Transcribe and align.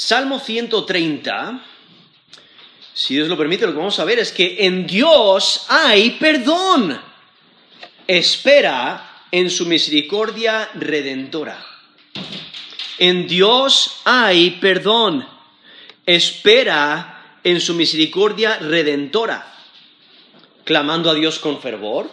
Salmo 0.00 0.40
130, 0.40 1.62
si 2.94 3.14
Dios 3.16 3.28
lo 3.28 3.36
permite, 3.36 3.66
lo 3.66 3.72
que 3.72 3.78
vamos 3.78 3.98
a 3.98 4.06
ver 4.06 4.18
es 4.18 4.32
que 4.32 4.64
en 4.64 4.86
Dios 4.86 5.66
hay 5.68 6.12
perdón. 6.12 6.98
Espera 8.06 9.26
en 9.30 9.50
su 9.50 9.66
misericordia 9.66 10.70
redentora. 10.72 11.62
En 12.96 13.28
Dios 13.28 14.00
hay 14.04 14.52
perdón. 14.52 15.28
Espera 16.06 17.38
en 17.44 17.60
su 17.60 17.74
misericordia 17.74 18.56
redentora. 18.56 19.54
Clamando 20.64 21.10
a 21.10 21.14
Dios 21.14 21.38
con 21.38 21.60
fervor, 21.60 22.10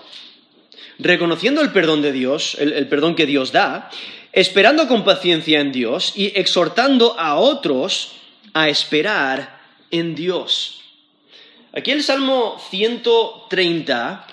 reconociendo 1.00 1.62
el 1.62 1.72
perdón 1.72 2.02
de 2.02 2.12
Dios, 2.12 2.58
el, 2.60 2.74
el 2.74 2.90
perdón 2.90 3.16
que 3.16 3.26
Dios 3.26 3.54
da, 3.54 3.90
esperando 4.38 4.88
con 4.88 5.04
paciencia 5.04 5.60
en 5.60 5.72
Dios 5.72 6.14
y 6.16 6.32
exhortando 6.36 7.20
a 7.20 7.40
otros 7.40 8.12
a 8.54 8.70
esperar 8.70 9.60
en 9.90 10.14
Dios. 10.14 10.82
Aquí 11.74 11.90
el 11.90 12.04
Salmo 12.04 12.62
130 12.70 14.28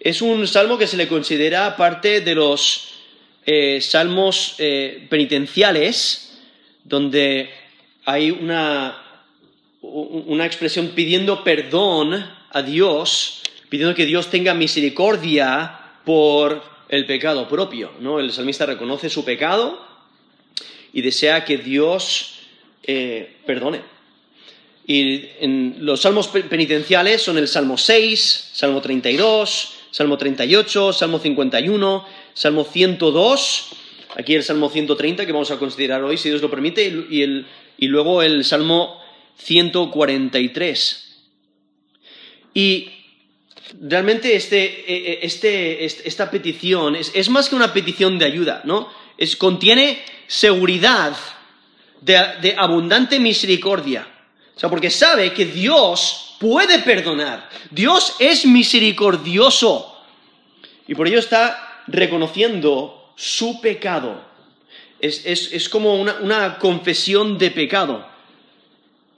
es 0.00 0.22
un 0.22 0.48
salmo 0.48 0.78
que 0.78 0.86
se 0.86 0.96
le 0.96 1.08
considera 1.08 1.76
parte 1.76 2.22
de 2.22 2.34
los 2.34 2.88
eh, 3.44 3.82
salmos 3.82 4.54
eh, 4.56 5.06
penitenciales, 5.10 6.38
donde 6.82 7.50
hay 8.06 8.30
una, 8.30 8.96
una 9.82 10.46
expresión 10.46 10.92
pidiendo 10.94 11.44
perdón 11.44 12.14
a 12.50 12.62
Dios, 12.62 13.42
pidiendo 13.68 13.94
que 13.94 14.06
Dios 14.06 14.30
tenga 14.30 14.54
misericordia 14.54 15.80
por 16.06 16.77
el 16.88 17.06
pecado 17.06 17.48
propio. 17.48 17.92
¿no? 18.00 18.20
El 18.20 18.32
salmista 18.32 18.66
reconoce 18.66 19.10
su 19.10 19.24
pecado 19.24 19.84
y 20.92 21.02
desea 21.02 21.44
que 21.44 21.58
Dios 21.58 22.40
eh, 22.82 23.36
perdone. 23.46 23.80
Y 24.86 25.26
en 25.40 25.76
los 25.80 26.00
salmos 26.00 26.28
penitenciales 26.28 27.20
son 27.20 27.36
el 27.36 27.46
Salmo 27.46 27.76
6, 27.76 28.50
Salmo 28.54 28.80
32, 28.80 29.74
Salmo 29.90 30.16
38, 30.16 30.94
Salmo 30.94 31.18
51, 31.18 32.06
Salmo 32.32 32.64
102, 32.64 33.68
aquí 34.16 34.34
el 34.34 34.42
Salmo 34.42 34.70
130 34.70 35.26
que 35.26 35.32
vamos 35.32 35.50
a 35.50 35.58
considerar 35.58 36.02
hoy, 36.02 36.16
si 36.16 36.30
Dios 36.30 36.40
lo 36.40 36.48
permite, 36.48 37.06
y, 37.10 37.20
el, 37.20 37.46
y 37.76 37.88
luego 37.88 38.22
el 38.22 38.46
Salmo 38.46 38.98
143. 39.36 41.04
Y 42.54 42.90
realmente 43.80 44.34
este, 44.34 44.64
e, 44.64 45.12
e, 45.12 45.18
este, 45.22 45.84
esta 45.84 46.30
petición 46.30 46.96
es, 46.96 47.28
más 47.28 47.48
que 47.48 47.56
una 47.56 47.72
petición 47.72 48.18
de 48.18 48.24
ayuda, 48.24 48.62
¿no? 48.64 48.88
Es, 49.16 49.36
contiene 49.36 50.02
seguridad 50.26 51.16
de, 52.00 52.18
de 52.40 52.54
abundante 52.56 53.18
misericordia. 53.20 54.06
O 54.56 54.60
sea, 54.60 54.68
porque 54.68 54.90
sabe 54.90 55.32
que 55.32 55.44
Dios 55.46 56.36
puede 56.40 56.80
perdonar. 56.80 57.48
Dios 57.70 58.16
es 58.18 58.46
misericordioso. 58.46 59.96
Y 60.86 60.94
por 60.94 61.06
ello 61.06 61.18
está 61.18 61.82
reconociendo 61.86 63.12
su 63.16 63.60
pecado. 63.60 64.24
Es, 65.00 65.24
es, 65.26 65.52
es 65.52 65.68
como 65.68 65.94
una, 65.94 66.14
una, 66.20 66.58
confesión 66.58 67.38
de 67.38 67.50
pecado. 67.50 68.06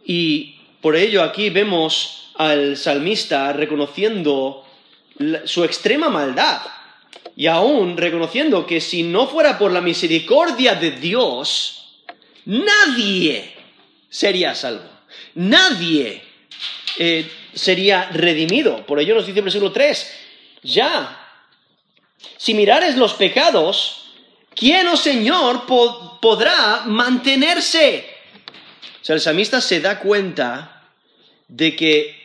Y 0.05 0.57
por 0.81 0.97
ello 0.97 1.23
aquí 1.23 1.49
vemos 1.49 2.30
al 2.41 2.79
salmista 2.79 3.53
reconociendo 3.53 4.65
su 5.45 5.63
extrema 5.63 6.09
maldad. 6.09 6.63
Y 7.37 7.47
aún 7.47 7.99
reconociendo 7.99 8.67
que 8.67 8.81
si 8.81 9.03
no 9.03 9.27
fuera 9.27 9.59
por 9.59 9.71
la 9.71 9.83
misericordia 9.83 10.75
de 10.75 10.93
Dios, 10.93 12.01
nadie 12.47 13.55
sería 14.09 14.55
salvo. 14.55 14.89
Nadie 15.35 16.23
eh, 16.97 17.31
sería 17.53 18.09
redimido. 18.11 18.87
Por 18.87 19.01
ello 19.01 19.17
nos 19.17 19.27
dice 19.27 19.41
el 19.41 19.45
versículo 19.45 19.71
3, 19.71 20.11
ya, 20.63 21.21
si 22.39 22.55
mirares 22.55 22.97
los 22.97 23.13
pecados, 23.13 24.13
¿quién, 24.55 24.89
oh 24.89 24.97
Señor, 24.97 25.67
po 25.67 26.19
podrá 26.23 26.85
mantenerse? 26.87 28.09
O 29.03 29.05
sea, 29.05 29.15
el 29.15 29.21
salmista 29.21 29.61
se 29.61 29.81
da 29.81 29.99
cuenta 29.99 30.87
de 31.47 31.77
que 31.77 32.20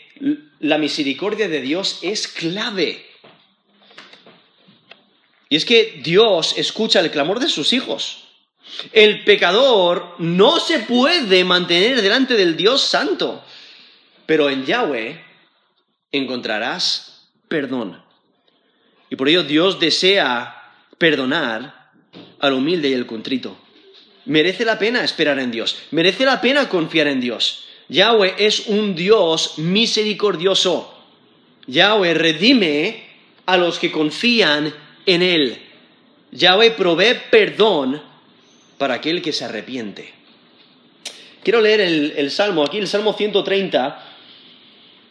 la 0.65 0.79
misericordia 0.79 1.47
de 1.47 1.61
Dios 1.61 1.99
es 2.01 2.27
clave. 2.27 3.05
Y 5.47 5.57
es 5.57 5.63
que 5.63 6.01
Dios 6.03 6.55
escucha 6.57 7.01
el 7.01 7.11
clamor 7.11 7.39
de 7.39 7.49
sus 7.49 7.71
hijos. 7.71 8.23
El 8.91 9.23
pecador 9.23 10.15
no 10.17 10.59
se 10.59 10.79
puede 10.79 11.43
mantener 11.43 12.01
delante 12.01 12.33
del 12.33 12.57
Dios 12.57 12.81
santo, 12.81 13.45
pero 14.25 14.49
en 14.49 14.65
Yahweh 14.65 15.23
encontrarás 16.11 17.29
perdón. 17.47 18.03
Y 19.11 19.17
por 19.17 19.29
ello 19.29 19.43
Dios 19.43 19.79
desea 19.79 20.73
perdonar 20.97 21.91
al 22.39 22.53
humilde 22.53 22.89
y 22.89 22.93
el 22.93 23.05
contrito. 23.05 23.55
Merece 24.25 24.65
la 24.65 24.79
pena 24.79 25.03
esperar 25.03 25.37
en 25.37 25.51
Dios, 25.51 25.77
merece 25.91 26.25
la 26.25 26.41
pena 26.41 26.67
confiar 26.67 27.05
en 27.05 27.21
Dios. 27.21 27.64
Yahweh 27.90 28.35
es 28.38 28.68
un 28.68 28.96
Dios 28.96 29.57
misericordioso. 29.57 30.94
Yahweh 31.68 32.13
redime 32.13 33.03
a 33.46 33.57
los 33.57 33.79
que 33.79 33.91
confían 33.91 34.73
en 35.06 35.22
Él. 35.22 35.62
Yahweh 36.31 36.72
provee 36.72 37.16
perdón 37.29 38.01
para 38.78 38.96
aquel 38.96 39.22
que 39.22 39.34
se 39.34 39.46
arrepiente. 39.46 40.13
Quiero 41.44 41.62
leer 41.62 41.81
el, 41.81 42.13
el, 42.18 42.31
Salmo, 42.31 42.63
aquí 42.63 42.79
el 42.79 42.88
Salmo 42.88 43.13
130. 43.13 44.03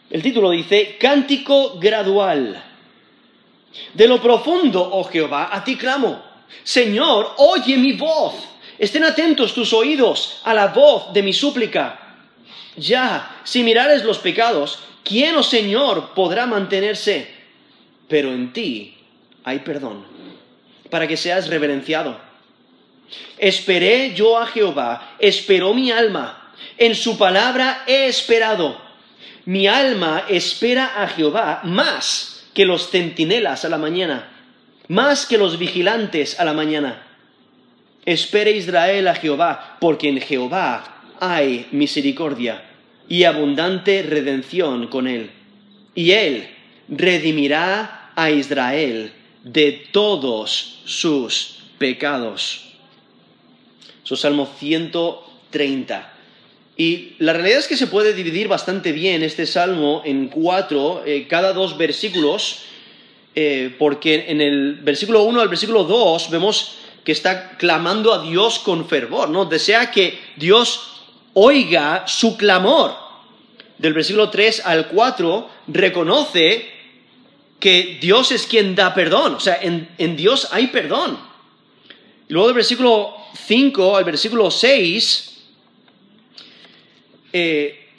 El 0.09 0.21
título 0.21 0.51
dice, 0.51 0.97
Cántico 0.99 1.79
gradual. 1.79 2.61
De 3.93 4.07
lo 4.07 4.21
profundo, 4.21 4.87
oh 4.93 5.05
Jehová, 5.05 5.49
a 5.51 5.63
ti 5.63 5.75
clamo. 5.75 6.21
Señor, 6.63 7.33
oye 7.37 7.77
mi 7.77 7.93
voz. 7.93 8.35
Estén 8.77 9.05
atentos 9.05 9.53
tus 9.53 9.71
oídos 9.71 10.41
a 10.43 10.53
la 10.53 10.67
voz 10.67 11.13
de 11.13 11.23
mi 11.23 11.31
súplica. 11.31 12.04
Ya, 12.77 13.39
si 13.43 13.63
mirares 13.63 14.03
los 14.03 14.19
pecados, 14.19 14.79
¿quién, 15.03 15.35
oh 15.35 15.43
Señor, 15.43 16.13
podrá 16.13 16.45
mantenerse? 16.45 17.33
Pero 18.07 18.33
en 18.33 18.51
ti 18.53 18.97
hay 19.43 19.59
perdón, 19.59 20.05
para 20.89 21.07
que 21.07 21.17
seas 21.17 21.47
reverenciado. 21.47 22.19
Esperé 23.37 24.13
yo 24.13 24.37
a 24.37 24.47
Jehová, 24.47 25.15
esperó 25.19 25.73
mi 25.73 25.91
alma, 25.91 26.51
en 26.77 26.95
su 26.95 27.17
palabra 27.17 27.83
he 27.87 28.07
esperado. 28.07 28.83
Mi 29.45 29.67
alma 29.67 30.25
espera 30.27 31.01
a 31.03 31.07
Jehová 31.07 31.61
más 31.63 32.47
que 32.53 32.65
los 32.65 32.89
centinelas 32.89 33.63
a 33.63 33.69
la 33.69 33.77
mañana, 33.77 34.29
más 34.87 35.25
que 35.25 35.37
los 35.37 35.59
vigilantes 35.59 36.39
a 36.39 36.45
la 36.45 36.53
mañana. 36.53 37.03
Espere 38.05 38.51
Israel 38.51 39.07
a 39.07 39.15
Jehová, 39.15 39.77
porque 39.79 40.09
en 40.09 40.19
Jehová 40.19 40.94
hay 41.19 41.67
misericordia 41.71 42.63
y 43.07 43.23
abundante 43.23 44.03
redención 44.03 44.87
con 44.87 45.07
él. 45.07 45.31
Y 45.93 46.11
él 46.11 46.47
redimirá 46.87 48.11
a 48.15 48.31
Israel 48.31 49.11
de 49.43 49.87
todos 49.91 50.81
sus 50.85 51.59
pecados. 51.77 52.65
Eso 54.03 54.15
Salmo 54.15 54.49
130. 54.59 56.13
Y 56.77 57.13
la 57.19 57.33
realidad 57.33 57.59
es 57.59 57.67
que 57.67 57.77
se 57.77 57.87
puede 57.87 58.13
dividir 58.13 58.47
bastante 58.47 58.91
bien 58.91 59.23
este 59.23 59.45
salmo 59.45 60.01
en 60.05 60.27
cuatro, 60.27 61.03
eh, 61.05 61.25
cada 61.27 61.53
dos 61.53 61.77
versículos, 61.77 62.63
eh, 63.33 63.73
porque 63.77 64.25
en 64.27 64.41
el 64.41 64.75
versículo 64.75 65.23
1 65.23 65.41
al 65.41 65.47
versículo 65.47 65.85
2 65.85 66.29
vemos 66.31 66.75
que 67.03 67.11
está 67.11 67.57
clamando 67.57 68.13
a 68.13 68.23
Dios 68.23 68.59
con 68.59 68.87
fervor, 68.89 69.29
¿no? 69.29 69.45
Desea 69.45 69.91
que 69.91 70.19
Dios 70.35 70.94
oiga 71.35 72.03
su 72.07 72.35
clamor. 72.35 72.95
Del 73.77 73.93
versículo 73.93 74.29
3 74.29 74.65
al 74.65 74.87
4 74.87 75.49
reconoce 75.67 76.73
que 77.59 77.97
Dios 78.01 78.31
es 78.31 78.47
quien 78.47 78.75
da 78.75 78.93
perdón, 78.93 79.35
o 79.35 79.39
sea, 79.39 79.57
en, 79.61 79.89
en 79.97 80.15
Dios 80.15 80.49
hay 80.51 80.67
perdón. 80.67 81.17
Y 82.27 82.33
luego 82.33 82.47
del 82.47 82.55
versículo 82.55 83.15
5 83.47 83.97
al 83.97 84.03
versículo 84.03 84.49
6 84.49 85.35
eh, 87.33 87.89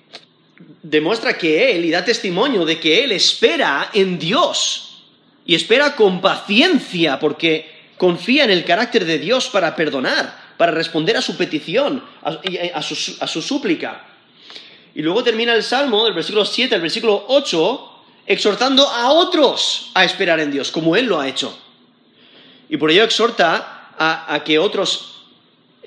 demuestra 0.83 1.37
que 1.37 1.77
Él 1.77 1.85
y 1.85 1.91
da 1.91 2.05
testimonio 2.05 2.65
de 2.65 2.81
que 2.81 3.05
Él 3.05 3.13
espera 3.13 3.91
en 3.93 4.19
Dios 4.19 5.05
y 5.45 5.55
espera 5.55 5.95
con 5.95 6.21
paciencia 6.21 7.19
porque 7.21 7.93
confía 7.99 8.45
en 8.45 8.51
el 8.51 8.65
carácter 8.65 9.05
de 9.05 9.19
Dios 9.19 9.49
para 9.49 9.77
perdonar, 9.77 10.46
para 10.57 10.73
responder 10.73 11.17
a 11.17 11.23
su 11.23 11.37
petición, 11.37 12.03
a, 12.23 12.39
a, 12.75 12.83
su, 12.83 13.17
a 13.21 13.27
su 13.27 13.43
súplica. 13.43 14.05
Y 14.95 15.03
luego 15.03 15.23
termina 15.23 15.55
el 15.55 15.63
Salmo 15.63 16.05
del 16.05 16.15
versículo 16.15 16.45
7 16.45 16.75
al 16.75 16.81
versículo 16.81 17.25
8 17.29 17.93
exhortando 18.27 18.89
a 18.89 19.13
otros 19.13 19.91
a 19.95 20.05
esperar 20.05 20.41
en 20.41 20.51
Dios, 20.51 20.71
como 20.71 20.97
Él 20.97 21.07
lo 21.07 21.21
ha 21.21 21.29
hecho. 21.29 21.57
Y 22.69 22.77
por 22.77 22.91
ello 22.91 23.05
exhorta 23.05 23.93
a, 23.97 24.35
a 24.35 24.43
que 24.43 24.59
otros 24.59 25.17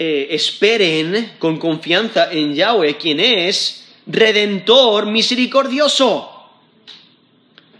eh, 0.01 0.33
esperen 0.33 1.33
con 1.39 1.60
confianza 1.60 2.31
en 2.31 2.56
Yahweh, 2.56 2.95
quien 2.95 3.19
es 3.19 3.86
redentor 4.07 5.07
misericordioso. 5.07 6.48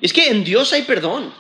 Es 0.02 0.12
que 0.12 0.28
en 0.28 0.44
Dios 0.44 0.74
hay 0.74 0.82
perdón. 0.82 1.34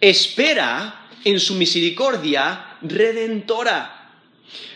Espera 0.00 1.08
en 1.24 1.40
su 1.40 1.54
misericordia 1.54 2.76
redentora. 2.82 3.93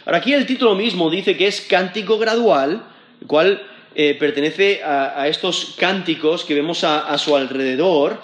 Ahora 0.05 0.19
aquí 0.19 0.33
el 0.33 0.47
título 0.47 0.75
mismo 0.75 1.11
dice 1.11 1.37
que 1.37 1.47
es 1.47 1.61
cántico 1.61 2.19
gradual, 2.19 2.83
el 3.21 3.27
cual 3.27 3.63
eh, 3.95 4.15
pertenece 4.15 4.83
a, 4.85 5.27
estos 5.29 5.75
cánticos 5.77 6.45
que 6.45 6.55
vemos 6.55 6.85
a, 6.85 7.17
su 7.19 7.37
alrededor, 7.37 8.21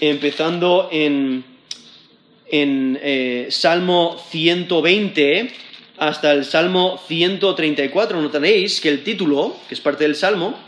empezando 0.00 0.88
en, 0.90 1.44
en 2.50 2.98
eh, 3.02 3.46
Salmo 3.50 4.20
120 4.30 5.52
hasta 5.98 6.32
el 6.32 6.44
Salmo 6.44 7.00
134. 7.06 8.20
Notaréis 8.20 8.80
que 8.80 8.88
el 8.88 9.04
título, 9.04 9.56
que 9.68 9.74
es 9.74 9.80
parte 9.80 10.04
del 10.04 10.16
Salmo, 10.16 10.58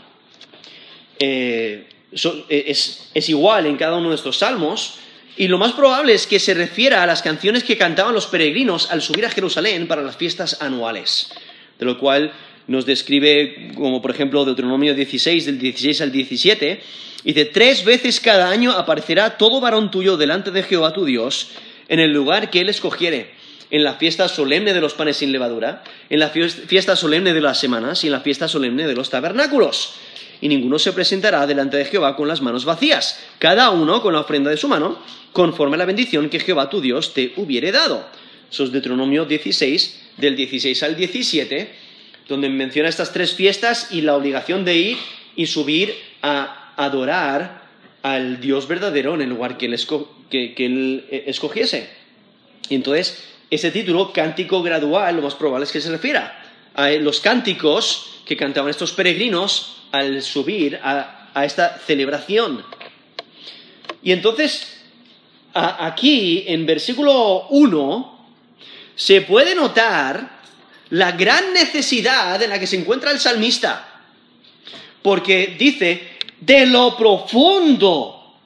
eh, 1.19 1.87
es, 2.11 3.09
es 3.13 3.29
igual 3.29 3.65
en 3.65 3.77
cada 3.77 3.97
uno 3.97 4.09
de 4.09 4.15
estos 4.15 4.37
salmos, 4.37 4.99
y 5.37 5.47
lo 5.47 5.57
más 5.57 5.73
probable 5.73 6.13
es 6.13 6.27
que 6.27 6.39
se 6.39 6.53
refiera 6.53 7.03
a 7.03 7.05
las 7.05 7.21
canciones 7.21 7.63
que 7.63 7.77
cantaban 7.77 8.13
los 8.13 8.27
peregrinos 8.27 8.91
al 8.91 9.01
subir 9.01 9.25
a 9.25 9.29
Jerusalén 9.29 9.87
para 9.87 10.01
las 10.01 10.15
fiestas 10.15 10.61
anuales, 10.61 11.29
de 11.77 11.85
lo 11.85 11.99
cual 11.99 12.31
nos 12.67 12.85
describe, 12.85 13.71
como 13.75 14.01
por 14.01 14.11
ejemplo 14.11 14.45
Deuteronomio 14.45 14.95
16, 14.95 15.45
del 15.45 15.59
16 15.59 16.01
al 16.01 16.11
17, 16.11 16.81
dice, 17.23 17.45
tres 17.45 17.83
veces 17.83 18.19
cada 18.19 18.49
año 18.49 18.71
aparecerá 18.71 19.37
todo 19.37 19.59
varón 19.59 19.91
tuyo 19.91 20.17
delante 20.17 20.51
de 20.51 20.63
Jehová 20.63 20.93
tu 20.93 21.05
Dios, 21.05 21.49
en 21.89 21.99
el 21.99 22.11
lugar 22.11 22.49
que 22.49 22.61
él 22.61 22.69
escogiere, 22.69 23.31
en 23.71 23.83
la 23.83 23.95
fiesta 23.95 24.27
solemne 24.27 24.73
de 24.73 24.81
los 24.81 24.93
panes 24.93 25.17
sin 25.17 25.31
levadura, 25.31 25.83
en 26.09 26.19
la 26.19 26.29
fiesta 26.29 26.95
solemne 26.95 27.33
de 27.33 27.41
las 27.41 27.59
semanas 27.59 28.03
y 28.03 28.07
en 28.07 28.13
la 28.13 28.21
fiesta 28.21 28.47
solemne 28.47 28.87
de 28.87 28.95
los 28.95 29.09
tabernáculos 29.09 29.95
y 30.41 30.47
ninguno 30.47 30.79
se 30.79 30.93
presentará 30.93 31.45
delante 31.47 31.77
de 31.77 31.85
Jehová 31.85 32.15
con 32.15 32.27
las 32.27 32.41
manos 32.41 32.65
vacías, 32.65 33.19
cada 33.39 33.69
uno 33.69 34.01
con 34.01 34.13
la 34.13 34.21
ofrenda 34.21 34.49
de 34.49 34.57
su 34.57 34.67
mano, 34.67 34.99
conforme 35.33 35.75
a 35.75 35.79
la 35.79 35.85
bendición 35.85 36.29
que 36.29 36.39
Jehová 36.39 36.69
tu 36.69 36.81
Dios 36.81 37.13
te 37.13 37.33
hubiere 37.37 37.71
dado. 37.71 38.05
Eso 38.51 38.63
es 38.63 38.71
Deuteronomio 38.71 39.25
16, 39.25 40.01
del 40.17 40.35
16 40.35 40.83
al 40.83 40.95
17, 40.95 41.69
donde 42.27 42.49
menciona 42.49 42.89
estas 42.89 43.11
tres 43.11 43.33
fiestas 43.33 43.91
y 43.91 44.01
la 44.01 44.15
obligación 44.15 44.65
de 44.65 44.75
ir 44.75 44.97
y 45.35 45.47
subir 45.47 45.93
a 46.21 46.73
adorar 46.77 47.65
al 48.01 48.39
Dios 48.39 48.67
verdadero 48.67 49.15
en 49.15 49.21
el 49.21 49.29
lugar 49.29 49.57
que 49.57 49.65
él, 49.65 51.05
eh, 51.09 51.23
escogiese. 51.27 51.89
Y 52.69 52.75
entonces, 52.75 53.23
ese 53.49 53.71
título, 53.71 54.13
cántico 54.13 54.61
gradual, 54.61 55.15
lo 55.15 55.21
más 55.21 55.35
probable 55.35 55.65
es 55.65 55.71
que 55.71 55.81
se 55.81 55.91
refiera 55.91 56.44
los 56.77 57.19
cánticos 57.19 58.21
que 58.25 58.35
cantaban 58.35 58.69
estos 58.69 58.91
peregrinos 58.91 59.77
al 59.91 60.21
subir 60.21 60.79
a, 60.83 61.29
esta 61.43 61.77
celebración. 61.79 62.63
Y 64.01 64.11
entonces, 64.11 64.81
aquí 65.53 66.45
en 66.47 66.65
versículo 66.65 67.47
1, 67.49 68.27
se 68.95 69.21
puede 69.21 69.55
notar 69.55 70.39
la 70.91 71.11
gran 71.11 71.53
necesidad 71.53 72.41
en 72.41 72.49
la 72.49 72.59
que 72.59 72.67
se 72.67 72.77
encuentra 72.77 73.11
el 73.11 73.19
salmista. 73.19 74.01
Porque 75.01 75.55
dice, 75.57 76.17
de 76.39 76.65
lo 76.65 76.95
profundo, 76.95 78.37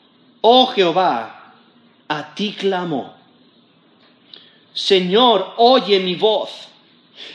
oh 0.41 0.67
Jehová, 0.67 1.53
a 2.07 2.33
ti 2.33 2.55
clamo. 2.57 3.15
Señor, 4.73 5.53
oye 5.57 5.99
mi 5.99 6.15
voz. 6.15 6.68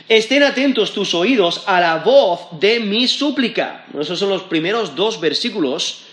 Estén 0.08 0.42
atentos 0.42 0.92
tus 0.92 1.14
oídos 1.14 1.62
a 1.66 1.80
la 1.80 1.96
voz 1.96 2.60
de 2.60 2.80
mi 2.80 3.08
súplica. 3.08 3.86
esos 3.98 4.18
son 4.18 4.28
los 4.28 4.42
primeros 4.42 4.94
dos 4.94 5.18
versículos 5.18 6.04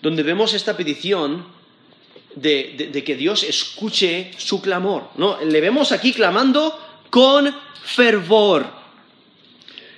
donde 0.00 0.22
vemos 0.22 0.54
esta 0.54 0.76
petición 0.76 1.46
de, 2.34 3.02
que 3.04 3.16
Dios 3.16 3.42
escuche 3.42 4.30
su 4.38 4.62
clamor. 4.62 5.10
¿no? 5.16 5.42
Le 5.42 5.60
vemos 5.60 5.90
aquí 5.90 6.12
clamando 6.12 6.78
con 7.10 7.54
fervor. 7.84 8.66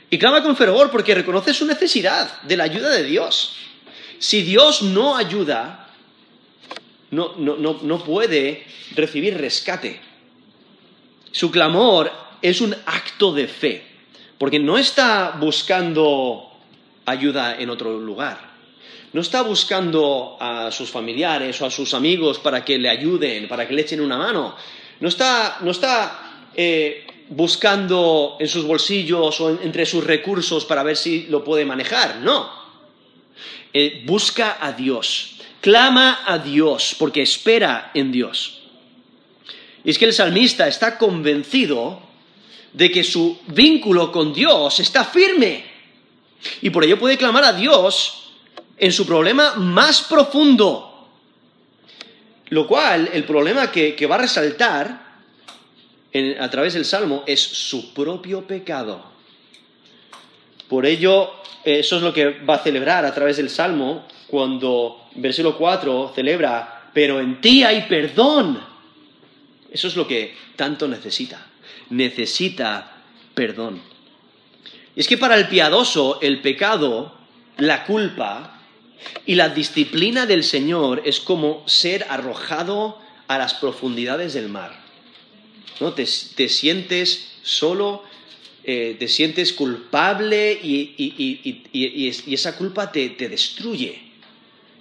Y 0.08 0.18
clama 0.18 0.42
con 0.42 0.56
fervor 0.56 0.90
porque 0.90 1.14
reconoce 1.14 1.52
su 1.52 1.66
necesidad 1.66 2.42
de 2.42 2.56
la 2.56 2.64
ayuda 2.64 2.90
de 2.90 3.04
Dios. 3.04 3.56
Si 4.18 4.42
Dios 4.42 4.82
no 4.82 5.16
ayuda, 5.16 5.90
no, 7.10 7.34
no 7.36 8.04
puede 8.04 8.66
recibir 8.94 9.36
rescate. 9.36 10.00
Su 11.30 11.50
clamor 11.50 12.23
es 12.44 12.60
un 12.60 12.76
acto 12.84 13.32
de 13.32 13.48
fe, 13.48 13.82
porque 14.36 14.58
no 14.58 14.76
está 14.76 15.30
buscando 15.40 16.52
ayuda 17.06 17.58
en 17.58 17.70
otro 17.70 17.98
lugar. 17.98 18.52
No 19.14 19.22
está 19.22 19.40
buscando 19.40 20.36
a 20.38 20.70
sus 20.70 20.90
familiares 20.90 21.58
o 21.62 21.66
a 21.66 21.70
sus 21.70 21.94
amigos 21.94 22.38
para 22.38 22.62
que 22.62 22.78
le 22.78 22.90
ayuden, 22.90 23.48
para 23.48 23.66
que 23.66 23.72
le 23.72 23.80
echen 23.80 24.02
una 24.02 24.18
mano. 24.18 24.54
No 25.00 25.08
está, 25.08 25.56
no 25.62 25.70
está 25.70 26.48
eh, 26.54 27.06
buscando 27.30 28.36
en 28.38 28.48
sus 28.48 28.66
bolsillos 28.66 29.40
o 29.40 29.62
entre 29.62 29.86
sus 29.86 30.04
recursos 30.04 30.66
para 30.66 30.82
ver 30.82 30.98
si 30.98 31.22
lo 31.30 31.42
puede 31.42 31.64
manejar. 31.64 32.16
No. 32.16 32.50
Eh, 33.72 34.02
busca 34.04 34.58
a 34.60 34.72
Dios. 34.72 35.36
Clama 35.62 36.24
a 36.26 36.36
Dios 36.36 36.94
porque 36.98 37.22
espera 37.22 37.90
en 37.94 38.12
Dios. 38.12 38.60
Y 39.82 39.88
es 39.88 39.98
que 39.98 40.04
el 40.04 40.12
salmista 40.12 40.68
está 40.68 40.98
convencido 40.98 42.03
de 42.74 42.90
que 42.90 43.04
su 43.04 43.38
vínculo 43.46 44.12
con 44.12 44.34
Dios 44.34 44.80
está 44.80 45.04
firme. 45.04 45.64
Y 46.60 46.70
por 46.70 46.84
ello 46.84 46.98
puede 46.98 47.16
clamar 47.16 47.44
a 47.44 47.52
Dios 47.52 48.32
en 48.76 48.92
su 48.92 49.06
problema 49.06 49.54
más 49.54 50.02
profundo. 50.02 51.08
Lo 52.48 52.66
cual, 52.66 53.08
el 53.12 53.24
problema 53.24 53.70
que, 53.70 54.06
va 54.06 54.16
a 54.16 54.18
resaltar 54.18 55.04
a 56.38 56.50
través 56.50 56.74
del 56.74 56.84
Salmo 56.84 57.22
es 57.26 57.40
su 57.40 57.94
propio 57.94 58.46
pecado. 58.46 59.02
Por 60.68 60.84
ello, 60.84 61.30
eso 61.64 61.96
es 61.96 62.02
lo 62.02 62.12
que 62.12 62.40
va 62.40 62.56
a 62.56 62.62
celebrar 62.62 63.06
a 63.06 63.14
través 63.14 63.36
del 63.36 63.50
Salmo 63.50 64.06
cuando, 64.26 65.08
versículo 65.14 65.56
4, 65.56 66.12
celebra, 66.14 66.90
pero 66.92 67.20
en 67.20 67.40
ti 67.40 67.62
hay 67.62 67.82
perdón. 67.82 68.60
Eso 69.70 69.88
es 69.88 69.96
lo 69.96 70.06
que 70.06 70.36
tanto 70.56 70.88
necesita 70.88 71.53
necesita 71.90 72.94
perdón. 73.34 73.80
Y 74.96 75.00
es 75.00 75.08
que 75.08 75.18
para 75.18 75.36
el 75.36 75.48
piadoso 75.48 76.18
el 76.22 76.40
pecado, 76.40 77.14
la 77.58 77.84
culpa 77.84 78.60
y 79.26 79.34
la 79.34 79.48
disciplina 79.48 80.26
del 80.26 80.44
Señor 80.44 81.02
es 81.04 81.20
como 81.20 81.62
ser 81.68 82.06
arrojado 82.08 82.98
a 83.26 83.38
las 83.38 83.54
profundidades 83.54 84.34
del 84.34 84.48
mar. 84.48 84.80
¿no? 85.80 85.92
Te, 85.92 86.06
sientes 86.06 87.32
solo, 87.42 88.04
eh, 88.62 88.96
te 88.98 89.08
sientes 89.08 89.52
culpable 89.52 90.52
y, 90.62 92.24
esa 92.32 92.56
culpa 92.56 92.92
te, 92.92 93.10
te, 93.10 93.28
destruye. 93.28 94.00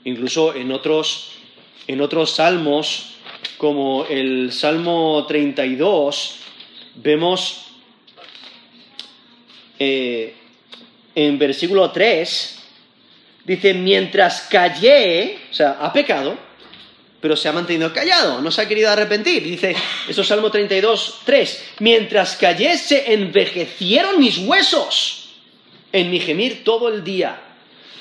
Incluso 0.05 0.53
en 0.53 0.71
otros, 0.71 1.31
en 1.87 2.01
otros 2.01 2.31
salmos, 2.31 3.13
como 3.57 4.05
el 4.09 4.51
Salmo 4.51 5.25
32, 5.27 6.42
vemos 6.95 7.65
eh, 9.79 10.33
en 11.15 11.37
versículo 11.37 11.91
3, 11.91 12.59
dice, 13.45 13.73
mientras 13.73 14.47
callé, 14.49 15.39
o 15.51 15.53
sea, 15.53 15.77
ha 15.79 15.91
pecado, 15.93 16.37
pero 17.19 17.35
se 17.35 17.47
ha 17.47 17.53
mantenido 17.53 17.93
callado, 17.93 18.41
no 18.41 18.51
se 18.51 18.61
ha 18.61 18.67
querido 18.67 18.89
arrepentir. 18.89 19.43
Dice, 19.43 19.75
eso 20.07 20.21
es 20.21 20.27
Salmo 20.27 20.51
32, 20.51 21.21
3, 21.23 21.63
mientras 21.79 22.35
callé 22.35 22.77
se 22.77 23.13
envejecieron 23.13 24.19
mis 24.19 24.39
huesos 24.39 25.29
en 25.91 26.09
mi 26.09 26.19
gemir 26.19 26.63
todo 26.63 26.89
el 26.89 27.03
día, 27.03 27.39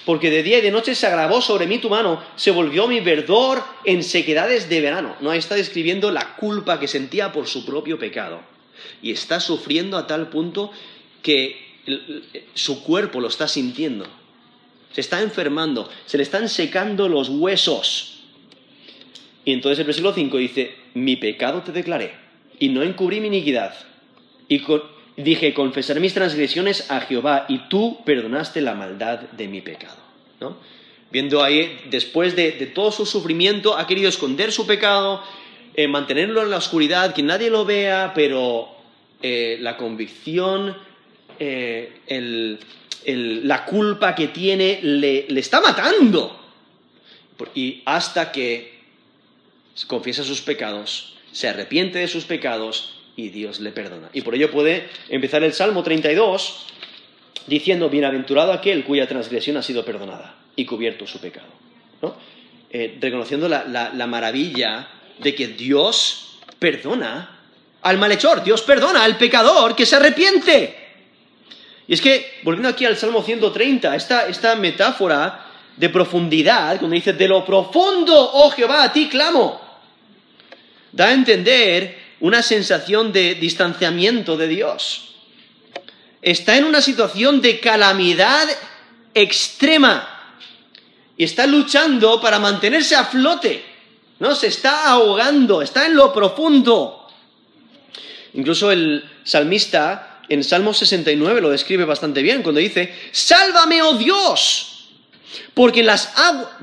porque 0.04 0.30
de 0.30 0.42
día 0.42 0.58
y 0.58 0.62
de 0.62 0.70
noche 0.70 0.94
se 0.94 1.06
agravó 1.06 1.40
sobre 1.40 1.66
mí 1.66 1.78
tu 1.78 1.90
mano, 1.90 2.22
se 2.36 2.50
volvió 2.50 2.88
mi 2.88 3.00
verdor 3.00 3.62
en 3.84 4.02
sequedades 4.02 4.68
de 4.68 4.80
verano. 4.80 5.16
No, 5.20 5.30
ahí 5.30 5.38
está 5.38 5.54
describiendo 5.54 6.10
la 6.10 6.34
culpa 6.36 6.80
que 6.80 6.88
sentía 6.88 7.32
por 7.32 7.46
su 7.46 7.64
propio 7.64 7.98
pecado 7.98 8.51
y 9.02 9.10
está 9.10 9.40
sufriendo 9.40 9.96
a 9.96 10.06
tal 10.06 10.28
punto 10.28 10.70
que 11.22 11.72
su 12.54 12.82
cuerpo 12.82 13.20
lo 13.20 13.28
está 13.28 13.48
sintiendo. 13.48 14.06
Se 14.92 15.00
está 15.00 15.22
enfermando, 15.22 15.90
se 16.06 16.16
le 16.16 16.22
están 16.22 16.48
secando 16.48 17.08
los 17.08 17.28
huesos. 17.28 18.20
Y 19.44 19.52
entonces 19.52 19.78
el 19.80 19.86
versículo 19.86 20.12
5 20.12 20.36
dice, 20.36 20.76
mi 20.94 21.16
pecado 21.16 21.62
te 21.62 21.72
declaré 21.72 22.14
y 22.58 22.68
no 22.68 22.82
encubrí 22.82 23.20
mi 23.20 23.28
iniquidad. 23.28 23.74
Y 24.48 24.62
dije, 25.16 25.54
confesaré 25.54 25.98
mis 25.98 26.14
transgresiones 26.14 26.90
a 26.90 27.00
Jehová 27.00 27.46
y 27.48 27.68
tú 27.68 28.04
perdonaste 28.04 28.60
la 28.60 28.74
maldad 28.74 29.20
de 29.32 29.48
mi 29.48 29.60
pecado. 29.60 29.96
Viendo 31.10 31.42
ahí, 31.42 31.80
después 31.90 32.36
de 32.36 32.52
todo 32.74 32.92
su 32.92 33.06
sufrimiento, 33.06 33.76
ha 33.76 33.86
querido 33.86 34.08
esconder 34.08 34.52
su 34.52 34.66
pecado, 34.66 35.22
eh, 35.74 35.88
mantenerlo 35.88 36.42
en 36.42 36.50
la 36.50 36.58
oscuridad, 36.58 37.14
que 37.14 37.22
nadie 37.22 37.50
lo 37.50 37.64
vea, 37.64 38.12
pero 38.14 38.68
eh, 39.22 39.58
la 39.60 39.76
convicción, 39.76 40.76
eh, 41.38 42.58
la 43.06 43.64
culpa 43.64 44.14
que 44.14 44.28
tiene, 44.28 44.80
le, 44.82 45.26
le 45.28 45.40
está 45.40 45.60
matando. 45.60 46.38
Y 47.54 47.82
hasta 47.86 48.30
que 48.30 48.80
confiesa 49.88 50.22
sus 50.22 50.42
pecados, 50.42 51.16
se 51.32 51.48
arrepiente 51.48 51.98
de 51.98 52.08
sus 52.08 52.24
pecados 52.24 53.00
y 53.16 53.30
Dios 53.30 53.60
le 53.60 53.72
perdona. 53.72 54.10
Y 54.12 54.20
por 54.20 54.34
ello 54.34 54.50
puede 54.50 54.88
empezar 55.08 55.42
el 55.42 55.52
Salmo 55.52 55.82
32 55.82 56.66
diciendo, 57.46 57.88
bienaventurado 57.88 58.52
aquel 58.52 58.84
cuya 58.84 59.08
transgresión 59.08 59.56
ha 59.56 59.62
sido 59.62 59.84
perdonada 59.84 60.36
y 60.56 60.64
cubierto 60.64 61.06
su 61.06 61.18
pecado. 61.18 61.48
Eh, 62.70 62.96
reconociendo 63.00 63.48
la, 63.48 64.06
maravilla 64.06 64.88
de 65.18 65.34
que 65.34 65.48
Dios 65.48 66.38
perdona 66.58 67.38
al 67.82 67.98
malhechor, 67.98 68.42
Dios 68.44 68.62
perdona 68.62 69.02
al 69.02 69.16
pecador 69.16 69.74
que 69.74 69.86
se 69.86 69.96
arrepiente. 69.96 70.78
Y 71.88 71.94
es 71.94 72.00
que, 72.00 72.40
volviendo 72.42 72.68
aquí 72.68 72.84
al 72.84 72.96
Salmo 72.96 73.22
130, 73.22 73.94
esta, 73.96 74.28
esta 74.28 74.54
metáfora 74.56 75.46
de 75.76 75.88
profundidad, 75.88 76.78
cuando 76.78 76.94
dice, 76.94 77.12
de 77.12 77.28
lo 77.28 77.44
profundo, 77.44 78.14
oh 78.34 78.50
Jehová, 78.50 78.84
a 78.84 78.92
ti 78.92 79.08
clamo, 79.08 79.60
da 80.92 81.08
a 81.08 81.12
entender 81.12 81.98
una 82.20 82.42
sensación 82.42 83.12
de 83.12 83.34
distanciamiento 83.34 84.36
de 84.36 84.48
Dios. 84.48 85.16
Está 86.20 86.56
en 86.56 86.64
una 86.64 86.80
situación 86.80 87.40
de 87.40 87.58
calamidad 87.58 88.48
extrema 89.12 90.08
y 91.16 91.24
está 91.24 91.46
luchando 91.46 92.20
para 92.20 92.38
mantenerse 92.38 92.94
a 92.94 93.04
flote. 93.04 93.71
¿No? 94.22 94.36
Se 94.36 94.46
está 94.46 94.88
ahogando, 94.88 95.62
está 95.62 95.84
en 95.84 95.96
lo 95.96 96.12
profundo. 96.12 97.08
Incluso 98.34 98.70
el 98.70 99.04
salmista 99.24 100.20
en 100.28 100.44
Salmo 100.44 100.72
69 100.72 101.40
lo 101.40 101.50
describe 101.50 101.84
bastante 101.84 102.22
bien 102.22 102.44
cuando 102.44 102.60
dice, 102.60 102.94
Sálvame, 103.10 103.82
oh 103.82 103.94
Dios, 103.94 104.90
porque 105.54 105.82
las, 105.82 106.14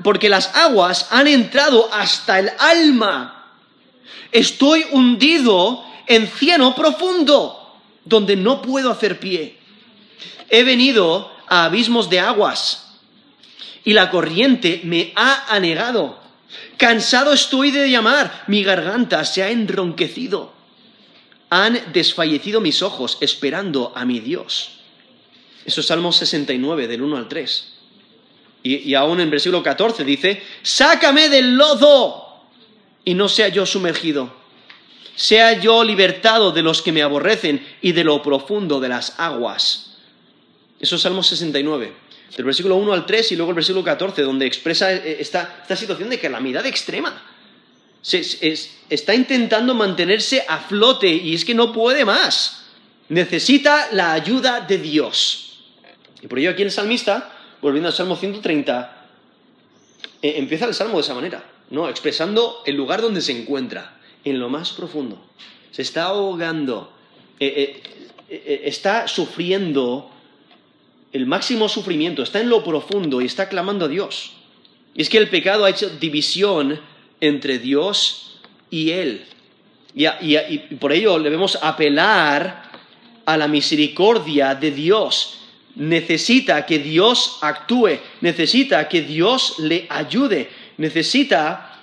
porque 0.02 0.30
las 0.30 0.56
aguas 0.56 1.08
han 1.10 1.26
entrado 1.26 1.92
hasta 1.92 2.38
el 2.38 2.50
alma 2.58 3.36
Estoy 4.32 4.86
hundido 4.92 5.84
en 6.06 6.28
cieno 6.28 6.74
profundo, 6.74 7.78
donde 8.06 8.36
no 8.36 8.62
puedo 8.62 8.90
hacer 8.90 9.20
pie. 9.20 9.58
He 10.48 10.62
venido 10.64 11.30
a 11.46 11.64
abismos 11.66 12.08
de 12.08 12.20
aguas 12.20 12.96
y 13.84 13.92
la 13.92 14.10
corriente 14.10 14.80
me 14.84 15.12
ha 15.14 15.54
anegado. 15.54 16.29
Cansado 16.76 17.32
estoy 17.32 17.70
de 17.70 17.90
llamar, 17.90 18.44
mi 18.46 18.62
garganta 18.62 19.24
se 19.24 19.42
ha 19.42 19.50
enronquecido. 19.50 20.52
Han 21.50 21.92
desfallecido 21.92 22.60
mis 22.60 22.82
ojos 22.82 23.18
esperando 23.20 23.92
a 23.94 24.04
mi 24.04 24.20
Dios. 24.20 24.80
Eso 25.64 25.80
es 25.80 25.86
Salmo 25.86 26.12
69, 26.12 26.88
del 26.88 27.02
1 27.02 27.16
al 27.16 27.28
3. 27.28 27.72
Y, 28.62 28.76
y 28.76 28.94
aún 28.94 29.20
en 29.20 29.30
versículo 29.30 29.62
14 29.62 30.04
dice, 30.04 30.42
sácame 30.62 31.28
del 31.28 31.56
lodo 31.56 32.44
y 33.04 33.14
no 33.14 33.28
sea 33.28 33.48
yo 33.48 33.66
sumergido. 33.66 34.38
Sea 35.16 35.60
yo 35.60 35.84
libertado 35.84 36.52
de 36.52 36.62
los 36.62 36.82
que 36.82 36.92
me 36.92 37.02
aborrecen 37.02 37.66
y 37.82 37.92
de 37.92 38.04
lo 38.04 38.22
profundo 38.22 38.80
de 38.80 38.88
las 38.88 39.18
aguas. 39.18 39.90
Eso 40.80 40.96
es 40.96 41.02
Salmo 41.02 41.22
69, 41.22 41.92
del 42.36 42.44
versículo 42.44 42.76
1 42.76 42.92
al 42.92 43.06
3 43.06 43.32
y 43.32 43.36
luego 43.36 43.50
el 43.50 43.56
versículo 43.56 43.84
14, 43.84 44.22
donde 44.22 44.46
expresa 44.46 44.92
esta, 44.92 45.58
esta 45.62 45.76
situación 45.76 46.10
de 46.10 46.18
calamidad 46.18 46.64
extrema. 46.66 47.22
está 48.02 49.14
intentando 49.14 49.74
mantenerse 49.74 50.44
a 50.48 50.58
flote 50.58 51.08
y 51.08 51.34
es 51.34 51.44
que 51.44 51.54
no 51.54 51.72
puede 51.72 52.04
más. 52.04 52.66
Necesita 53.08 53.88
la 53.92 54.12
ayuda 54.12 54.60
de 54.60 54.78
Dios. 54.78 55.64
Y 56.22 56.26
por 56.26 56.38
ello 56.38 56.50
aquí 56.50 56.62
el 56.62 56.70
salmista, 56.70 57.32
volviendo 57.60 57.88
al 57.88 57.94
Salmo 57.94 58.16
130, 58.16 59.06
eh, 60.22 60.34
empieza 60.36 60.66
el 60.66 60.74
Salmo 60.74 60.96
de 60.96 61.02
esa 61.02 61.14
manera. 61.14 61.44
No, 61.70 61.88
expresando 61.88 62.62
el 62.66 62.76
lugar 62.76 63.00
donde 63.00 63.20
se 63.20 63.32
encuentra, 63.32 64.00
en 64.24 64.38
lo 64.38 64.48
más 64.48 64.72
profundo. 64.72 65.20
Se 65.70 65.82
está 65.82 66.04
ahogando, 66.04 66.92
eh, 67.38 67.80
eh, 68.28 68.42
eh, 68.44 68.62
está 68.64 69.08
sufriendo 69.08 70.10
el 71.12 71.26
máximo 71.26 71.68
sufrimiento, 71.68 72.22
está 72.22 72.40
en 72.40 72.48
lo 72.48 72.62
profundo 72.62 73.20
y 73.20 73.26
está 73.26 73.48
clamando 73.48 73.86
a 73.86 73.88
Dios. 73.88 74.32
Y 74.94 75.02
es 75.02 75.08
que 75.08 75.18
el 75.18 75.28
pecado 75.28 75.64
ha 75.64 75.70
hecho 75.70 75.88
división 75.88 76.80
entre 77.20 77.58
Dios 77.58 78.40
y 78.70 78.90
Él. 78.90 79.24
Y, 79.94 80.58
por 80.76 80.92
ello 80.92 81.18
debemos 81.18 81.58
apelar 81.60 82.70
a 83.26 83.36
la 83.36 83.48
misericordia 83.48 84.54
de 84.54 84.70
Dios. 84.70 85.38
Necesita 85.76 86.64
que 86.66 86.78
Dios 86.78 87.38
actúe, 87.40 87.98
necesita 88.20 88.88
que 88.88 89.02
Dios 89.02 89.58
le 89.58 89.86
ayude, 89.88 90.48
necesita 90.78 91.78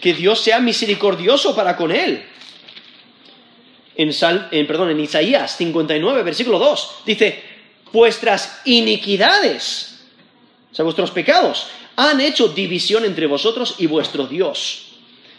que 0.00 0.14
Dios 0.14 0.40
sea 0.40 0.60
misericordioso 0.60 1.54
para 1.54 1.76
con 1.76 1.92
él. 1.92 2.24
En, 3.96 4.66
perdón, 4.66 4.90
en 4.90 5.00
Isaías 5.00 5.56
59, 5.56 6.22
versículo 6.22 6.58
2, 6.58 7.02
dice, 7.04 7.42
vuestras 7.92 8.60
iniquidades, 8.64 10.00
o 10.72 10.74
sea, 10.74 10.84
vuestros 10.84 11.10
pecados, 11.10 11.68
han 11.96 12.20
hecho 12.20 12.48
división 12.48 13.04
entre 13.04 13.26
vosotros 13.26 13.74
y 13.78 13.86
vuestro 13.86 14.26
Dios. 14.26 14.86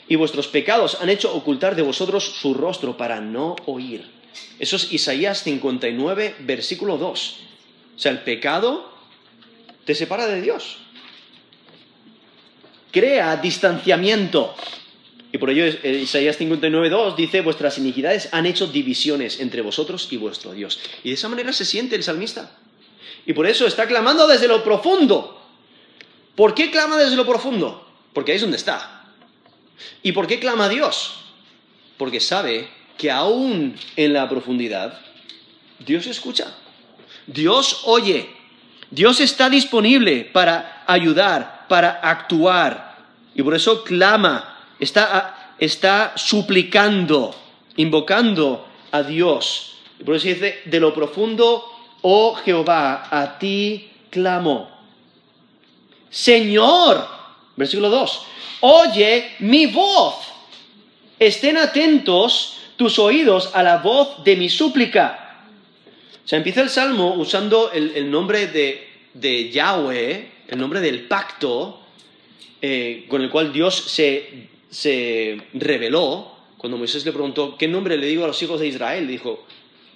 Y 0.08 0.15
vuestros 0.15 0.48
pecados 0.48 0.98
han 1.00 1.10
hecho 1.10 1.34
ocultar 1.34 1.75
de 1.75 1.84
vosotros 1.84 2.24
su 2.41 2.53
rostro 2.53 2.98
para 2.98 3.22
no 3.22 3.55
oír. 3.65 4.05
Eso 4.60 4.75
es 4.75 4.91
Isaías 4.91 5.43
59, 5.43 6.36
versículo 6.39 6.98
2. 6.98 7.38
O 7.96 8.00
sea, 8.00 8.12
el 8.12 8.20
pecado 8.20 8.91
te 9.86 9.96
separa 9.96 10.27
de 10.27 10.41
Dios 10.41 10.77
crea 12.91 13.38
distanciamiento. 13.38 14.53
Y 15.31 15.38
por 15.38 15.50
ello 15.50 15.65
Isaías 15.65 16.39
59.2 16.39 17.15
dice, 17.15 17.41
vuestras 17.41 17.77
iniquidades 17.77 18.29
han 18.33 18.45
hecho 18.45 18.67
divisiones 18.67 19.39
entre 19.39 19.61
vosotros 19.61 20.07
y 20.11 20.17
vuestro 20.17 20.53
Dios. 20.53 20.79
Y 21.03 21.09
de 21.09 21.15
esa 21.15 21.29
manera 21.29 21.53
se 21.53 21.65
siente 21.65 21.95
el 21.95 22.03
salmista. 22.03 22.51
Y 23.25 23.33
por 23.33 23.47
eso 23.47 23.65
está 23.65 23.88
clamando 23.88 24.27
desde 24.27 24.47
lo 24.47 24.63
profundo. 24.63 25.41
¿Por 26.35 26.53
qué 26.53 26.71
clama 26.71 26.97
desde 26.97 27.15
lo 27.15 27.25
profundo? 27.25 27.88
Porque 28.13 28.31
ahí 28.31 28.35
es 28.38 28.41
donde 28.41 28.57
está. 28.57 29.05
¿Y 30.03 30.11
por 30.11 30.27
qué 30.27 30.39
clama 30.39 30.69
Dios? 30.69 31.15
Porque 31.97 32.19
sabe 32.19 32.67
que 32.97 33.11
aún 33.11 33.75
en 33.95 34.13
la 34.13 34.27
profundidad 34.27 35.00
Dios 35.79 36.07
escucha. 36.07 36.53
Dios 37.27 37.81
oye. 37.85 38.29
Dios 38.89 39.21
está 39.21 39.50
disponible 39.50 40.29
para 40.33 40.83
ayudar, 40.85 41.65
para 41.69 41.91
actuar. 41.91 42.97
Y 43.33 43.41
por 43.41 43.55
eso 43.55 43.83
clama, 43.83 44.60
está, 44.81 45.55
está 45.59 46.13
suplicando, 46.17 47.33
invocando 47.77 48.67
a 48.91 49.03
Dios. 49.03 49.77
Por 50.03 50.15
eso 50.15 50.27
dice, 50.27 50.61
de 50.65 50.79
lo 50.79 50.93
profundo, 50.93 51.63
oh 52.01 52.33
Jehová, 52.35 53.07
a 53.09 53.38
ti 53.38 53.89
clamo. 54.09 54.69
Señor, 56.09 57.07
versículo 57.55 57.89
2, 57.89 58.21
oye 58.61 59.35
mi 59.39 59.67
voz. 59.67 60.15
Estén 61.17 61.57
atentos 61.57 62.57
tus 62.75 62.97
oídos 62.97 63.51
a 63.53 63.61
la 63.61 63.77
voz 63.77 64.23
de 64.23 64.35
mi 64.35 64.50
súplica. 64.50 65.45
O 66.25 66.27
sea, 66.27 66.38
empieza 66.38 66.61
el 66.61 66.69
salmo 66.69 67.13
usando 67.13 67.71
el, 67.71 68.09
nombre 68.09 68.47
de, 68.47 68.89
de 69.13 69.51
Yahweh, 69.51 70.31
el 70.47 70.59
nombre 70.59 70.81
del 70.81 71.01
pacto 71.01 71.81
eh, 72.63 73.05
con 73.07 73.23
el 73.23 73.31
cual 73.31 73.51
Dios 73.51 73.75
se, 73.75 74.50
reveló, 75.53 76.31
cuando 76.57 76.77
Moisés 76.77 77.05
le 77.05 77.11
preguntó, 77.11 77.57
¿qué 77.57 77.67
nombre 77.67 77.97
le 77.97 78.07
digo 78.07 78.23
a 78.23 78.27
los 78.27 78.41
hijos 78.41 78.59
de 78.59 78.67
Israel? 78.67 79.07
Dijo, 79.07 79.45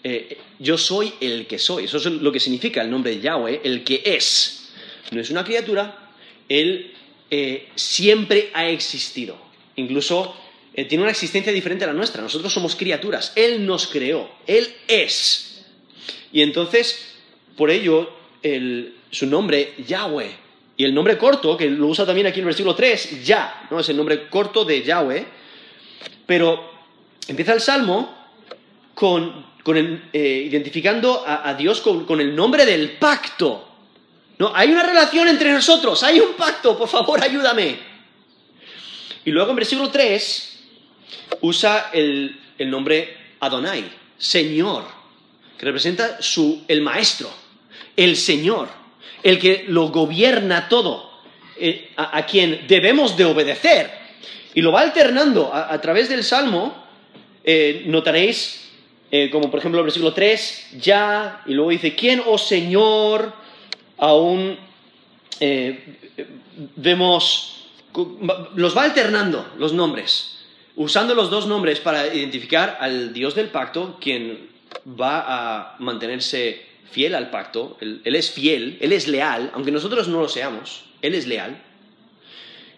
eh, 0.04 0.38
yo 0.60 0.78
soy 0.78 1.14
el 1.22 1.48
que 1.48 1.60
soy. 1.60 1.86
Eso 1.86 1.98
es 1.98 2.06
lo 2.06 2.32
que 2.32 2.40
significa 2.40 2.82
el 2.82 2.90
nombre 2.90 3.12
de 3.12 3.22
Yahweh, 3.22 3.62
el 3.64 3.84
que 3.84 4.02
es. 4.04 4.70
No 5.12 5.22
es 5.22 5.30
una 5.30 5.44
criatura, 5.44 6.12
Él 6.50 6.94
eh, 7.32 7.70
siempre 7.76 8.50
ha 8.54 8.68
existido. 8.68 9.38
Incluso 9.76 10.36
tiene 10.90 11.04
una 11.04 11.12
existencia 11.12 11.54
diferente 11.54 11.86
a 11.86 11.88
la 11.88 11.94
nuestra. 11.94 12.22
Nosotros 12.22 12.52
somos 12.52 12.76
criaturas. 12.76 13.32
Él 13.36 13.66
nos 13.66 13.88
creó. 13.88 14.30
Él 14.46 14.68
es. 14.88 15.64
Y 16.34 16.42
entonces, 16.42 17.16
por 17.56 17.72
ello, 17.72 18.12
su 19.10 19.26
nombre, 19.26 19.74
Yahweh, 19.88 20.45
y 20.78 20.84
el 20.84 20.94
nombre 20.94 21.18
corto, 21.18 21.56
que 21.56 21.70
lo 21.70 21.88
usa 21.88 22.06
también 22.06 22.28
aquí 22.28 22.40
en 22.40 22.44
el 22.44 22.48
versículo 22.48 22.76
3, 22.76 23.24
Ya, 23.24 23.68
¿no? 23.72 23.80
Es 23.80 23.88
el 23.90 23.98
nombre 23.98 24.28
corto 24.28 24.66
de 24.66 24.84
Yahweh. 24.84 25.26
Pero 26.26 26.72
empieza 27.28 27.54
el 27.54 27.62
Salmo 27.62 28.14
con, 28.94 29.46
eh, 30.12 30.44
identificando 30.48 31.24
a, 31.26 31.54
Dios 31.54 31.82
con, 31.82 32.20
el 32.20 32.36
nombre 32.36 32.66
del 32.66 32.92
pacto. 32.92 33.70
¿No? 34.38 34.52
Hay 34.54 34.70
una 34.70 34.84
relación 34.84 35.30
entre 35.30 35.54
nosotros, 35.54 36.04
hay 36.04 36.20
un 36.20 36.34
pacto, 36.34 36.78
por 36.78 36.90
favor, 36.90 37.24
ayúdame. 37.24 37.80
Y 39.24 39.32
luego 39.32 39.52
en 39.52 39.56
versículo 39.56 39.90
3 39.90 40.60
usa 41.40 41.90
el, 41.94 42.38
el 42.58 42.70
nombre 42.70 43.16
Adonai, 43.40 43.90
Señor, 44.18 44.84
que 45.58 45.66
representa 45.66 46.22
su, 46.22 46.66
el 46.68 46.82
Maestro, 46.82 47.30
el 47.96 48.18
Señor, 48.18 48.68
el 49.26 49.40
que 49.40 49.66
lo 49.68 49.88
gobierna 49.88 50.70
todo, 50.70 51.10
eh, 51.58 51.90
a, 51.98 52.24
quien 52.28 52.68
debemos 52.68 53.18
de 53.18 53.26
obedecer. 53.26 53.90
Y 54.54 54.62
lo 54.62 54.72
va 54.72 54.82
alternando 54.82 55.52
a, 55.52 55.82
través 55.82 56.10
del 56.10 56.24
Salmo, 56.24 56.76
eh, 57.44 57.86
notaréis, 57.88 58.70
eh, 59.10 59.32
como 59.32 59.50
por 59.50 59.60
ejemplo 59.60 59.80
el 59.80 59.86
versículo 59.86 60.14
3, 60.14 60.74
ya, 60.80 61.42
y 61.48 61.56
luego 61.56 61.72
dice, 61.72 61.96
¿quién, 61.96 62.22
oh 62.24 62.38
Señor? 62.38 63.34
Aún 63.98 64.60
vemos, 66.76 67.66
los 68.54 68.78
va 68.78 68.84
alternando 68.84 69.54
los 69.58 69.74
nombres, 69.74 70.46
usando 70.76 71.16
los 71.16 71.32
dos 71.32 71.48
nombres 71.48 71.80
para 71.80 72.14
identificar 72.14 72.78
al 72.80 73.12
Dios 73.12 73.34
del 73.34 73.48
pacto, 73.48 73.98
quien 74.00 74.50
va 74.88 75.24
a 75.26 75.76
mantenerse 75.80 76.75
fiel 76.92 77.16
al 77.16 77.30
pacto, 77.30 77.78
él, 77.82 78.02
es 78.04 78.32
fiel, 78.32 78.78
Él 78.82 78.94
es 78.94 79.08
leal, 79.08 79.52
aunque 79.54 79.72
nosotros 79.72 80.08
no 80.08 80.22
lo 80.22 80.30
seamos, 80.30 80.86
Él 81.02 81.14
es 81.16 81.28
leal, 81.28 81.62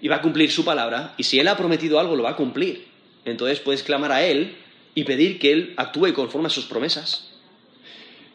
y 0.01 0.07
va 0.07 0.17
a 0.17 0.21
cumplir 0.21 0.51
su 0.51 0.63
palabra, 0.63 1.13
y 1.17 1.23
si 1.23 1.39
Él 1.39 1.47
ha 1.47 1.57
prometido 1.57 1.99
algo, 1.99 2.15
lo 2.15 2.23
va 2.23 2.31
a 2.31 2.35
cumplir. 2.35 2.87
Entonces 3.25 3.59
puedes 3.59 3.83
clamar 3.83 4.11
a 4.11 4.23
Él 4.23 4.55
y 4.95 5.03
pedir 5.03 5.39
que 5.39 5.51
Él 5.51 5.73
actúe 5.77 6.13
conforme 6.13 6.47
a 6.47 6.51
sus 6.51 6.65
promesas, 6.65 7.27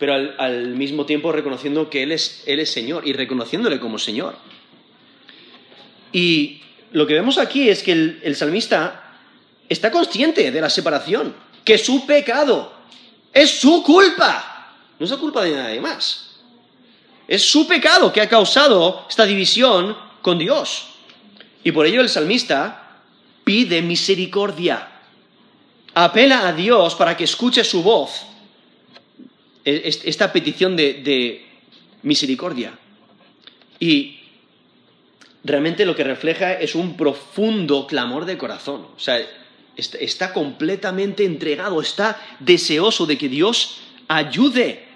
pero 0.02 0.14
al, 0.14 0.74
mismo 0.74 1.06
tiempo 1.06 1.30
reconociendo 1.30 1.88
que 1.88 2.02
él 2.02 2.10
es, 2.10 2.42
él 2.46 2.58
es 2.58 2.70
Señor 2.70 3.06
y 3.06 3.12
reconociéndole 3.12 3.78
como 3.78 4.00
Señor. 4.00 4.34
Y 6.10 6.60
lo 6.90 7.06
que 7.06 7.14
vemos 7.14 7.38
aquí 7.38 7.68
es 7.68 7.84
que 7.84 7.92
el, 7.92 8.34
salmista 8.34 9.16
está 9.68 9.92
consciente 9.92 10.50
de 10.50 10.60
la 10.60 10.70
separación, 10.70 11.34
que 11.64 11.78
su 11.78 12.04
pecado 12.04 12.72
es 13.32 13.50
su 13.60 13.84
culpa, 13.84 14.51
no 15.02 15.06
es 15.06 15.10
la 15.10 15.16
culpa 15.16 15.42
de 15.42 15.50
nadie 15.50 15.80
más. 15.80 16.30
Es 17.26 17.42
su 17.50 17.66
pecado 17.66 18.12
que 18.12 18.20
ha 18.20 18.28
causado 18.28 19.04
esta 19.08 19.26
división 19.26 19.96
con 20.22 20.38
Dios. 20.38 20.90
Y 21.64 21.72
por 21.72 21.86
ello 21.86 22.00
el 22.00 22.08
salmista 22.08 23.00
pide 23.42 23.82
misericordia. 23.82 25.00
Apela 25.92 26.46
a 26.46 26.52
Dios 26.52 26.94
para 26.94 27.16
que 27.16 27.24
escuche 27.24 27.64
su 27.64 27.82
voz. 27.82 28.12
E, 29.64 29.90
esta 30.04 30.32
petición 30.32 30.76
de, 30.76 31.02
de 31.02 31.46
misericordia. 32.02 32.78
Y 33.80 34.20
realmente 35.42 35.84
lo 35.84 35.96
que 35.96 36.04
refleja 36.04 36.52
es 36.52 36.76
un 36.76 36.96
profundo 36.96 37.88
clamor 37.88 38.24
de 38.24 38.38
corazón. 38.38 38.86
O 38.96 39.00
sea, 39.00 39.18
está 39.76 40.32
completamente 40.32 41.24
entregado, 41.24 41.80
está 41.80 42.22
deseoso 42.38 43.04
de 43.04 43.18
que 43.18 43.28
Dios 43.28 43.80
ayude. 44.06 44.91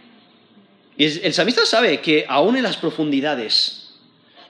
Y 0.97 1.05
el 1.05 1.35
salmista 1.35 1.67
sabe 1.67 2.01
que 2.01 2.25
aún 2.29 2.57
en 2.57 2.63
las 2.63 2.77
profundidades, 2.77 3.91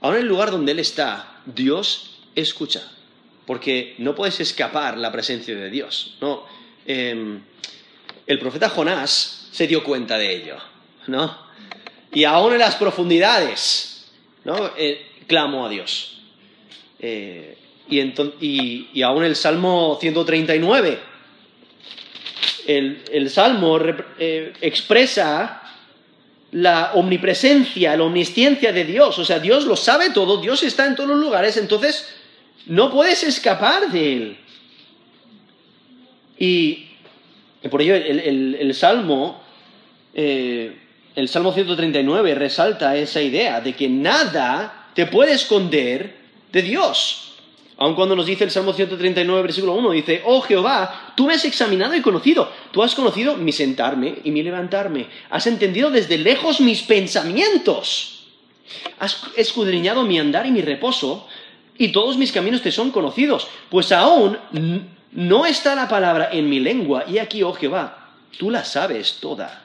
aún 0.01 0.15
en 0.15 0.23
el 0.23 0.29
lugar 0.29 0.51
donde 0.51 0.73
él 0.73 0.79
está, 0.79 1.41
Dios 1.45 2.19
escucha. 2.35 2.83
Porque 3.47 3.95
no 3.99 4.15
puedes 4.15 4.41
escapar 4.41 4.99
la 4.99 5.13
presencia 5.13 5.55
de 5.55 5.71
Dios. 5.71 6.17
No. 6.21 6.45
Em, 6.87 7.41
el 8.27 8.39
profeta 8.39 8.69
Jonás 8.69 9.49
se 9.53 9.67
dio 9.67 9.83
cuenta 9.83 10.19
de 10.19 10.35
ello, 10.35 10.57
¿no? 11.07 11.47
Y 12.13 12.25
aún 12.25 12.53
en 12.53 12.59
las 12.59 12.77
profundidades, 12.77 14.11
¿no? 14.45 14.73
Eh, 14.77 15.07
clamo 15.27 15.67
a 15.67 15.69
Dios. 15.69 16.23
Eh, 16.99 17.59
y, 17.89 19.03
aún 19.03 19.25
el 19.25 19.37
Salmo 19.37 19.97
139, 20.01 20.99
el, 22.67 23.31
Salmo 23.31 23.79
eh, 24.19 24.53
expresa 24.61 25.63
la 26.57 26.93
omnipresencia, 26.95 27.95
la 27.97 28.05
omnisciencia 28.05 28.73
de 28.73 28.85
Dios. 28.85 29.19
O 29.19 29.25
sea, 29.27 29.39
Dios 29.39 29.67
lo 29.67 29.77
sabe 29.77 30.09
todo, 30.11 30.41
Dios 30.41 30.63
está 30.63 30.87
en 30.87 30.97
todos 30.97 31.11
los 31.11 31.19
lugares, 31.19 31.59
entonces 31.59 32.09
no 32.65 32.91
puedes 32.91 33.23
escapar 33.25 33.91
de 33.93 34.13
Él. 34.17 34.37
Y, 36.39 36.87
por 37.71 37.83
ello 37.83 37.95
el, 37.95 38.75
Salmo, 38.75 39.43
eh, 40.15 40.75
el 41.15 41.29
Salmo 41.29 41.53
139 41.53 42.35
resalta 42.35 42.97
esa 42.97 43.21
idea 43.21 43.61
de 43.61 43.75
que 43.75 43.89
nada 43.91 44.89
te 44.95 45.05
puede 45.05 45.33
esconder 45.33 46.17
de 46.53 46.63
Dios. 46.63 47.26
Aun 47.79 47.95
cuando 47.95 48.17
nos 48.17 48.25
dice 48.25 48.45
el 48.45 48.51
Salmo 48.51 48.73
139, 48.73 49.43
versículo 49.43 49.75
1, 49.75 49.91
dice, 49.91 50.23
oh 50.25 50.41
Jehová, 50.41 51.13
tú 51.15 51.27
me 51.27 51.35
has 51.35 51.45
examinado 51.45 51.95
y 51.95 52.01
conocido, 52.01 52.51
tú 52.71 52.83
has 52.83 52.95
conocido 52.95 53.37
mi 53.37 53.53
sentarme 53.53 54.19
y 54.25 54.31
mi 54.31 54.43
levantarme, 54.43 55.09
has 55.29 55.47
entendido 55.47 55.91
desde 55.91 56.17
lejos 56.17 56.61
mis 56.61 56.83
pensamientos, 56.83 58.25
has 58.99 59.23
escudriñado 59.37 60.05
mi 60.05 60.19
andar 60.19 60.47
y 60.47 60.53
mi 60.53 60.63
reposo, 60.63 61.29
y 61.77 61.89
todos 61.89 62.17
mis 62.17 62.33
caminos 62.33 62.63
te 62.63 62.73
son 62.73 62.91
conocidos, 62.91 63.47
pues 63.69 63.93
aún 63.93 64.39
no 65.13 65.45
está 65.45 65.75
la 65.75 65.87
palabra 65.87 66.31
en 66.33 66.49
mi 66.49 66.61
lengua, 66.61 67.05
y 67.07 67.19
aquí, 67.19 67.43
oh 67.43 67.53
Jehová, 67.53 68.15
tú 68.39 68.51
la 68.51 68.65
sabes 68.65 69.19
toda. 69.21 69.65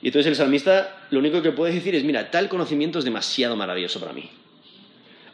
Y 0.00 0.06
entonces 0.06 0.30
el 0.30 0.36
salmista 0.36 1.06
lo 1.10 1.18
único 1.18 1.42
que 1.42 1.50
puede 1.50 1.74
decir 1.74 1.96
es, 1.96 2.04
mira, 2.04 2.30
tal 2.30 2.48
conocimiento 2.48 3.00
es 3.00 3.04
demasiado 3.04 3.56
maravilloso 3.56 3.98
para 3.98 4.12
mí. 4.12 4.30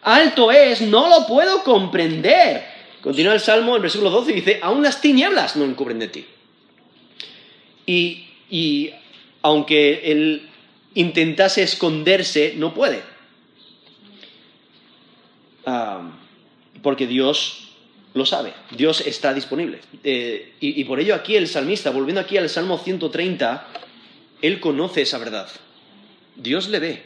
Alto 0.05 0.53
es, 0.53 0.83
no 0.83 1.09
lo 1.09 1.27
puedo 1.27 1.65
comprender. 1.65 2.65
Continúa 3.01 3.35
el 3.35 3.41
Salmo, 3.41 3.75
el 3.77 3.83
versículo 3.83 4.11
12, 4.11 4.33
y 4.33 4.35
dice, 4.37 4.61
aún 4.63 4.83
las 4.83 5.01
tinieblas 5.01 5.57
no 5.57 5.65
encubren 5.65 5.99
de 5.99 6.09
ti. 6.09 6.27
Y, 7.87 8.91
aunque 9.43 10.11
él 10.11 10.49
intentase 10.95 11.63
esconderse, 11.63 12.55
no 12.57 12.73
puede. 12.73 13.03
Ah, 15.67 16.13
porque 16.83 17.07
Dios 17.07 17.69
lo 18.13 18.27
sabe, 18.27 18.53
Dios 18.71 19.01
está 19.07 19.35
disponible. 19.35 19.81
Eh, 20.03 20.53
y, 20.61 20.81
y, 20.81 20.85
por 20.85 21.01
ello 21.01 21.15
aquí 21.15 21.37
el 21.37 21.49
salmista, 21.49 21.91
volviendo 21.91 22.21
aquí 22.21 22.37
al 22.37 22.49
Salmo 22.49 22.79
130, 22.79 23.69
él 24.43 24.61
conoce 24.61 25.03
esa 25.03 25.19
verdad. 25.19 25.49
Dios 26.37 26.69
le 26.69 26.79
ve. 26.79 27.03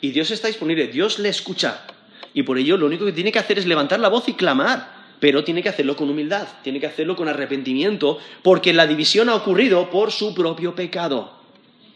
Y 0.00 0.10
Dios 0.10 0.30
está 0.30 0.48
disponible. 0.48 0.88
Dios 0.88 1.18
le 1.18 1.28
escucha. 1.28 1.86
Y 2.34 2.42
por 2.42 2.58
ello 2.58 2.76
lo 2.76 2.86
único 2.86 3.04
que 3.04 3.12
tiene 3.12 3.32
que 3.32 3.38
hacer 3.38 3.58
es 3.58 3.66
levantar 3.66 4.00
la 4.00 4.08
voz 4.08 4.28
y 4.28 4.34
clamar. 4.34 4.96
Pero 5.20 5.42
tiene 5.42 5.62
que 5.62 5.68
hacerlo 5.68 5.96
con 5.96 6.08
humildad. 6.08 6.46
Tiene 6.62 6.80
que 6.80 6.86
hacerlo 6.86 7.16
con 7.16 7.28
arrepentimiento. 7.28 8.18
Porque 8.42 8.72
la 8.72 8.86
división 8.86 9.28
ha 9.28 9.34
ocurrido 9.34 9.90
por 9.90 10.12
su 10.12 10.34
propio 10.34 10.74
pecado. 10.74 11.32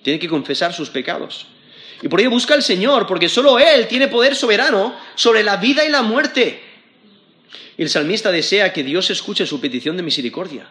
Tiene 0.03 0.19
que 0.19 0.29
confesar 0.29 0.73
sus 0.73 0.91
pecados. 0.91 1.47
Y 2.03 2.09
por 2.09 2.21
ello 2.21 2.31
busca 2.31 2.55
al 2.55 2.63
Señor. 2.63 3.07
Porque 3.07 3.29
solo 3.29 3.59
Él 3.59 3.87
tiene 3.87 4.09
poder 4.09 4.35
soberano 4.35 4.95
sobre 5.15 5.43
la 5.43 5.57
vida 5.57 5.85
y 5.85 5.89
la 5.89 6.03
muerte. 6.03 6.61
Y 7.77 7.83
el 7.83 7.89
salmista 7.89 8.33
desea 8.33 8.73
que 8.73 8.83
Dios 8.83 9.11
escuche 9.11 9.47
su 9.47 9.61
petición 9.61 9.97
de 9.97 10.03
misericordia. 10.03 10.69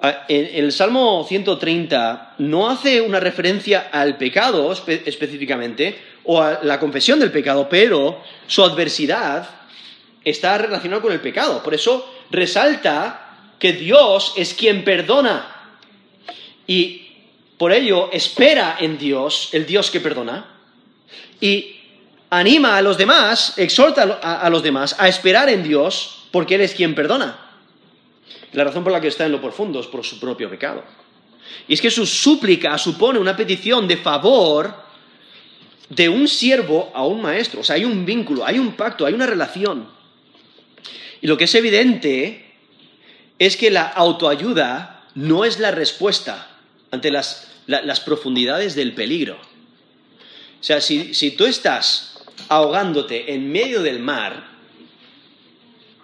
Ah, 0.00 0.26
el 0.28 0.70
Salmo 0.70 1.24
130 1.28 2.34
no 2.38 2.70
hace 2.70 3.00
una 3.00 3.18
referencia 3.18 3.88
al 3.90 4.16
pecado 4.16 4.72
específicamente 4.72 5.98
o 6.24 6.40
a 6.40 6.60
la 6.62 6.78
confesión 6.78 7.18
del 7.18 7.32
pecado, 7.32 7.68
pero 7.68 8.22
su 8.46 8.62
adversidad 8.62 9.48
está 10.24 10.58
relacionada 10.58 11.02
con 11.02 11.12
el 11.12 11.20
pecado. 11.20 11.62
Por 11.64 11.74
eso 11.74 12.14
resalta 12.30 13.54
que 13.58 13.72
Dios 13.72 14.34
es 14.36 14.54
quien 14.54 14.84
perdona 14.84 15.72
y 16.66 17.08
por 17.56 17.72
ello 17.72 18.10
espera 18.12 18.76
en 18.78 18.98
Dios, 18.98 19.48
el 19.52 19.66
Dios 19.66 19.90
que 19.90 19.98
perdona, 19.98 20.46
y 21.40 21.76
anima 22.30 22.76
a 22.76 22.82
los 22.82 22.98
demás, 22.98 23.54
exhorta 23.56 24.02
a 24.02 24.48
los 24.48 24.62
demás 24.62 24.94
a 24.98 25.08
esperar 25.08 25.48
en 25.48 25.64
Dios 25.64 26.26
porque 26.30 26.54
Él 26.54 26.60
es 26.60 26.74
quien 26.74 26.94
perdona. 26.94 27.47
La 28.52 28.64
razón 28.64 28.82
por 28.82 28.92
la 28.92 29.00
que 29.00 29.08
está 29.08 29.26
en 29.26 29.32
lo 29.32 29.40
profundo 29.40 29.80
es 29.80 29.86
por 29.86 30.04
su 30.04 30.18
propio 30.18 30.48
pecado. 30.48 30.82
Y 31.66 31.74
es 31.74 31.80
que 31.80 31.90
su 31.90 32.06
súplica 32.06 32.76
supone 32.78 33.18
una 33.18 33.36
petición 33.36 33.86
de 33.86 33.96
favor 33.96 34.74
de 35.88 36.08
un 36.08 36.28
siervo 36.28 36.90
a 36.94 37.04
un 37.04 37.22
maestro. 37.22 37.60
O 37.60 37.64
sea, 37.64 37.76
hay 37.76 37.84
un 37.84 38.04
vínculo, 38.04 38.44
hay 38.44 38.58
un 38.58 38.72
pacto, 38.72 39.06
hay 39.06 39.14
una 39.14 39.26
relación. 39.26 39.88
Y 41.20 41.26
lo 41.26 41.36
que 41.36 41.44
es 41.44 41.54
evidente 41.54 42.54
es 43.38 43.56
que 43.56 43.70
la 43.70 43.86
autoayuda 43.86 45.06
no 45.14 45.44
es 45.44 45.58
la 45.58 45.70
respuesta 45.70 46.50
ante 46.90 47.10
las, 47.10 47.46
profundidades 48.04 48.74
del 48.74 48.94
peligro. 48.94 49.36
O 50.60 50.64
sea, 50.64 50.80
si, 50.80 51.30
tú 51.36 51.44
estás 51.44 52.18
ahogándote 52.48 53.34
en 53.34 53.50
medio 53.50 53.82
del 53.82 54.00
mar, 54.00 54.48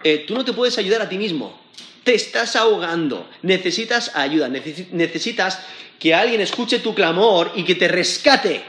eh, 0.03 0.25
tú 0.27 0.35
no 0.35 0.45
te 0.45 0.53
puedes 0.53 0.77
ayudar 0.77 1.01
a 1.01 1.09
ti 1.09 1.17
mismo 1.17 1.64
te 2.05 2.13
estás 2.13 2.55
ahogando, 2.55 3.27
necesitas 3.41 4.15
ayuda, 4.15 4.47
necesitas 4.47 5.59
que 5.99 6.13
alguien 6.13 6.39
escuche 6.39 6.79
tu 6.79 6.93
clamor 6.93 7.51
y 7.55 7.63
que 7.63 7.73
te 7.73 7.87
rescate, 7.87 8.63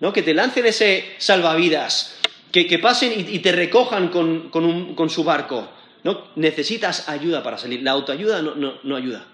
¿no? 0.00 0.12
que 0.12 0.22
te 0.22 0.34
lancen 0.34 0.66
ese 0.66 1.14
salvavidas, 1.18 2.16
que, 2.50 2.78
pasen 2.80 3.12
y, 3.16 3.38
te 3.38 3.52
recojan 3.52 4.08
con, 4.08 5.08
su 5.08 5.22
barco, 5.22 5.68
¿no? 6.02 6.24
Necesitas 6.34 7.08
ayuda 7.08 7.44
para 7.44 7.58
salir. 7.58 7.82
La 7.82 7.92
autoayuda 7.92 8.42
no, 8.42 8.56
no, 8.56 8.80
no 8.82 8.96
ayuda. 8.96 9.26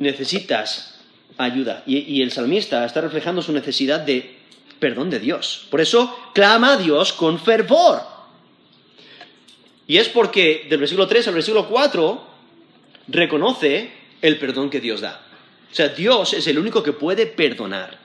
Necesitas 0.00 1.00
ayuda. 1.38 1.82
Y 1.86 2.20
el 2.20 2.30
salmista 2.30 2.84
está 2.84 3.00
reflejando 3.00 3.40
su 3.40 3.52
necesidad 3.52 4.00
de 4.00 4.36
perdón 4.78 5.08
de 5.08 5.20
Dios. 5.20 5.66
Por 5.70 5.80
eso 5.80 6.14
clama 6.34 6.74
a 6.74 6.76
Dios 6.76 7.14
con 7.14 7.38
fervor. 7.38 8.13
Y 9.86 9.98
es 9.98 10.08
porque 10.08 10.66
del 10.68 10.80
versículo 10.80 11.06
3 11.06 11.28
al 11.28 11.34
versículo 11.34 11.68
4 11.68 12.26
reconoce 13.08 13.90
el 14.22 14.38
perdón 14.38 14.70
que 14.70 14.80
Dios 14.80 15.00
da. 15.00 15.20
O 15.70 15.74
sea, 15.74 15.88
Dios 15.88 16.32
es 16.32 16.46
el 16.46 16.58
único 16.58 16.82
que 16.82 16.92
puede 16.92 17.26
perdonar. 17.26 17.98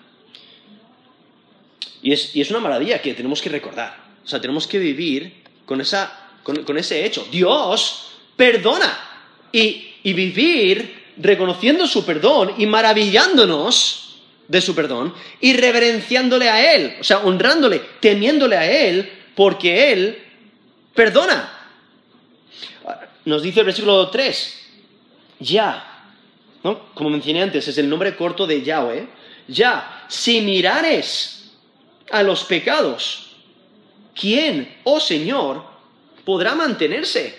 Y 2.01 2.11
es, 2.11 2.35
y 2.35 2.41
es 2.41 2.49
una 2.49 2.59
maravilla 2.59 3.01
que 3.01 3.13
tenemos 3.13 3.41
que 3.41 3.49
recordar. 3.49 3.97
O 4.23 4.27
sea, 4.27 4.41
tenemos 4.41 4.67
que 4.67 4.79
vivir 4.79 5.43
con, 5.65 5.79
esa, 5.79 6.31
con, 6.43 6.63
con 6.63 6.77
ese 6.77 7.05
hecho. 7.05 7.27
Dios 7.31 8.11
perdona. 8.35 9.05
Y, 9.51 9.93
y 10.03 10.13
vivir 10.13 10.99
reconociendo 11.17 11.87
su 11.87 12.05
perdón 12.05 12.53
y 12.57 12.65
maravillándonos 12.65 14.17
de 14.47 14.61
su 14.61 14.73
perdón 14.73 15.13
y 15.39 15.53
reverenciándole 15.53 16.49
a 16.49 16.73
Él, 16.73 16.95
o 16.99 17.03
sea, 17.03 17.19
honrándole, 17.19 17.81
temiéndole 17.99 18.57
a 18.57 18.69
Él, 18.69 19.11
porque 19.35 19.91
Él 19.91 20.17
perdona. 20.95 21.58
Nos 23.25 23.43
dice 23.43 23.59
el 23.59 23.65
versículo 23.65 24.09
3, 24.09 24.59
ya, 25.39 26.05
¿no? 26.63 26.93
como 26.93 27.09
mencioné 27.09 27.41
antes, 27.41 27.67
es 27.67 27.77
el 27.77 27.89
nombre 27.89 28.15
corto 28.15 28.47
de 28.47 28.61
Yahweh, 28.61 29.07
ya, 29.47 30.05
si 30.07 30.41
mirares 30.41 31.51
a 32.11 32.23
los 32.23 32.43
pecados, 32.43 33.35
¿quién, 34.19 34.77
oh 34.83 34.99
Señor, 34.99 35.63
podrá 36.25 36.55
mantenerse? 36.55 37.37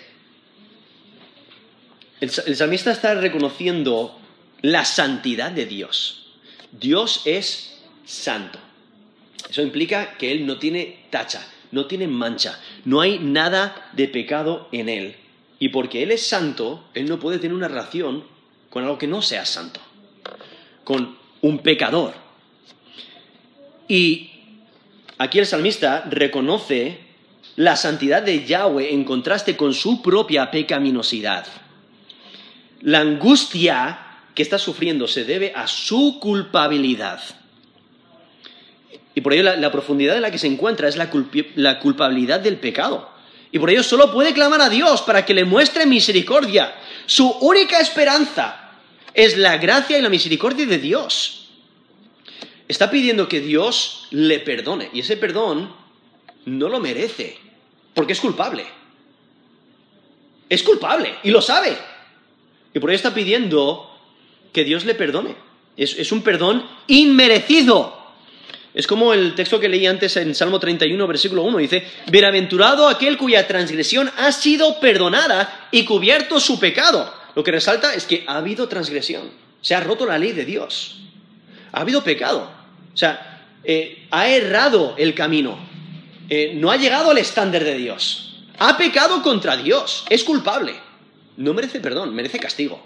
El, 2.21 2.31
el 2.47 2.57
salmista 2.57 2.93
está 2.93 3.15
reconociendo 3.15 4.19
la 4.63 4.85
santidad 4.85 5.51
de 5.51 5.67
Dios. 5.67 6.27
Dios 6.73 7.23
es 7.25 7.81
santo. 8.05 8.59
Eso 9.49 9.63
implica 9.63 10.17
que 10.17 10.31
Él 10.31 10.47
no 10.47 10.59
tiene 10.59 11.07
tacha, 11.11 11.47
no 11.73 11.87
tiene 11.87 12.07
mancha, 12.07 12.61
no 12.85 13.01
hay 13.01 13.19
nada 13.19 13.91
de 13.93 14.09
pecado 14.09 14.69
en 14.73 14.89
Él. 14.89 15.17
Y 15.61 15.69
porque 15.69 16.03
Él 16.03 16.11
es 16.11 16.27
santo, 16.27 16.83
Él 16.95 17.07
no 17.07 17.21
puede 17.21 17.39
tener 17.39 17.55
una 17.55 17.69
relación 17.69 18.25
con 18.71 18.83
algo 18.83 18.99
que 18.99 19.07
no 19.07 19.21
sea 19.21 19.45
santo, 19.45 19.79
con 20.83 21.17
un 21.43 21.59
pecador. 21.59 22.15
Y 23.87 24.31
aquí 25.19 25.39
el 25.39 25.47
salmista 25.47 26.07
reconoce 26.09 26.99
la 27.57 27.77
santidad 27.77 28.23
de 28.23 28.47
Yahweh 28.47 28.95
en 28.95 29.05
contraste 29.05 29.57
con 29.57 29.75
su 29.75 30.01
propia 30.01 30.51
pecaminosidad. 30.51 31.47
La 32.81 33.01
angustia 33.01 34.07
que 34.35 34.43
está 34.43 34.59
sufriendo 34.59 35.07
se 35.07 35.25
debe 35.25 35.53
a 35.55 35.67
su 35.67 36.19
culpabilidad. 36.21 37.21
Y 39.15 39.21
por 39.21 39.35
ello 39.35 39.43
la, 39.43 39.73
profundidad 39.73 40.17
en 40.17 40.23
la 40.23 40.31
que 40.31 40.39
se 40.39 40.47
encuentra 40.47 40.89
es 40.89 40.97
la 40.97 41.81
culpabilidad 41.81 42.41
del 42.41 42.57
pecado. 42.57 43.20
Y 43.53 43.59
por 43.59 43.71
ello 43.71 43.83
solo 43.83 44.13
puede 44.13 44.33
clamar 44.33 44.61
a 44.61 44.69
Dios 44.69 45.03
para 45.03 45.25
que 45.25 45.35
le 45.35 45.45
muestre 45.45 45.87
misericordia. 45.87 46.75
Su 47.07 47.29
única 47.41 47.81
esperanza 47.81 48.71
es 49.15 49.37
la 49.37 49.57
gracia 49.57 49.99
y 49.99 50.03
la 50.03 50.09
misericordia 50.09 50.67
de 50.67 50.79
Dios. 50.79 51.49
Está 52.69 52.91
pidiendo 52.91 53.29
que 53.29 53.41
Dios 53.41 54.07
le 54.11 54.39
perdone. 54.39 54.91
Y 54.93 55.01
ese 55.01 55.17
perdón 55.17 55.75
no 56.45 56.69
lo 56.69 56.79
merece, 56.79 57.39
porque 57.95 58.13
es 58.13 58.21
culpable. 58.21 58.65
Es 60.49 60.63
culpable 60.63 61.17
y 61.25 61.31
lo 61.31 61.43
sabe. 61.43 61.77
Y 62.73 62.79
por 62.79 62.91
ello 62.91 62.97
está 62.97 63.13
pidiendo 63.13 63.91
que 64.53 64.65
Dios 64.65 64.85
le 64.85 64.95
perdone. 64.95 65.35
Es, 65.77 65.99
es, 65.99 66.13
un 66.13 66.23
perdón 66.23 66.69
inmerecido. 66.87 68.00
Es 68.73 68.87
como 68.87 69.13
el 69.13 69.35
texto 69.35 69.59
que 69.59 69.69
leí 69.69 69.87
antes 69.87 70.17
en 70.17 70.35
Salmo 70.35 70.61
31, 70.61 71.07
versículo 71.07 71.43
1. 71.43 71.59
Dice, 71.59 71.85
Bienaventurado 72.11 72.89
aquel 72.89 73.17
cuya 73.17 73.47
transgresión 73.47 74.11
ha 74.17 74.31
sido 74.33 74.79
perdonada 74.79 75.69
y 75.73 75.85
cubierto 75.85 76.39
su 76.39 76.61
pecado. 76.61 77.13
Lo 77.35 77.43
que 77.43 77.51
resalta 77.51 77.95
es 77.95 78.05
que 78.05 78.25
ha 78.27 78.37
habido 78.37 78.69
transgresión. 78.69 79.31
Se 79.61 79.75
ha 79.75 79.81
roto 79.81 80.07
la 80.07 80.19
ley 80.19 80.33
de 80.33 80.45
Dios. 80.45 81.01
Ha 81.73 81.81
habido 81.81 82.05
pecado. 82.05 82.51
O 82.93 82.97
sea, 82.97 83.45
eh, 83.65 84.07
ha 84.11 84.29
errado 84.29 84.95
el 84.99 85.15
camino. 85.15 85.59
Eh, 86.29 86.53
no 86.55 86.71
ha 86.71 86.77
llegado 86.77 87.11
al 87.11 87.19
estándar 87.19 87.65
de 87.65 87.75
Dios. 87.75 88.45
Ha 88.59 88.77
pecado 88.77 89.23
contra 89.23 89.57
Dios. 89.57 90.05
Es 90.09 90.23
culpable. 90.23 90.75
No 91.37 91.55
merece 91.55 91.81
perdón, 91.81 92.15
merece 92.15 92.39
castigo. 92.39 92.81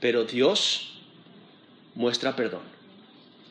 Pero 0.00 0.24
Dios 0.24 0.92
muestra 1.94 2.36
perdón, 2.36 2.62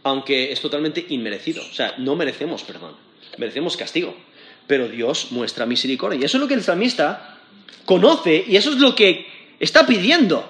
aunque 0.04 0.52
es 0.52 0.62
totalmente 0.62 1.06
inmerecido. 1.10 1.64
O 1.64 1.74
sea, 1.74 1.96
no 1.98 2.16
merecemos 2.16 2.64
perdón, 2.64 2.96
merecemos 3.38 3.78
castigo. 3.78 4.16
Pero 4.68 4.88
Dios 4.88 5.28
muestra 5.32 5.66
misericordia. 5.66 6.20
Y 6.22 6.24
eso 6.24 6.38
es 6.38 6.42
lo 6.42 6.48
que 6.48 6.54
el 6.54 6.64
salmista 6.64 7.38
conoce 7.86 8.46
y 8.48 8.56
eso 8.56 8.72
es 8.72 8.78
lo 8.78 8.96
que 8.96 9.28
está 9.60 9.86
pidiendo. 9.86 10.50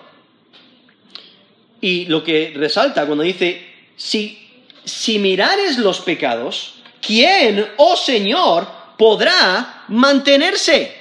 Y 1.82 2.06
lo 2.06 2.24
que 2.24 2.54
resalta 2.56 3.06
cuando 3.06 3.24
dice, 3.24 3.62
si, 3.96 4.40
si 4.86 5.20
mirares 5.20 5.78
los 5.78 6.00
pecados, 6.00 6.76
¿quién, 7.02 7.68
oh 7.78 7.98
Señor, 7.98 8.68
podrá 8.98 9.84
mantenerse? 9.90 10.96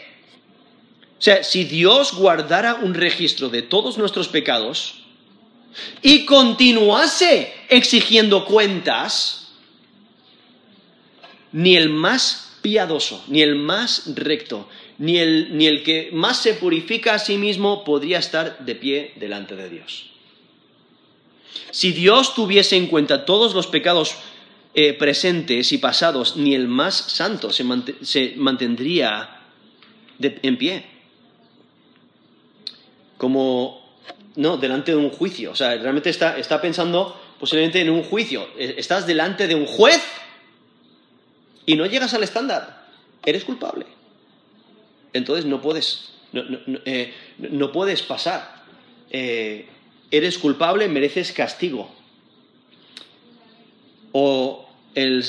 O 1.19 1.23
sea, 1.23 1.45
si 1.45 1.65
Dios 1.65 2.15
guardara 2.15 2.75
un 2.75 2.95
registro 2.95 3.49
de 3.49 3.63
todos 3.63 3.97
nuestros 3.97 4.27
pecados 4.27 5.02
y 6.03 6.25
continuase 6.25 7.53
exigiendo 7.69 8.45
cuentas, 8.45 9.53
ni 11.53 11.77
el 11.77 11.91
más 11.91 12.59
piadoso, 12.63 13.25
ni 13.29 13.43
el 13.43 13.57
más 13.57 14.15
recto, 14.15 14.69
ni 14.99 15.19
el, 15.19 15.57
ni 15.57 15.67
el 15.67 15.83
que 15.83 16.11
más 16.13 16.41
se 16.41 16.55
purifica 16.55 17.15
a 17.15 17.19
sí 17.19 17.37
mismo 17.37 17.85
podría 17.85 18.19
estar 18.19 18.65
de 18.65 18.75
pie 18.75 19.13
delante 19.17 19.57
de 19.57 19.69
Dios. 19.69 20.11
Si 21.71 21.93
Dios 21.93 22.35
tuviese 22.35 22.77
en 22.77 22.87
cuenta 22.87 23.25
todos 23.25 23.55
los 23.55 23.67
pecados 23.67 24.15
eh, 24.75 24.95
presentes 24.95 25.73
y 25.73 25.79
pasados, 25.79 26.37
ni 26.37 26.55
el 26.55 26.69
más 26.69 26.95
santo 26.95 27.53
se, 27.53 27.65
se 28.03 28.35
mantendría 28.37 29.41
en 30.21 30.57
pie 30.57 30.93
como, 33.23 33.82
no, 34.37 34.57
delante 34.57 34.93
de 34.93 34.97
un 34.97 35.11
juicio. 35.11 35.53
O 35.53 35.55
sea, 35.55 35.77
realmente 35.77 36.11
está, 36.11 36.39
está 36.39 36.61
pensando 36.61 37.21
posiblemente 37.39 37.81
en 37.81 37.91
un 37.91 38.03
juicio. 38.03 38.49
Estás 38.59 39.07
delante 39.07 39.47
de 39.47 39.55
un 39.55 39.67
juez 39.67 40.03
y 41.67 41.77
no 41.77 41.87
llegas 41.87 42.15
al 42.15 42.23
estándar. 42.23 42.87
Eres 43.25 43.45
culpable. 43.45 43.87
Entonces 45.13 45.45
no 45.45 45.61
puedes, 45.61 46.13
no, 46.33 46.45
no, 46.45 46.59
eh, 46.85 47.13
no 47.39 47.73
puedes 47.73 48.03
pasar. 48.03 48.63
Eh, 49.11 49.69
eres 50.11 50.39
culpable, 50.39 50.89
mereces 50.89 51.33
castigo. 51.33 51.91
O 54.13 54.69
el, 54.95 55.25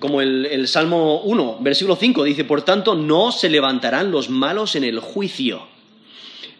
como 0.00 0.20
el, 0.20 0.46
el 0.46 0.68
Salmo 0.68 1.20
1, 1.22 1.58
versículo 1.60 1.96
5, 1.96 2.24
dice, 2.24 2.44
por 2.44 2.62
tanto, 2.62 2.94
no 2.94 3.32
se 3.32 3.50
levantarán 3.50 4.10
los 4.10 4.30
malos 4.30 4.74
en 4.76 4.84
el 4.84 5.00
juicio 5.00 5.77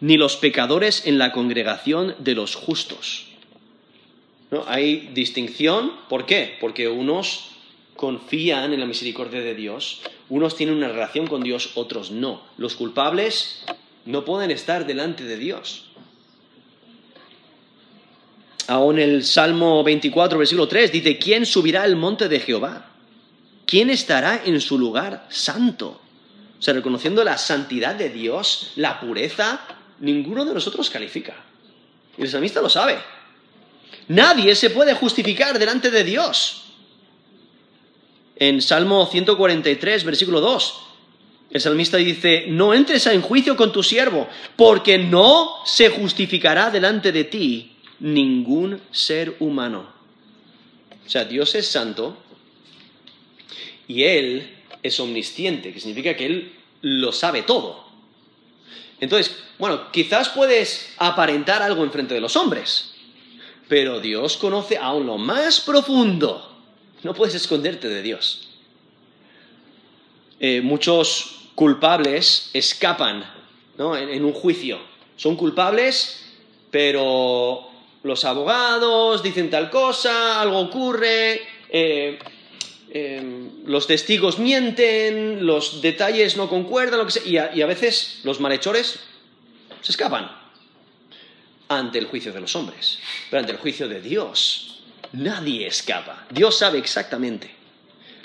ni 0.01 0.17
los 0.17 0.37
pecadores 0.37 1.07
en 1.07 1.19
la 1.19 1.33
congregación 1.33 2.15
de 2.19 2.35
los 2.35 2.55
justos. 2.55 3.27
¿No? 4.51 4.65
Hay 4.67 5.11
distinción, 5.13 5.93
¿por 6.09 6.27
qué? 6.27 6.57
Porque 6.61 6.89
unos 6.89 7.51
confían 7.97 8.73
en 8.73 8.81
la 8.81 8.87
misericordia 8.87 9.41
de 9.41 9.55
Dios, 9.55 10.01
unos 10.29 10.57
tienen 10.57 10.77
una 10.77 10.89
relación 10.89 11.27
con 11.27 11.43
Dios, 11.43 11.73
otros 11.75 12.11
no. 12.11 12.43
Los 12.57 12.77
culpables 12.77 13.65
no 14.07 14.25
pueden 14.25 14.51
estar 14.51 14.87
delante 14.87 15.25
de 15.25 15.37
Dios. 15.37 15.85
Aún 18.69 18.99
el 18.99 19.25
Salmo 19.25 19.83
24, 19.83 20.39
versículo 20.39 20.69
3 20.69 20.93
dice, 20.93 21.19
¿quién 21.19 21.45
subirá 21.45 21.83
al 21.83 21.97
monte 21.97 22.29
de 22.29 22.41
Jehová? 22.41 22.91
¿Quién 23.67 23.91
estará 23.91 24.43
en 24.45 24.61
su 24.61 24.79
lugar 24.79 25.27
santo? 25.31 26.01
O 26.59 26.63
sea, 26.63 26.75
reconociendo 26.75 27.25
la 27.25 27.39
santidad 27.39 27.95
de 27.95 28.11
Dios, 28.11 28.73
la 28.77 29.01
pureza, 29.01 29.61
ninguno 30.01 30.45
de 30.45 30.55
nosotros 30.55 30.91
califica. 30.91 31.35
Y 32.17 32.23
el 32.23 32.29
salmista 32.29 32.61
lo 32.61 32.69
sabe. 32.69 32.99
Nadie 34.09 34.55
se 34.55 34.71
puede 34.71 34.95
justificar 34.95 35.59
delante 35.59 35.91
de 35.91 36.05
Dios. 36.05 36.65
En 38.37 38.63
Salmo 38.63 39.07
143, 39.07 40.05
versículo 40.05 40.41
2, 40.41 40.81
el 41.51 41.61
salmista 41.61 41.97
dice, 41.97 42.45
no 42.49 42.75
entres 42.75 43.07
en 43.07 43.23
juicio 43.23 43.57
con 43.57 43.73
tu 43.73 43.83
siervo, 43.83 44.29
porque 44.57 44.99
no 44.99 45.57
se 45.65 45.89
justificará 45.91 46.71
delante 46.71 47.11
de 47.11 47.25
ti 47.25 47.73
ningún 48.01 48.81
ser 48.91 49.35
humano. 49.41 49.89
O 51.07 51.11
sea, 51.11 51.25
Dios 51.25 51.55
es 51.55 51.67
santo 51.67 52.17
y 53.87 54.05
Él 54.05 54.57
es 54.83 55.01
omnisciente, 55.01 55.73
que 55.73 55.81
significa 55.81 56.17
que 56.17 56.27
Él 56.27 56.53
lo 56.83 57.13
sabe 57.13 57.43
todo. 57.43 57.88
Entonces, 59.01 59.37
bueno, 59.59 59.91
quizás 59.93 60.29
puedes 60.31 60.95
aparentar 60.99 61.63
algo 61.63 61.85
en 61.85 61.93
frente 61.93 62.15
de 62.15 62.21
los 62.21 62.37
hombres, 62.37 62.95
pero 63.69 64.01
Dios 64.01 64.37
conoce 64.37 64.77
aún 64.79 65.07
lo 65.07 65.19
más 65.19 65.61
profundo. 65.61 66.57
No 67.03 67.15
puedes 67.15 67.35
esconderte 67.35 67.89
de 67.89 68.03
Dios. 68.03 68.49
Eh, 70.41 70.61
muchos 70.61 71.51
culpables 71.55 72.51
escapan 72.53 73.25
en, 73.79 74.25
un 74.25 74.33
juicio. 74.33 74.79
Son 75.17 75.37
culpables, 75.37 76.25
pero 76.71 77.69
los 78.03 78.25
abogados 78.25 79.23
dicen 79.23 79.51
tal 79.51 79.71
cosa, 79.71 80.41
algo 80.41 80.59
ocurre, 80.59 81.43
eh, 81.69 82.19
eh, 82.91 83.51
los 83.67 83.87
testigos 83.87 84.39
mienten, 84.39 85.45
los 85.45 85.83
detalles 85.83 86.37
no 86.37 86.49
concuerdan, 86.49 86.99
lo 86.99 87.07
que 87.07 87.13
sea, 87.13 87.51
y 87.55 87.61
a 87.61 87.67
veces 87.67 88.21
los 88.25 88.41
malhechores 88.41 89.01
se 89.83 89.93
escapan 89.93 90.31
ante 91.69 91.99
el 91.99 92.07
juicio 92.07 92.33
de 92.33 92.41
los 92.41 92.57
hombres, 92.57 92.99
pero 93.31 93.41
ante 93.41 93.53
el 93.53 93.59
juicio 93.59 93.89
de 93.89 94.01
Dios 94.01 94.81
nadie 95.13 95.67
escapa. 95.67 96.27
Dios 96.31 96.59
sabe 96.59 96.79
exactamente 96.79 97.55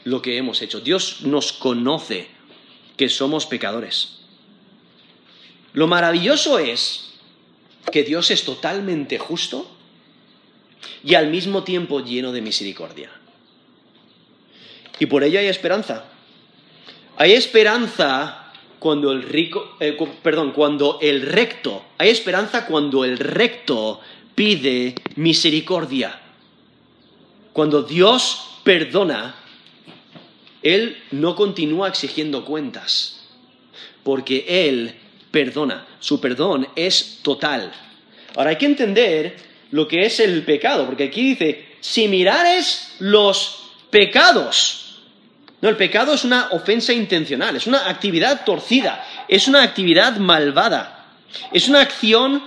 lo 0.05 0.21
que 0.21 0.37
hemos 0.37 0.61
hecho. 0.61 0.79
Dios 0.79 1.21
nos 1.21 1.51
conoce 1.51 2.27
que 2.97 3.09
somos 3.09 3.45
pecadores. 3.45 4.19
Lo 5.73 5.87
maravilloso 5.87 6.59
es 6.59 7.13
que 7.91 8.03
Dios 8.03 8.31
es 8.31 8.43
totalmente 8.43 9.17
justo 9.17 9.69
y 11.03 11.15
al 11.15 11.29
mismo 11.29 11.63
tiempo 11.63 12.01
lleno 12.01 12.31
de 12.31 12.41
misericordia. 12.41 13.11
Y 15.03 15.05
por 15.05 15.21
ello 15.21 15.37
hay 15.37 15.47
esperanza. 15.47 16.05
Hay 17.17 17.33
esperanza 17.33 18.53
cuando 18.79 19.11
el 19.11 19.21
rico, 19.23 19.75
eh, 19.81 19.97
perdón, 20.21 20.53
cuando 20.53 20.97
el 21.01 21.23
recto, 21.23 21.83
hay 21.97 22.07
esperanza 22.07 22.65
cuando 22.65 23.03
el 23.03 23.17
recto 23.17 23.99
pide 24.33 24.95
misericordia. 25.17 26.21
Cuando 27.51 27.83
Dios 27.83 28.61
perdona, 28.63 29.35
Él 30.61 31.03
no 31.11 31.35
continúa 31.35 31.89
exigiendo 31.89 32.45
cuentas, 32.45 33.25
porque 34.03 34.45
Él 34.47 34.95
perdona. 35.31 35.85
Su 35.99 36.21
perdón 36.21 36.69
es 36.77 37.19
total. 37.23 37.73
Ahora 38.37 38.51
hay 38.51 38.55
que 38.55 38.67
entender 38.67 39.35
lo 39.71 39.85
que 39.85 40.05
es 40.05 40.21
el 40.21 40.43
pecado, 40.43 40.85
porque 40.85 41.03
aquí 41.03 41.31
dice, 41.31 41.75
si 41.81 42.07
mirares 42.07 42.95
los 42.99 43.63
pecados, 43.89 44.82
no, 45.63 45.69
el 45.69 45.77
pecado 45.77 46.13
es 46.13 46.25
una 46.25 46.49
ofensa 46.51 46.91
intencional, 46.91 47.55
es 47.55 47.67
una 47.67 47.87
actividad 47.87 48.43
torcida, 48.43 49.01
es 49.29 49.47
una 49.47 49.63
actividad 49.63 50.17
malvada, 50.17 51.05
es 51.53 51.69
una 51.69 51.79
acción, 51.79 52.43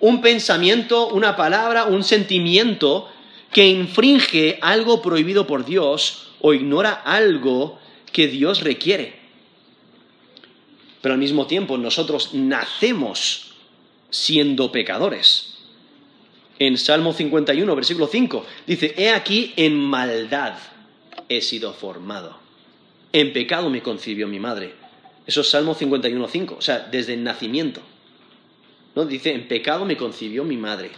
un 0.00 0.20
pensamiento, 0.20 1.08
una 1.08 1.34
palabra, 1.34 1.86
un 1.86 2.04
sentimiento 2.04 3.08
que 3.54 3.66
infringe 3.66 4.58
algo 4.60 5.00
prohibido 5.00 5.46
por 5.46 5.64
Dios 5.64 6.28
o 6.42 6.52
ignora 6.52 6.92
algo 6.92 7.78
que 8.12 8.28
Dios 8.28 8.60
requiere. 8.60 9.18
Pero 11.00 11.14
al 11.14 11.20
mismo 11.20 11.46
tiempo 11.46 11.78
nosotros 11.78 12.34
nacemos 12.34 13.54
siendo 14.10 14.70
pecadores. 14.70 15.54
En 16.58 16.76
Salmo 16.76 17.14
51, 17.14 17.74
versículo 17.74 18.08
5, 18.08 18.44
dice, 18.66 18.94
He 18.98 19.08
aquí 19.08 19.54
en 19.56 19.74
maldad 19.74 20.58
he 21.30 21.40
sido 21.40 21.72
formado. 21.72 22.47
En 23.12 23.32
pecado 23.32 23.70
me 23.70 23.82
concibió 23.82 24.28
mi 24.28 24.38
madre. 24.38 24.74
Eso 25.26 25.42
es 25.42 25.50
Salmo 25.50 25.74
51.5, 25.74 26.56
o 26.58 26.60
sea, 26.60 26.80
desde 26.90 27.14
el 27.14 27.24
nacimiento. 27.24 27.80
¿No? 28.94 29.04
Dice, 29.04 29.32
en 29.32 29.46
pecado 29.46 29.84
me 29.84 29.96
concibió 29.96 30.44
mi 30.44 30.56
madre. 30.56 30.90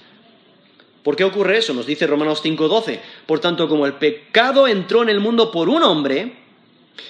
¿Por 1.02 1.16
qué 1.16 1.24
ocurre 1.24 1.58
eso? 1.58 1.74
Nos 1.74 1.86
dice 1.86 2.06
Romanos 2.06 2.42
5.12. 2.44 3.00
Por 3.26 3.40
tanto, 3.40 3.68
como 3.68 3.86
el 3.86 3.94
pecado 3.94 4.68
entró 4.68 5.02
en 5.02 5.08
el 5.08 5.20
mundo 5.20 5.50
por 5.50 5.68
un 5.68 5.82
hombre, 5.82 6.36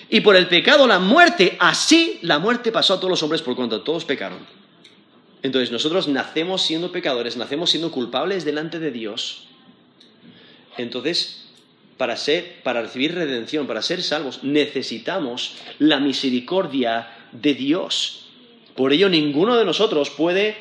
y 0.08 0.20
por 0.20 0.36
el 0.36 0.48
pecado 0.48 0.86
la 0.86 0.98
muerte, 0.98 1.56
así 1.60 2.18
la 2.22 2.38
muerte 2.38 2.72
pasó 2.72 2.94
a 2.94 2.96
todos 2.98 3.10
los 3.10 3.22
hombres 3.22 3.42
por 3.42 3.56
cuanto 3.56 3.82
todos 3.82 4.04
pecaron. 4.04 4.38
Entonces 5.42 5.70
nosotros 5.70 6.08
nacemos 6.08 6.62
siendo 6.62 6.92
pecadores, 6.92 7.36
nacemos 7.36 7.70
siendo 7.70 7.90
culpables 7.90 8.44
delante 8.44 8.78
de 8.78 8.90
Dios. 8.90 9.46
Entonces 10.76 11.39
para, 12.00 12.16
ser, 12.16 12.62
para 12.62 12.80
recibir 12.80 13.14
redención, 13.14 13.66
para 13.66 13.82
ser 13.82 14.02
salvos, 14.02 14.42
necesitamos 14.42 15.56
la 15.78 16.00
misericordia 16.00 17.10
de 17.30 17.52
Dios. 17.52 18.24
Por 18.74 18.94
ello, 18.94 19.10
ninguno 19.10 19.54
de 19.58 19.66
nosotros 19.66 20.08
puede 20.08 20.56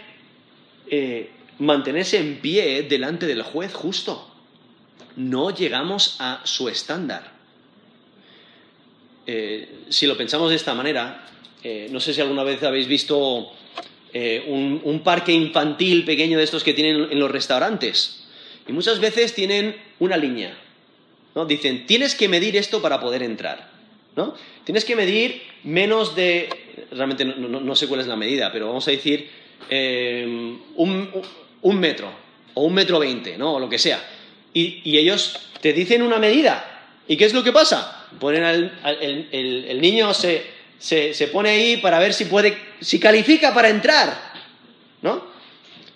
eh, 0.90 1.30
mantenerse 1.60 2.18
en 2.18 2.42
pie 2.42 2.84
delante 2.90 3.26
del 3.26 3.44
juez 3.44 3.74
justo. 3.74 4.30
No 5.16 5.56
llegamos 5.56 6.18
a 6.20 6.42
su 6.44 6.68
estándar. 6.68 7.32
Eh, 9.26 9.86
si 9.88 10.08
lo 10.08 10.18
pensamos 10.18 10.50
de 10.50 10.58
esta 10.58 10.74
manera, 10.74 11.26
eh, 11.64 11.88
no 11.90 12.02
sé 12.02 12.14
si 12.14 12.20
alguna 12.20 12.44
vez 12.44 12.62
habéis 12.64 12.90
visto 12.90 13.54
un, 14.46 15.02
parque 15.06 15.32
infantil 15.32 16.04
pequeño 16.04 16.38
de 16.38 16.44
estos 16.44 16.66
que 16.66 16.74
tienen 16.74 17.10
en 17.10 17.18
los 17.18 17.32
restaurantes. 17.32 18.28
Y 18.68 18.74
muchas 18.74 19.00
veces 19.00 19.34
tienen 19.34 19.78
una 20.00 20.18
línea, 20.18 20.54
Dicen, 21.48 21.86
tienes 21.86 22.16
que 22.16 22.28
medir 22.28 22.58
esto 22.58 22.82
para 22.82 23.00
poder 23.00 23.24
entrar, 23.24 23.70
¿no? 24.16 24.36
Tienes 24.66 24.84
que 24.84 24.96
medir 24.96 25.42
menos 25.64 26.16
de, 26.16 26.50
realmente 26.92 27.24
no, 27.24 27.76
sé 27.76 27.88
cuál 27.88 28.02
es 28.02 28.08
la 28.08 28.16
medida, 28.16 28.52
pero 28.52 28.68
vamos 28.68 28.88
a 28.88 28.92
decir 28.92 29.30
eh, 29.70 30.58
un, 30.76 31.80
metro 31.80 32.12
o 32.54 32.64
un 32.64 32.74
metro 32.74 33.00
veinte, 33.00 33.38
¿no? 33.38 33.54
O 33.54 33.60
lo 33.60 33.70
que 33.70 33.78
sea. 33.78 34.04
Y, 34.54 34.98
ellos 34.98 35.40
te 35.62 35.72
dicen 35.72 36.02
una 36.02 36.18
medida. 36.18 36.66
¿Y 37.08 37.16
qué 37.16 37.26
es 37.26 37.34
lo 37.34 37.44
que 37.44 37.52
pasa? 37.52 38.08
Ponen 38.20 38.44
el, 38.44 39.82
niño 39.82 40.14
se, 40.14 40.44
se, 40.80 41.28
pone 41.32 41.52
ahí 41.52 41.78
para 41.78 42.00
ver 42.00 42.14
si 42.14 42.26
puede, 42.26 42.58
si 42.82 43.00
califica 43.00 43.54
para 43.54 43.70
entrar, 43.70 44.34
¿no? 45.02 45.24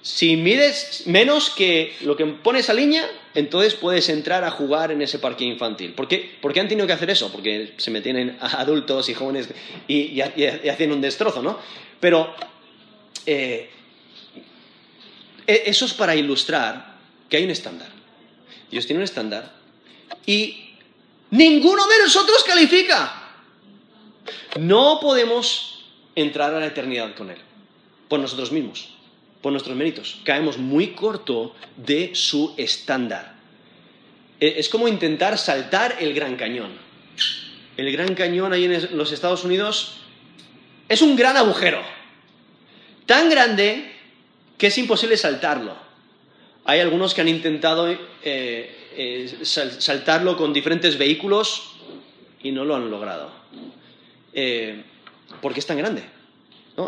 Si 0.02 0.36
mides 0.38 1.04
menos 1.06 1.50
que 1.50 1.96
lo 2.02 2.15
que 2.15 2.26
pone 2.26 2.60
esa 2.60 2.74
línea, 2.74 3.10
entonces 3.36 3.74
puedes 3.74 4.10
entrar 4.10 4.43
a 4.43 4.52
jugar 4.52 4.91
en 4.91 5.02
ese 5.02 5.19
parque 5.19 5.43
infantil. 5.43 5.93
¿Por 5.93 6.08
qué, 6.08 6.38
han 6.60 6.67
tenido 6.67 6.86
que 6.86 6.93
hacer 6.93 7.10
eso? 7.10 7.32
Porque 7.32 7.74
se 7.78 7.91
meten 7.91 8.38
adultos 8.41 9.10
y 9.10 9.13
jóvenes 9.13 9.50
y, 9.88 10.22
hacen 10.22 10.91
un 10.91 11.02
destrozo, 11.02 11.41
¿no? 11.41 11.58
Pero 12.00 12.34
eh, 13.26 13.69
e, 15.48 15.63
eso 15.65 15.86
es 15.86 15.93
para 15.93 16.15
ilustrar 16.15 16.98
que 17.30 17.38
hay 17.38 17.43
un 17.43 17.52
estándar. 17.52 17.89
Dios 18.69 18.86
tiene 18.86 19.00
un 19.00 19.06
estándar 19.06 19.52
y 20.26 20.76
ninguno 21.32 21.88
de 21.88 22.00
nosotros 22.04 22.43
califica. 22.43 23.19
No 24.60 25.00
podemos 25.02 25.86
entrar 26.15 26.54
a 26.54 26.60
la 26.60 26.67
eternidad 26.67 27.15
con 27.15 27.32
Él, 27.32 27.38
por 28.08 28.19
nosotros 28.19 28.52
mismos 28.52 28.93
por 29.44 29.52
nuestros 29.52 29.76
méritos. 29.76 30.22
Caemos 30.24 30.58
muy 30.58 30.94
corto 30.94 31.54
de 31.76 32.16
su 32.16 32.56
estándar. 32.58 33.36
E, 34.40 34.56
es 34.58 34.70
como 34.70 34.88
intentar 34.88 35.38
saltar 35.38 35.98
el 36.00 36.14
Gran 36.14 36.38
Cañón. 36.38 36.72
El 37.76 37.92
Gran 37.92 38.16
Cañón 38.16 38.54
ahí 38.54 38.64
en 38.66 38.98
los 38.98 39.12
Estados 39.12 39.44
Unidos 39.44 39.98
es 40.88 41.02
un 41.02 41.18
gran 41.18 41.36
agujero. 41.36 41.82
Tan 43.06 43.30
grande 43.30 43.92
que 44.58 44.68
es 44.68 44.78
imposible 44.78 45.18
saltarlo. 45.18 45.76
Hay 46.64 46.80
algunos 46.80 47.14
que 47.14 47.20
han 47.20 47.28
intentado 47.28 47.92
eh, 47.92 47.98
eh, 48.24 49.40
saltarlo 49.44 50.38
con 50.38 50.54
diferentes 50.54 50.98
vehículos 50.98 51.74
y 52.42 52.54
no 52.54 52.64
lo 52.64 52.76
han 52.76 52.90
logrado. 52.90 53.30
Eh, 54.34 54.84
porque 55.42 55.60
es 55.60 55.66
tan 55.66 55.78
grande. 55.78 56.04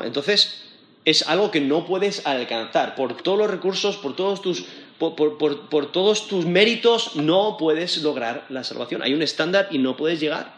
Entonces, 0.03 0.64
es 1.05 1.27
algo 1.27 1.51
que 1.51 1.61
no 1.61 1.85
puedes 1.85 2.25
alcanzar. 2.25 2.95
Por 2.95 3.21
todos 3.21 3.37
los 3.37 3.49
recursos, 3.49 3.95
por 3.95 4.15
todos 4.15 4.41
tus, 4.41 4.65
por, 4.97 5.91
todos 5.91 6.27
tus 6.27 6.45
méritos, 6.45 7.15
no 7.15 7.57
puedes 7.57 7.97
lograr 7.99 8.45
la 8.49 8.63
salvación. 8.63 9.03
Hay 9.03 9.13
un 9.13 9.21
estándar 9.21 9.67
y 9.71 9.77
no 9.77 9.95
puedes 9.95 10.19
llegar. 10.19 10.55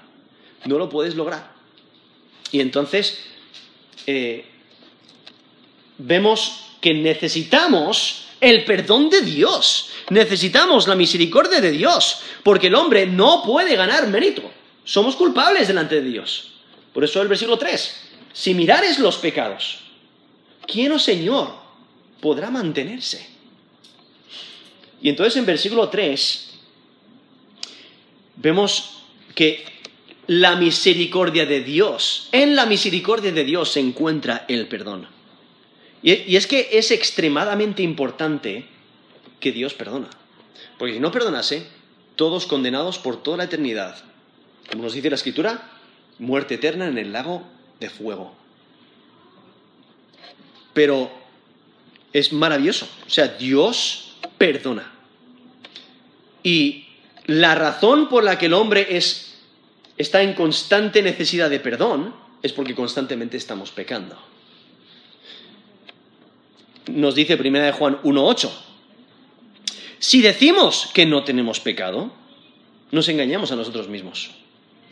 No 0.66 0.78
lo 0.78 0.88
puedes 0.88 1.16
lograr. 1.16 1.52
Y 2.52 2.62
entonces 2.62 3.26
eh, 4.08 4.46
vemos 5.98 6.64
que 6.80 6.94
necesitamos 6.94 8.28
el 8.40 8.64
perdón 8.64 9.10
de 9.10 9.22
Dios. 9.22 9.90
Necesitamos 10.10 10.88
la 10.88 10.96
misericordia 10.96 11.60
de 11.60 11.72
Dios. 11.72 12.22
Porque 12.44 12.68
el 12.68 12.76
hombre 12.76 13.06
no 13.06 13.44
puede 13.44 13.76
ganar 13.76 14.08
mérito. 14.08 14.50
Somos 14.86 15.18
culpables 15.18 15.68
delante 15.68 15.96
de 15.96 16.10
Dios. 16.10 16.54
Por 16.94 17.04
eso 17.04 17.22
el 17.22 17.28
versículo 17.28 17.58
3. 17.58 18.04
Si 18.32 18.54
mirares 18.54 19.00
los 19.00 19.18
pecados 19.18 19.87
¿quién, 20.68 20.92
oh 20.92 21.00
Señor, 21.00 21.56
podrá 22.22 22.52
mantenerse? 22.52 23.28
Y 25.02 25.10
entonces 25.10 25.38
en 25.38 25.46
versículo 25.46 25.90
3 25.90 26.48
vemos 28.38 29.04
que 29.36 29.66
la 30.28 30.56
misericordia 30.56 31.46
de 31.46 31.62
Dios. 31.62 32.30
En 32.32 32.56
la 32.56 32.66
misericordia 32.66 33.32
de 33.32 33.44
Dios 33.44 33.72
se 33.72 33.80
encuentra 33.80 34.46
el 34.48 34.68
perdón. 34.68 35.08
Y, 36.04 36.36
es 36.36 36.48
que 36.48 36.70
es 36.74 36.92
extremadamente 36.92 37.82
importante 37.82 38.66
que 39.40 39.52
Dios 39.52 39.74
perdona. 39.74 40.10
Porque 40.78 40.94
si 40.94 41.00
no 41.00 41.12
perdonase, 41.12 41.68
todos 42.16 42.46
condenados 42.46 42.98
por 42.98 43.22
toda 43.22 43.38
la 43.38 43.44
eternidad. 43.46 44.04
Como 44.70 44.84
nos 44.84 44.94
dice 44.94 45.10
la 45.10 45.16
Escritura, 45.16 45.72
muerte 46.20 46.56
eterna 46.56 46.88
en 46.88 46.98
el 46.98 47.14
lago 47.14 47.44
de 47.80 47.90
fuego. 47.90 48.36
Pero 50.78 51.10
es 52.14 52.32
maravilloso. 52.32 52.88
O 53.08 53.10
sea, 53.10 53.30
Dios 53.30 54.14
perdona. 54.38 54.94
Y 56.44 56.86
la 57.26 57.56
razón 57.56 58.10
por 58.10 58.24
la 58.24 58.38
que 58.38 58.46
el 58.46 58.54
hombre 58.54 58.86
es, 58.96 59.40
está 59.98 60.22
en 60.22 60.36
constante 60.36 61.02
necesidad 61.02 61.50
de 61.50 61.60
perdón 61.60 62.14
es 62.44 62.54
porque 62.54 62.76
constantemente 62.76 63.38
estamos 63.38 63.72
pecando 63.72 64.16
nos 66.88 67.16
dice 67.16 67.36
1 67.36 67.60
de 67.60 67.72
Juan 67.72 68.02
1.8. 68.02 68.50
Si 70.00 70.22
decimos 70.22 70.90
que 70.94 71.06
no 71.06 71.24
tenemos 71.24 71.60
pecado, 71.60 72.12
nos 72.92 73.10
engañamos 73.10 73.52
a 73.52 73.56
nosotros 73.56 73.88
mismos. 73.88 74.32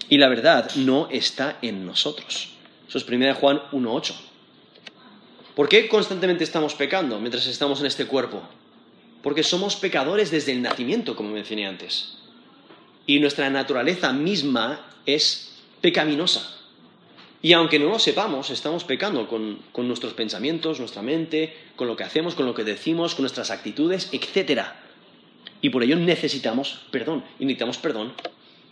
Y 0.10 0.18
la 0.18 0.28
verdad 0.28 0.70
no 0.76 1.08
está 1.10 1.58
en 1.62 1.86
nosotros. 1.86 2.50
Eso 2.88 2.98
es 2.98 3.08
1 3.08 3.26
de 3.26 3.34
Juan 3.34 3.62
1.8. 3.72 4.14
¿Por 5.56 5.70
qué 5.70 5.88
constantemente 5.88 6.44
estamos 6.44 6.76
pecando 6.76 7.18
mientras 7.20 7.48
estamos 7.48 7.80
en 7.80 7.86
este 7.86 8.06
cuerpo? 8.06 8.42
Porque 9.24 9.42
somos 9.42 9.78
pecadores 9.78 10.30
desde 10.30 10.52
el 10.52 10.62
nacimiento, 10.62 11.16
como 11.16 11.30
mencioné 11.30 11.66
antes. 11.66 12.18
Y 13.08 13.20
nuestra 13.20 13.50
naturaleza 13.50 14.12
misma 14.12 14.86
es 15.06 15.64
pecaminosa. 15.80 16.52
Y 17.42 17.54
aunque 17.54 17.80
no 17.80 17.90
lo 17.90 18.00
sepamos, 18.00 18.50
estamos 18.50 18.84
pecando 18.84 19.28
con, 19.28 19.60
nuestros 19.88 20.14
pensamientos, 20.14 20.80
nuestra 20.80 21.02
mente, 21.02 21.56
con 21.76 21.88
lo 21.88 21.96
que 21.96 22.04
hacemos, 22.04 22.36
con 22.36 22.46
lo 22.46 22.54
que 22.54 22.64
decimos, 22.64 23.16
con 23.16 23.24
nuestras 23.24 23.50
actitudes, 23.50 24.10
etc. 24.12 24.62
Y 25.62 25.70
por 25.70 25.84
ello 25.84 25.96
necesitamos 25.96 26.82
perdón. 26.92 27.24
Y 27.40 27.46
necesitamos 27.46 27.78
perdón 27.78 28.14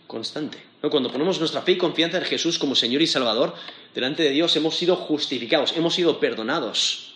constante. 0.06 0.58
Cuando 0.90 1.10
ponemos 1.10 1.38
nuestra 1.38 1.62
fe 1.62 1.72
y 1.72 1.78
confianza 1.78 2.18
en 2.18 2.24
Jesús 2.24 2.58
como 2.58 2.74
Señor 2.74 3.00
y 3.00 3.06
Salvador, 3.06 3.54
delante 3.94 4.22
de 4.22 4.30
Dios 4.30 4.54
hemos 4.56 4.76
sido 4.76 4.96
justificados, 4.96 5.74
hemos 5.76 5.94
sido 5.94 6.18
perdonados. 6.18 7.14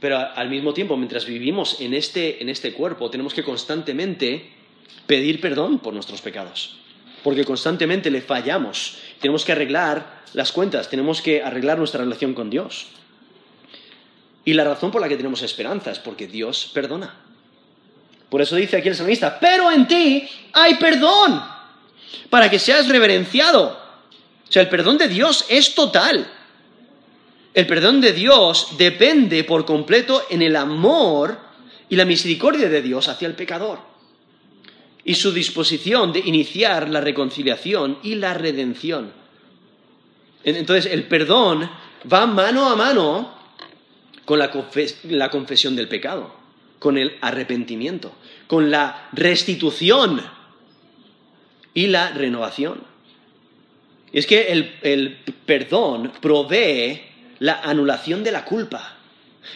Pero 0.00 0.18
al 0.18 0.50
mismo 0.50 0.74
tiempo, 0.74 0.96
mientras 0.96 1.24
vivimos 1.24 1.80
en 1.80 1.94
este, 1.94 2.42
en 2.42 2.50
este 2.50 2.74
cuerpo, 2.74 3.08
tenemos 3.10 3.32
que 3.32 3.42
constantemente 3.42 4.52
pedir 5.06 5.40
perdón 5.40 5.78
por 5.78 5.94
nuestros 5.94 6.20
pecados. 6.20 6.76
Porque 7.22 7.44
constantemente 7.44 8.10
le 8.10 8.20
fallamos. 8.20 8.98
Tenemos 9.18 9.44
que 9.44 9.52
arreglar 9.52 10.24
las 10.34 10.52
cuentas, 10.52 10.90
tenemos 10.90 11.22
que 11.22 11.42
arreglar 11.42 11.78
nuestra 11.78 12.00
relación 12.04 12.34
con 12.34 12.50
Dios. 12.50 12.88
Y 14.44 14.52
la 14.52 14.64
razón 14.64 14.90
por 14.90 15.00
la 15.00 15.08
que 15.08 15.16
tenemos 15.16 15.40
esperanza 15.42 15.90
es 15.90 15.98
porque 15.98 16.26
Dios 16.26 16.70
perdona. 16.74 17.14
Por 18.28 18.42
eso 18.42 18.56
dice 18.56 18.76
aquí 18.76 18.88
el 18.88 18.96
salmista, 18.96 19.38
pero 19.40 19.70
en 19.70 19.86
ti 19.86 20.28
hay 20.52 20.74
perdón, 20.74 21.42
para 22.28 22.50
que 22.50 22.58
seas 22.58 22.88
reverenciado. 22.88 23.83
Sea, 24.54 24.62
el 24.62 24.68
perdón 24.68 24.98
de 24.98 25.08
Dios 25.08 25.46
es 25.48 25.74
total. 25.74 26.30
El 27.54 27.66
perdón 27.66 28.00
de 28.00 28.12
Dios 28.12 28.76
depende 28.78 29.42
por 29.42 29.64
completo 29.64 30.26
en 30.30 30.42
el 30.42 30.54
amor 30.54 31.36
y 31.88 31.96
la 31.96 32.04
misericordia 32.04 32.68
de 32.68 32.80
Dios 32.80 33.08
hacia 33.08 33.26
el 33.26 33.34
pecador. 33.34 33.80
Y 35.02 35.16
su 35.16 35.32
disposición 35.32 36.12
de 36.12 36.20
iniciar 36.20 36.88
la 36.88 37.00
reconciliación 37.00 37.98
y 38.04 38.14
la 38.14 38.32
redención. 38.34 39.10
Entonces, 40.44 40.86
el 40.86 41.08
perdón 41.08 41.68
va 42.12 42.24
mano 42.28 42.70
a 42.70 42.76
mano 42.76 43.34
con 44.24 44.38
la, 44.38 44.52
confesión 44.52 45.74
del 45.74 45.88
pecado, 45.88 46.32
con 46.78 46.96
el 46.96 47.18
arrepentimiento, 47.22 48.14
con 48.46 48.70
la 48.70 49.08
restitución 49.14 50.22
y 51.74 51.88
la 51.88 52.12
renovación. 52.12 52.93
Es 54.14 54.28
que 54.28 54.52
el, 54.52 54.76
el, 54.82 55.18
perdón 55.44 56.12
provee 56.20 57.02
la 57.40 57.60
anulación 57.62 58.22
de 58.22 58.30
la 58.30 58.44
culpa. 58.44 58.96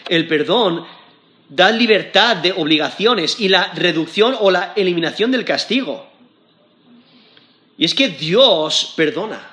El 0.08 0.26
perdón 0.26 0.84
da 1.48 1.70
libertad 1.70 2.38
de 2.38 2.50
obligaciones 2.50 3.38
y 3.38 3.48
la 3.48 3.72
reducción 3.74 4.34
o 4.40 4.50
la 4.50 4.72
eliminación 4.74 5.30
del 5.30 5.44
castigo. 5.44 6.10
Y 7.78 7.84
es 7.84 7.94
que 7.94 8.08
Dios 8.08 8.94
perdona 8.96 9.48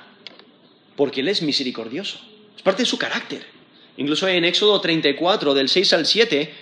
porque 0.96 1.22
Él 1.22 1.28
es 1.28 1.44
misericordioso. 1.44 2.20
Es 2.58 2.64
parte 2.64 2.82
de 2.82 2.88
su 2.88 2.98
carácter. 2.98 3.46
Incluso 3.98 4.28
en 4.28 4.44
Éxodo 4.44 4.82
34, 4.82 5.54
del 5.54 5.70
6 5.70 5.94
al 5.94 6.08
7, 6.08 6.54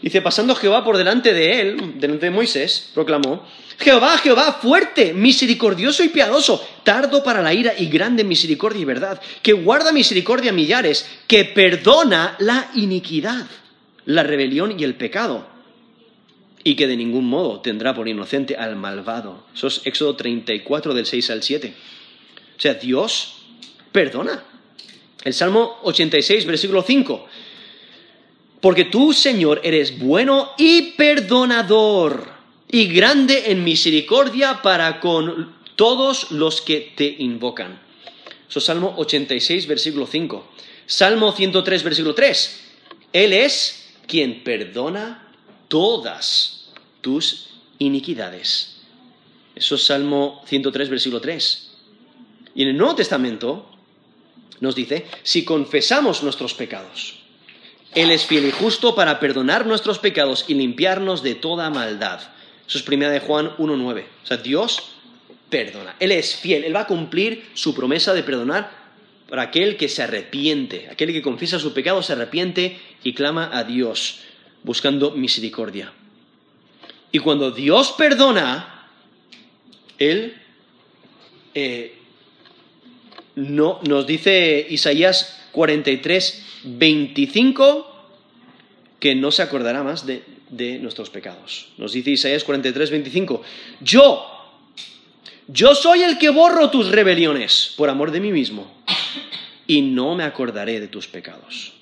dice, 0.00 0.22
pasando 0.22 0.54
Jehová 0.54 0.84
por 0.84 0.96
delante 0.96 1.32
de 1.34 1.60
él, 1.60 1.94
delante 1.96 2.26
de 2.26 2.30
Moisés, 2.30 2.90
proclamó, 2.94 3.44
Jehová, 3.78 4.18
Jehová, 4.18 4.58
fuerte, 4.60 5.14
misericordioso 5.14 6.02
y 6.02 6.08
piadoso, 6.08 6.66
tardo 6.82 7.22
para 7.22 7.42
la 7.42 7.54
ira 7.54 7.74
y 7.78 7.86
grande 7.86 8.24
misericordia 8.24 8.82
y 8.82 8.84
verdad, 8.84 9.20
que 9.42 9.52
guarda 9.52 9.92
misericordia 9.92 10.50
a 10.50 10.54
millares, 10.54 11.08
que 11.28 11.44
perdona 11.44 12.34
la 12.40 12.70
iniquidad, 12.74 13.46
la 14.04 14.24
rebelión 14.24 14.78
y 14.78 14.82
el 14.82 14.96
pecado, 14.96 15.46
y 16.64 16.74
que 16.74 16.88
de 16.88 16.96
ningún 16.96 17.28
modo 17.28 17.60
tendrá 17.60 17.94
por 17.94 18.08
inocente 18.08 18.56
al 18.56 18.74
malvado. 18.74 19.44
Eso 19.54 19.68
es 19.68 19.82
Éxodo 19.84 20.16
34, 20.16 20.92
del 20.92 21.06
6 21.06 21.30
al 21.30 21.42
7. 21.42 21.74
O 22.56 22.60
sea, 22.60 22.74
Dios 22.74 23.36
perdona. 23.92 24.42
El 25.22 25.34
Salmo 25.34 25.78
86, 25.82 26.46
versículo 26.46 26.82
5. 26.82 27.28
Porque 28.60 28.84
tú, 28.84 29.12
Señor, 29.12 29.60
eres 29.62 29.98
bueno 29.98 30.50
y 30.58 30.92
perdonador 30.92 32.28
y 32.70 32.86
grande 32.86 33.50
en 33.50 33.64
misericordia 33.64 34.60
para 34.62 35.00
con 35.00 35.54
todos 35.76 36.32
los 36.32 36.60
que 36.60 36.92
te 36.96 37.16
invocan. 37.18 37.80
Eso 38.48 38.58
es 38.58 38.64
Salmo 38.64 38.94
86, 38.96 39.66
versículo 39.66 40.06
5. 40.06 40.52
Salmo 40.86 41.32
103, 41.32 41.82
versículo 41.82 42.14
3. 42.14 42.60
Él 43.12 43.32
es 43.32 43.94
quien 44.06 44.42
perdona 44.42 45.28
todas 45.68 46.70
tus 47.00 47.50
iniquidades. 47.78 48.76
Eso 49.54 49.74
es 49.76 49.84
Salmo 49.84 50.42
103, 50.46 50.88
versículo 50.88 51.20
3. 51.20 51.70
Y 52.54 52.62
en 52.62 52.68
el 52.70 52.76
Nuevo 52.76 52.96
Testamento 52.96 53.70
nos 54.60 54.74
dice, 54.74 55.06
si 55.22 55.44
confesamos 55.44 56.22
nuestros 56.22 56.54
pecados, 56.54 57.18
Él 57.94 58.10
es 58.10 58.26
fiel 58.26 58.46
y 58.46 58.50
justo 58.50 58.94
para 58.94 59.18
perdonar 59.18 59.66
nuestros 59.66 59.98
pecados 59.98 60.44
y 60.48 60.54
limpiarnos 60.54 61.22
de 61.22 61.34
toda 61.34 61.70
maldad. 61.70 62.20
Eso 62.66 62.78
es 62.78 62.84
primera 62.84 63.10
de 63.10 63.20
Juan 63.20 63.56
1.9. 63.56 64.04
O 64.22 64.26
sea, 64.26 64.36
Dios 64.36 64.90
perdona. 65.48 65.96
Él 65.98 66.12
es 66.12 66.36
fiel. 66.36 66.64
Él 66.64 66.76
va 66.76 66.82
a 66.82 66.86
cumplir 66.86 67.46
su 67.54 67.74
promesa 67.74 68.12
de 68.12 68.22
perdonar 68.22 68.70
para 69.28 69.42
aquel 69.42 69.76
que 69.76 69.88
se 69.88 70.02
arrepiente. 70.02 70.88
Aquel 70.90 71.12
que 71.12 71.22
confiesa 71.22 71.58
su 71.58 71.72
pecado 71.72 72.02
se 72.02 72.12
arrepiente 72.12 72.78
y 73.02 73.14
clama 73.14 73.50
a 73.52 73.64
Dios 73.64 74.20
buscando 74.62 75.12
misericordia. 75.12 75.92
Y 77.10 77.20
cuando 77.20 77.50
Dios 77.50 77.94
perdona, 77.96 78.86
Él 79.98 80.34
eh, 81.54 81.96
no, 83.34 83.80
nos 83.86 84.06
dice 84.06 84.66
Isaías 84.68 85.46
43, 85.52 86.44
25 86.64 87.94
que 89.00 89.14
no 89.14 89.30
se 89.30 89.42
acordará 89.42 89.82
más 89.82 90.06
de, 90.06 90.22
de 90.50 90.78
nuestros 90.78 91.10
pecados. 91.10 91.68
Nos 91.78 91.92
dice 91.92 92.10
Isaías 92.10 92.44
43, 92.44 92.90
25, 92.90 93.42
yo, 93.80 94.24
yo 95.46 95.74
soy 95.74 96.02
el 96.02 96.18
que 96.18 96.30
borro 96.30 96.70
tus 96.70 96.88
rebeliones 96.88 97.74
por 97.76 97.90
amor 97.90 98.10
de 98.10 98.20
mí 98.20 98.32
mismo 98.32 98.70
y 99.66 99.82
no 99.82 100.14
me 100.14 100.24
acordaré 100.24 100.80
de 100.80 100.88
tus 100.88 101.06
pecados. 101.06 101.74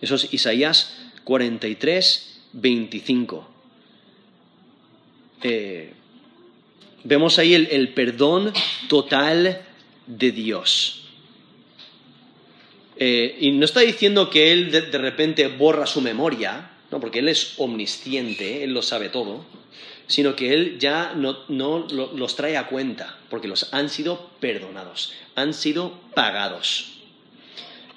Eso 0.00 0.16
es 0.16 0.32
Isaías 0.32 0.96
43, 1.24 2.40
25. 2.52 3.48
Eh, 5.42 5.92
vemos 7.04 7.38
ahí 7.38 7.54
el, 7.54 7.68
el 7.70 7.94
perdón 7.94 8.52
total 8.88 9.62
de 10.06 10.32
Dios. 10.32 10.97
Eh, 13.00 13.36
y 13.40 13.52
no 13.52 13.64
está 13.64 13.80
diciendo 13.80 14.28
que 14.28 14.52
Él 14.52 14.72
de, 14.72 14.98
repente 14.98 15.46
borra 15.46 15.86
su 15.86 16.00
memoria, 16.00 16.72
¿no? 16.90 16.98
porque 16.98 17.20
Él 17.20 17.28
es 17.28 17.54
omnisciente, 17.58 18.64
Él 18.64 18.72
lo 18.72 18.82
sabe 18.82 19.08
todo, 19.08 19.44
sino 20.08 20.34
que 20.34 20.52
Él 20.52 20.78
ya 20.80 21.14
no, 21.14 21.86
los 21.88 22.34
trae 22.34 22.56
a 22.56 22.66
cuenta, 22.66 23.16
porque 23.30 23.46
los 23.46 23.72
han 23.72 23.88
sido 23.88 24.30
perdonados, 24.40 25.12
han 25.36 25.54
sido 25.54 26.00
pagados. 26.14 26.94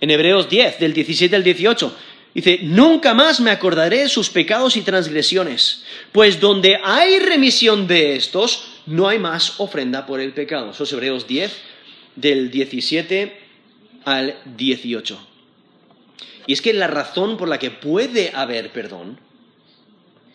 En 0.02 0.12
Hebreos 0.12 0.50
10, 0.50 0.80
del 0.80 0.94
17 0.94 1.36
al 1.36 1.44
18, 1.44 1.96
dice, 2.36 2.60
nunca 2.62 3.16
más 3.16 3.40
me 3.40 3.50
acordaré 3.50 4.02
de 4.02 4.10
sus 4.10 4.30
pecados 4.30 4.78
y 4.78 4.82
transgresiones, 4.82 5.84
pues 6.12 6.40
donde 6.40 6.78
hay 6.84 7.18
remisión 7.18 7.88
de 7.88 8.16
estos, 8.16 8.68
no 8.86 9.08
hay 9.08 9.18
más 9.18 9.60
ofrenda 9.60 10.06
por 10.06 10.20
el 10.20 10.34
pecado. 10.34 10.72
Eso 10.72 10.84
es 10.84 10.94
Hebreos 10.94 11.28
10, 11.28 11.52
del 12.18 12.52
17 12.52 13.41
al 14.06 14.40
18. 14.58 15.28
Y 16.48 16.54
es 16.54 16.62
que 16.62 16.74
la 16.74 16.88
razón 16.88 17.38
por 17.38 17.48
la 17.48 17.60
que 17.60 17.72
puede 17.72 18.32
haber 18.34 18.72
perdón 18.72 19.20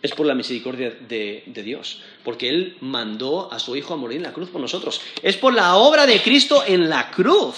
es 0.02 0.12
por 0.12 0.26
la 0.26 0.34
misericordia 0.34 0.90
de, 0.90 1.42
Dios, 1.46 2.00
porque 2.24 2.48
Él 2.48 2.76
mandó 2.80 3.52
a 3.52 3.58
su 3.58 3.76
Hijo 3.76 3.94
a 3.94 3.96
morir 3.96 4.18
en 4.18 4.22
la 4.22 4.32
cruz 4.32 4.48
por 4.50 4.60
nosotros. 4.60 5.00
Es 5.22 5.36
por 5.36 5.52
la 5.52 5.76
obra 5.76 6.06
de 6.06 6.22
Cristo 6.22 6.62
en 6.66 6.88
la 6.88 7.10
cruz, 7.10 7.56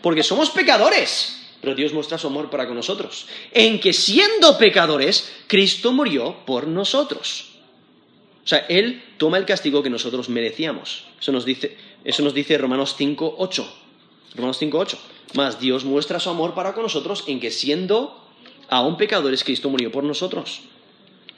porque 0.00 0.22
somos 0.22 0.50
pecadores, 0.50 1.40
pero 1.60 1.74
Dios 1.74 1.92
muestra 1.92 2.16
su 2.16 2.28
amor 2.28 2.48
para 2.48 2.66
con 2.66 2.76
nosotros, 2.76 3.26
en 3.52 3.80
que 3.80 3.92
siendo 3.92 4.56
pecadores, 4.56 5.32
Cristo 5.46 5.92
murió 5.92 6.38
por 6.46 6.66
nosotros. 6.66 7.50
O 8.44 8.48
sea, 8.48 8.64
Él 8.68 9.02
toma 9.18 9.36
el 9.36 9.44
castigo 9.44 9.82
que 9.82 9.90
nosotros 9.90 10.30
merecíamos. 10.30 11.04
Eso 11.20 11.32
nos 11.32 11.44
dice, 11.44 11.76
eso 12.02 12.22
nos 12.22 12.32
dice 12.32 12.56
Romanos 12.56 12.94
5, 12.96 13.34
8. 13.36 13.87
Romanos 14.34 14.58
5, 14.58 14.78
8. 14.78 14.98
Más 15.34 15.60
Dios 15.60 15.84
muestra 15.84 16.20
su 16.20 16.30
amor 16.30 16.54
para 16.54 16.74
con 16.74 16.82
nosotros 16.82 17.24
en 17.26 17.40
que 17.40 17.50
siendo 17.50 18.24
aún 18.68 18.96
pecadores, 18.96 19.44
Cristo 19.44 19.68
murió 19.68 19.90
por 19.92 20.04
nosotros. 20.04 20.62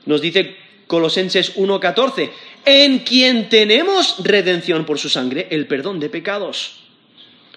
Nos 0.06 0.20
dice 0.20 0.56
Colosenses 0.86 1.56
1:14, 1.56 2.30
en 2.64 3.00
quien 3.00 3.48
tenemos 3.48 4.16
redención 4.18 4.84
por 4.84 4.98
su 4.98 5.08
sangre, 5.08 5.48
el 5.50 5.66
perdón 5.66 6.00
de 6.00 6.08
pecados. 6.08 6.80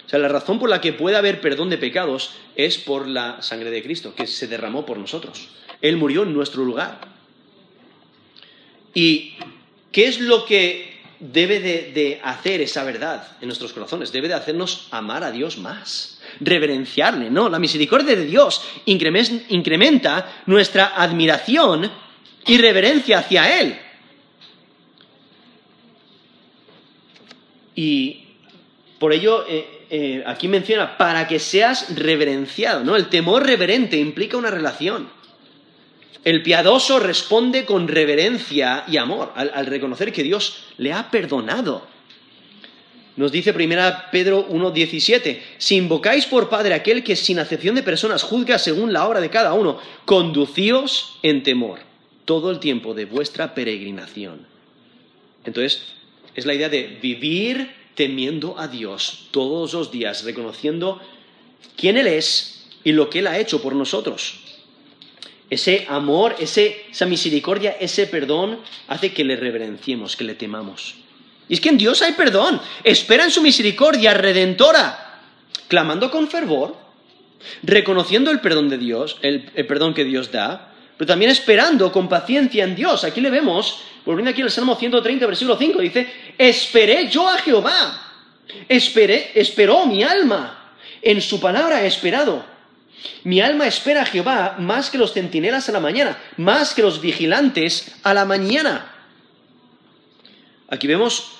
O 0.06 0.08
sea, 0.08 0.18
la 0.18 0.28
razón 0.28 0.58
por 0.58 0.68
la 0.68 0.80
que 0.80 0.92
puede 0.92 1.16
haber 1.16 1.40
perdón 1.40 1.70
de 1.70 1.78
pecados 1.78 2.32
es 2.56 2.78
por 2.78 3.08
la 3.08 3.42
sangre 3.42 3.70
de 3.70 3.82
Cristo, 3.82 4.14
que 4.14 4.26
se 4.26 4.46
derramó 4.46 4.84
por 4.84 4.98
nosotros. 4.98 5.48
Él 5.80 5.96
murió 5.96 6.22
en 6.22 6.32
nuestro 6.32 6.64
lugar. 6.64 7.00
¿Y 8.92 9.34
qué 9.90 10.06
es 10.06 10.20
lo 10.20 10.44
que 10.44 10.93
debe 11.20 11.60
de, 11.60 12.20
hacer 12.22 12.60
esa 12.60 12.84
verdad 12.84 13.26
en 13.40 13.48
nuestros 13.48 13.72
corazones? 13.72 14.12
Debe 14.12 14.28
de 14.28 14.34
hacernos 14.34 14.88
amar 14.90 15.24
a 15.24 15.30
Dios 15.30 15.58
más, 15.58 16.20
reverenciarle, 16.40 17.30
¿no? 17.30 17.48
La 17.48 17.58
misericordia 17.58 18.16
de 18.16 18.24
Dios 18.24 18.62
incrementa 18.86 20.42
nuestra 20.46 20.94
admiración 20.96 21.90
y 22.46 22.58
reverencia 22.58 23.18
hacia 23.18 23.60
Él. 23.60 23.78
Y 27.74 28.24
por 28.98 29.12
ello, 29.12 29.44
eh, 29.48 29.86
eh, 29.90 30.24
aquí 30.26 30.48
menciona, 30.48 30.96
para 30.96 31.26
que 31.26 31.38
seas 31.38 31.94
reverenciado, 31.96 32.84
¿no? 32.84 32.96
El 32.96 33.08
temor 33.08 33.44
reverente 33.46 33.98
implica 33.98 34.36
una 34.36 34.50
relación. 34.50 35.08
El 36.22 36.42
piadoso 36.42 37.00
responde 37.00 37.64
con 37.64 37.88
reverencia 37.88 38.84
y 38.86 38.96
amor 38.96 39.32
al, 39.34 39.66
reconocer 39.66 40.12
que 40.12 40.22
Dios 40.22 40.64
le 40.78 40.92
ha 40.92 41.10
perdonado. 41.10 41.86
Nos 43.16 43.30
dice 43.30 43.52
1 43.52 43.82
Pedro 44.10 44.48
1.17, 44.48 45.40
si 45.58 45.76
invocáis 45.76 46.26
por 46.26 46.48
Padre 46.48 46.74
aquel 46.74 47.04
que 47.04 47.14
sin 47.16 47.38
acepción 47.38 47.74
de 47.74 47.82
personas 47.82 48.22
juzga 48.22 48.58
según 48.58 48.92
la 48.92 49.06
obra 49.06 49.20
de 49.20 49.30
cada 49.30 49.54
uno, 49.54 49.78
conducíos 50.04 51.18
en 51.22 51.42
temor 51.42 51.80
todo 52.24 52.50
el 52.50 52.58
tiempo 52.58 52.94
de 52.94 53.04
vuestra 53.04 53.54
peregrinación. 53.54 54.46
Entonces, 55.44 55.82
es 56.34 56.46
la 56.46 56.54
idea 56.54 56.68
de 56.68 56.98
vivir 57.00 57.70
temiendo 57.94 58.58
a 58.58 58.68
Dios 58.68 59.28
todos 59.30 59.72
los 59.72 59.90
días, 59.90 60.24
reconociendo 60.24 61.00
quién 61.76 61.96
Él 61.96 62.06
es 62.06 62.66
y 62.82 62.92
lo 62.92 63.10
que 63.10 63.20
Él 63.20 63.26
ha 63.26 63.38
hecho 63.38 63.62
por 63.62 63.74
nosotros. 63.74 64.40
Ese 65.50 65.86
amor, 65.88 66.36
esa 66.38 67.06
misericordia, 67.06 67.76
ese 67.78 68.06
perdón 68.06 68.60
hace 68.88 69.12
que 69.12 69.24
le 69.24 69.36
reverenciemos, 69.36 70.16
que 70.16 70.24
le 70.24 70.34
temamos. 70.34 70.94
Y 71.48 71.54
es 71.54 71.60
que 71.60 71.68
en 71.68 71.78
Dios 71.78 72.02
hay 72.02 72.12
perdón. 72.12 72.60
Espera 72.82 73.24
en 73.24 73.30
su 73.30 73.42
misericordia 73.42 74.14
redentora, 74.14 75.20
clamando 75.68 76.10
con 76.10 76.28
fervor, 76.28 76.76
reconociendo 77.62 78.30
el 78.30 78.40
perdón 78.40 78.68
de 78.70 78.78
Dios, 78.78 79.18
el 79.20 79.66
perdón 79.66 79.92
que 79.92 80.04
Dios 80.04 80.32
da, 80.32 80.72
pero 80.96 81.08
también 81.08 81.30
esperando 81.30 81.90
con 81.92 82.08
paciencia 82.08 82.64
en 82.64 82.74
Dios. 82.74 83.04
Aquí 83.04 83.20
le 83.20 83.30
vemos, 83.30 83.80
volviendo 84.04 84.30
aquí 84.30 84.42
al 84.42 84.50
Salmo 84.50 84.76
130, 84.76 85.26
versículo 85.26 85.56
5, 85.58 85.80
dice, 85.80 86.08
esperé 86.38 87.08
yo 87.08 87.28
a 87.28 87.38
Jehová, 87.38 88.00
esperé, 88.68 89.32
esperó 89.34 89.86
mi 89.86 90.02
alma, 90.02 90.72
en 91.02 91.20
su 91.20 91.40
palabra 91.40 91.82
he 91.82 91.86
esperado. 91.86 92.53
Mi 93.24 93.40
alma 93.40 93.66
espera 93.66 94.02
a 94.02 94.06
Jehová 94.06 94.56
más 94.58 94.90
que 94.90 94.98
los 94.98 95.12
centinelas 95.12 95.68
a 95.68 95.72
la 95.72 95.80
mañana, 95.80 96.18
más 96.36 96.74
que 96.74 96.82
los 96.82 97.00
vigilantes 97.00 97.96
a 98.02 98.14
la 98.14 98.24
mañana. 98.24 98.92
Aquí 100.68 100.86
vemos 100.86 101.32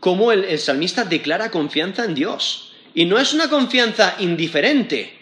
cómo 0.00 0.32
el, 0.32 0.44
el 0.44 0.58
salmista 0.58 1.04
declara 1.04 1.50
confianza 1.50 2.04
en 2.04 2.14
Dios. 2.14 2.72
Y 2.94 3.06
no 3.06 3.18
es 3.18 3.32
una 3.32 3.48
confianza 3.48 4.16
indiferente, 4.18 5.18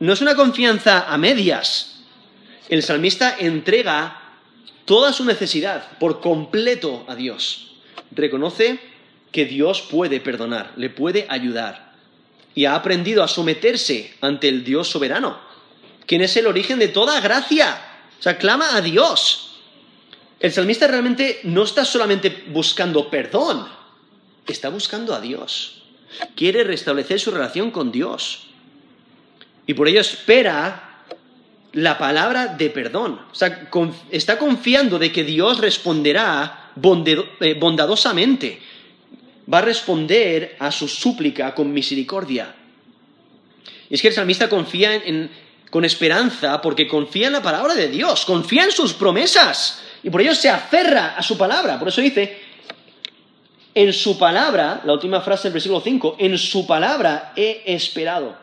no 0.00 0.12
es 0.12 0.20
una 0.20 0.34
confianza 0.34 1.08
a 1.08 1.16
medias, 1.16 1.98
el 2.68 2.82
salmista 2.82 3.36
entrega 3.38 4.20
toda 4.84 5.12
su 5.12 5.24
necesidad 5.24 5.96
por 5.98 6.20
completo 6.20 7.04
a 7.08 7.14
Dios. 7.14 7.72
Reconoce 8.10 8.78
que 9.32 9.46
Dios 9.46 9.80
puede 9.80 10.20
perdonar, 10.20 10.72
le 10.76 10.90
puede 10.90 11.26
ayudar. 11.30 11.87
Y 12.58 12.64
ha 12.64 12.74
aprendido 12.74 13.22
a 13.22 13.28
someterse 13.28 14.14
ante 14.20 14.48
el 14.48 14.64
Dios 14.64 14.88
soberano, 14.88 15.38
quien 16.06 16.22
es 16.22 16.36
el 16.36 16.48
origen 16.48 16.80
de 16.80 16.88
toda 16.88 17.20
gracia. 17.20 17.80
O 18.18 18.20
sea, 18.20 18.36
clama 18.36 18.74
a 18.74 18.80
Dios. 18.80 19.60
El 20.40 20.50
salmista 20.50 20.88
realmente 20.88 21.38
no 21.44 21.62
está 21.62 21.84
solamente 21.84 22.46
buscando 22.48 23.08
perdón, 23.10 23.68
está 24.44 24.70
buscando 24.70 25.14
a 25.14 25.20
Dios. 25.20 25.84
Quiere 26.34 26.64
restablecer 26.64 27.20
su 27.20 27.30
relación 27.30 27.70
con 27.70 27.92
Dios. 27.92 28.48
Y 29.64 29.74
por 29.74 29.86
ello 29.86 30.00
espera 30.00 31.04
la 31.74 31.96
palabra 31.96 32.48
de 32.48 32.70
perdón. 32.70 33.20
O 33.30 33.34
sea, 33.36 33.70
está 34.10 34.36
confiando 34.36 34.98
de 34.98 35.12
que 35.12 35.22
Dios 35.22 35.60
responderá 35.60 36.72
eh, 36.74 37.54
bondadosamente. 37.54 38.60
Va 39.52 39.58
a 39.58 39.62
responder 39.62 40.56
a 40.58 40.70
su 40.70 40.88
súplica 40.88 41.54
con 41.54 41.72
misericordia. 41.72 42.54
Y 43.88 43.94
es 43.94 44.02
que 44.02 44.08
el 44.08 44.14
salmista 44.14 44.48
confía 44.48 45.02
con 45.70 45.84
esperanza 45.84 46.60
porque 46.60 46.86
confía 46.86 47.28
en 47.28 47.34
la 47.34 47.42
palabra 47.42 47.74
de 47.74 47.88
Dios, 47.88 48.24
confía 48.24 48.64
en 48.64 48.72
sus 48.72 48.92
promesas. 48.92 49.82
Y 50.02 50.10
por 50.10 50.20
ello 50.20 50.34
se 50.34 50.48
aferra 50.48 51.16
a 51.16 51.22
su 51.22 51.36
palabra. 51.36 51.78
Por 51.78 51.88
eso 51.88 52.00
dice, 52.00 52.38
en 53.74 53.92
su 53.92 54.18
palabra, 54.18 54.82
la 54.84 54.92
última 54.92 55.20
frase 55.20 55.44
del 55.44 55.54
versículo 55.54 55.80
5, 55.80 56.16
en 56.18 56.36
su 56.36 56.66
palabra 56.66 57.32
he 57.36 57.62
esperado. 57.66 58.36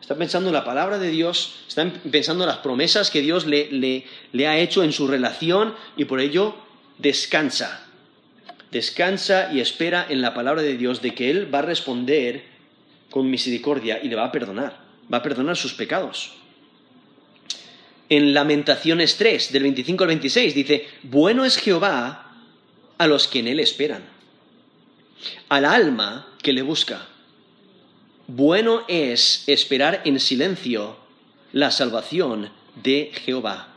Está 0.00 0.16
pensando 0.16 0.48
en 0.48 0.54
la 0.54 0.64
palabra 0.64 0.98
de 0.98 1.10
Dios, 1.10 1.60
está 1.68 1.88
pensando 2.10 2.44
en 2.44 2.48
las 2.48 2.58
promesas 2.58 3.10
que 3.10 3.20
Dios 3.22 3.46
le, 3.46 4.04
le 4.32 4.48
ha 4.48 4.58
hecho 4.58 4.82
en 4.82 4.92
su 4.92 5.06
relación 5.06 5.74
y 5.96 6.06
por 6.06 6.20
ello 6.20 6.56
descansa. 6.98 7.81
Descansa 8.72 9.52
y 9.52 9.60
espera 9.60 10.06
en 10.08 10.22
la 10.22 10.32
palabra 10.32 10.62
de 10.62 10.78
Dios 10.78 11.02
de 11.02 11.14
que 11.14 11.30
Él 11.30 11.54
va 11.54 11.58
a 11.58 11.62
responder 11.62 12.42
con 13.10 13.30
misericordia 13.30 14.00
y 14.02 14.08
le 14.08 14.16
va 14.16 14.24
a 14.24 14.32
perdonar. 14.32 14.80
Va 15.12 15.18
a 15.18 15.22
perdonar 15.22 15.58
sus 15.58 15.74
pecados. 15.74 16.32
En 18.08 18.32
Lamentaciones 18.32 19.18
3, 19.18 19.52
del 19.52 19.64
25 19.64 20.04
al 20.04 20.08
26, 20.08 20.54
dice, 20.54 20.86
bueno 21.02 21.44
es 21.44 21.58
Jehová 21.58 22.32
a 22.96 23.06
los 23.06 23.28
que 23.28 23.40
en 23.40 23.48
Él 23.48 23.60
esperan, 23.60 24.04
al 25.50 25.66
alma 25.66 26.34
que 26.42 26.54
le 26.54 26.62
busca. 26.62 27.08
Bueno 28.26 28.84
es 28.88 29.44
esperar 29.48 30.00
en 30.06 30.18
silencio 30.18 30.96
la 31.52 31.70
salvación 31.70 32.50
de 32.82 33.12
Jehová. 33.26 33.68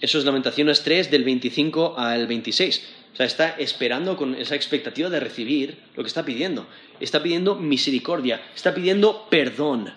Eso 0.00 0.18
es 0.18 0.24
Lamentaciones 0.24 0.82
3 0.82 1.12
del 1.12 1.22
25 1.22 1.94
al 1.96 2.26
26. 2.26 3.03
O 3.14 3.16
sea, 3.16 3.26
está 3.26 3.50
esperando 3.58 4.16
con 4.16 4.34
esa 4.34 4.56
expectativa 4.56 5.08
de 5.08 5.20
recibir 5.20 5.78
lo 5.96 6.02
que 6.02 6.08
está 6.08 6.24
pidiendo. 6.24 6.66
Está 7.00 7.22
pidiendo 7.22 7.54
misericordia, 7.54 8.42
está 8.54 8.74
pidiendo 8.74 9.26
perdón. 9.30 9.92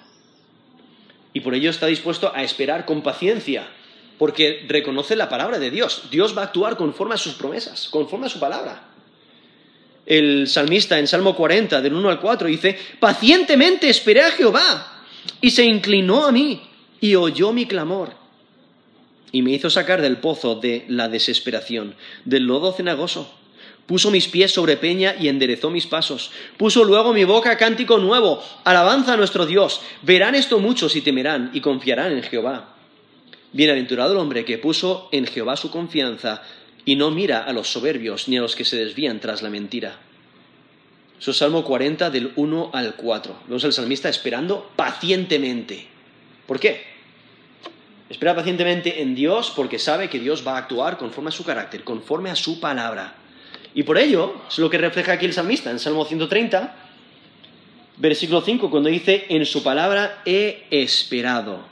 Y 1.33 1.41
por 1.41 1.55
ello 1.55 1.69
está 1.69 1.87
dispuesto 1.87 2.31
a 2.33 2.43
esperar 2.43 2.85
con 2.85 3.01
paciencia, 3.01 3.67
porque 4.17 4.65
reconoce 4.67 5.15
la 5.15 5.29
palabra 5.29 5.59
de 5.59 5.71
Dios. 5.71 6.03
Dios 6.11 6.37
va 6.37 6.43
a 6.43 6.45
actuar 6.45 6.77
conforme 6.77 7.15
a 7.15 7.17
sus 7.17 7.33
promesas, 7.33 7.89
conforme 7.89 8.27
a 8.27 8.29
su 8.29 8.39
palabra 8.39 8.83
el 10.07 10.47
salmista 10.47 10.97
en 10.97 11.05
Salmo 11.05 11.35
40, 11.35 11.81
del 11.81 11.93
1 11.93 12.09
al 12.09 12.19
4, 12.21 12.47
dice, 12.47 12.79
pacientemente 12.99 13.89
esperé 13.89 14.21
a 14.21 14.31
Jehová 14.31 15.03
y 15.41 15.51
se 15.51 15.65
inclinó 15.65 16.25
a 16.25 16.31
mí 16.31 16.61
y 17.01 17.13
oyó 17.15 17.51
mi 17.51 17.65
clamor 17.65 18.15
y 19.31 19.41
me 19.41 19.51
hizo 19.51 19.69
sacar 19.69 20.01
del 20.01 20.17
pozo 20.17 20.55
de 20.55 20.85
la 20.87 21.09
desesperación, 21.09 21.95
del 22.25 22.43
lodo 22.43 22.71
cenagoso. 22.73 23.31
Puso 23.85 24.11
mis 24.11 24.27
pies 24.27 24.51
sobre 24.51 24.75
peña 24.75 25.15
y 25.17 25.29
enderezó 25.29 25.69
mis 25.69 25.87
pasos. 25.87 26.31
Puso 26.57 26.83
luego 26.83 27.13
mi 27.13 27.23
boca 27.23 27.57
cántico 27.57 27.97
nuevo, 27.97 28.43
alabanza 28.65 29.13
a 29.13 29.17
nuestro 29.17 29.45
Dios. 29.45 29.81
Verán 30.01 30.35
esto 30.35 30.59
muchos 30.59 30.95
y 30.97 31.01
temerán 31.01 31.51
y 31.53 31.61
confiarán 31.61 32.11
en 32.11 32.23
Jehová. 32.23 32.75
Bienaventurado 33.53 34.11
el 34.11 34.19
hombre 34.19 34.43
que 34.43 34.57
puso 34.57 35.07
en 35.13 35.25
Jehová 35.25 35.55
su 35.55 35.71
confianza 35.71 36.43
y 36.83 36.97
no 36.97 37.11
mira 37.11 37.43
a 37.43 37.53
los 37.53 37.69
soberbios 37.69 38.27
ni 38.27 38.37
a 38.37 38.41
los 38.41 38.55
que 38.55 38.65
se 38.65 38.77
desvían 38.77 39.21
tras 39.21 39.41
la 39.41 39.49
mentira. 39.49 39.99
Eso 41.19 41.31
es 41.31 41.37
Salmo 41.37 41.63
40 41.63 42.09
del 42.09 42.33
1 42.35 42.71
al 42.73 42.95
4. 42.95 43.43
Vemos 43.47 43.63
al 43.63 43.73
salmista 43.73 44.09
esperando 44.09 44.69
pacientemente. 44.75 45.87
¿Por 46.45 46.59
qué? 46.59 46.96
Espera 48.09 48.35
pacientemente 48.35 49.01
en 49.01 49.15
Dios 49.15 49.51
porque 49.55 49.79
sabe 49.79 50.09
que 50.09 50.19
Dios 50.19 50.45
va 50.47 50.53
a 50.53 50.59
actuar 50.59 50.97
conforme 50.97 51.29
a 51.29 51.31
su 51.31 51.43
carácter, 51.43 51.83
conforme 51.83 52.29
a 52.29 52.35
su 52.35 52.59
palabra. 52.59 53.15
Y 53.73 53.83
por 53.83 53.97
ello, 53.97 54.41
es 54.49 54.57
lo 54.59 54.69
que 54.69 54.77
refleja 54.77 55.13
aquí 55.13 55.25
el 55.25 55.33
salmista 55.33 55.69
en 55.69 55.79
Salmo 55.79 56.05
130, 56.05 56.75
versículo 57.97 58.41
5, 58.41 58.71
cuando 58.71 58.89
dice, 58.89 59.25
en 59.29 59.45
su 59.45 59.61
palabra 59.61 60.21
he 60.25 60.65
esperado. 60.71 61.65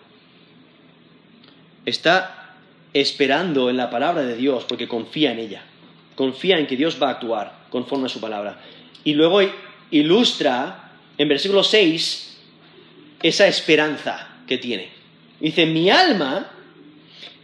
Está 1.86 2.56
esperando 2.94 3.70
en 3.70 3.78
la 3.78 3.90
palabra 3.90 4.24
de 4.24 4.36
Dios 4.36 4.66
porque 4.66 4.88
confía 4.88 5.32
en 5.32 5.40
ella. 5.40 5.64
Confía 6.16 6.58
en 6.58 6.68
que 6.68 6.78
Dios 6.78 6.98
va 7.02 7.08
a 7.08 7.12
actuar 7.12 7.66
conforme 7.70 8.08
a 8.08 8.10
su 8.10 8.20
palabra. 8.20 8.60
Y 9.04 9.14
luego 9.14 9.42
ilustra 9.92 10.92
en 11.18 11.28
versículo 11.28 11.64
6 11.64 12.38
esa 13.22 13.48
esperanza 13.48 14.30
que 14.48 14.58
tiene. 14.58 14.95
Dice, 15.46 15.68
mi 15.68 15.91
alma 15.91 16.50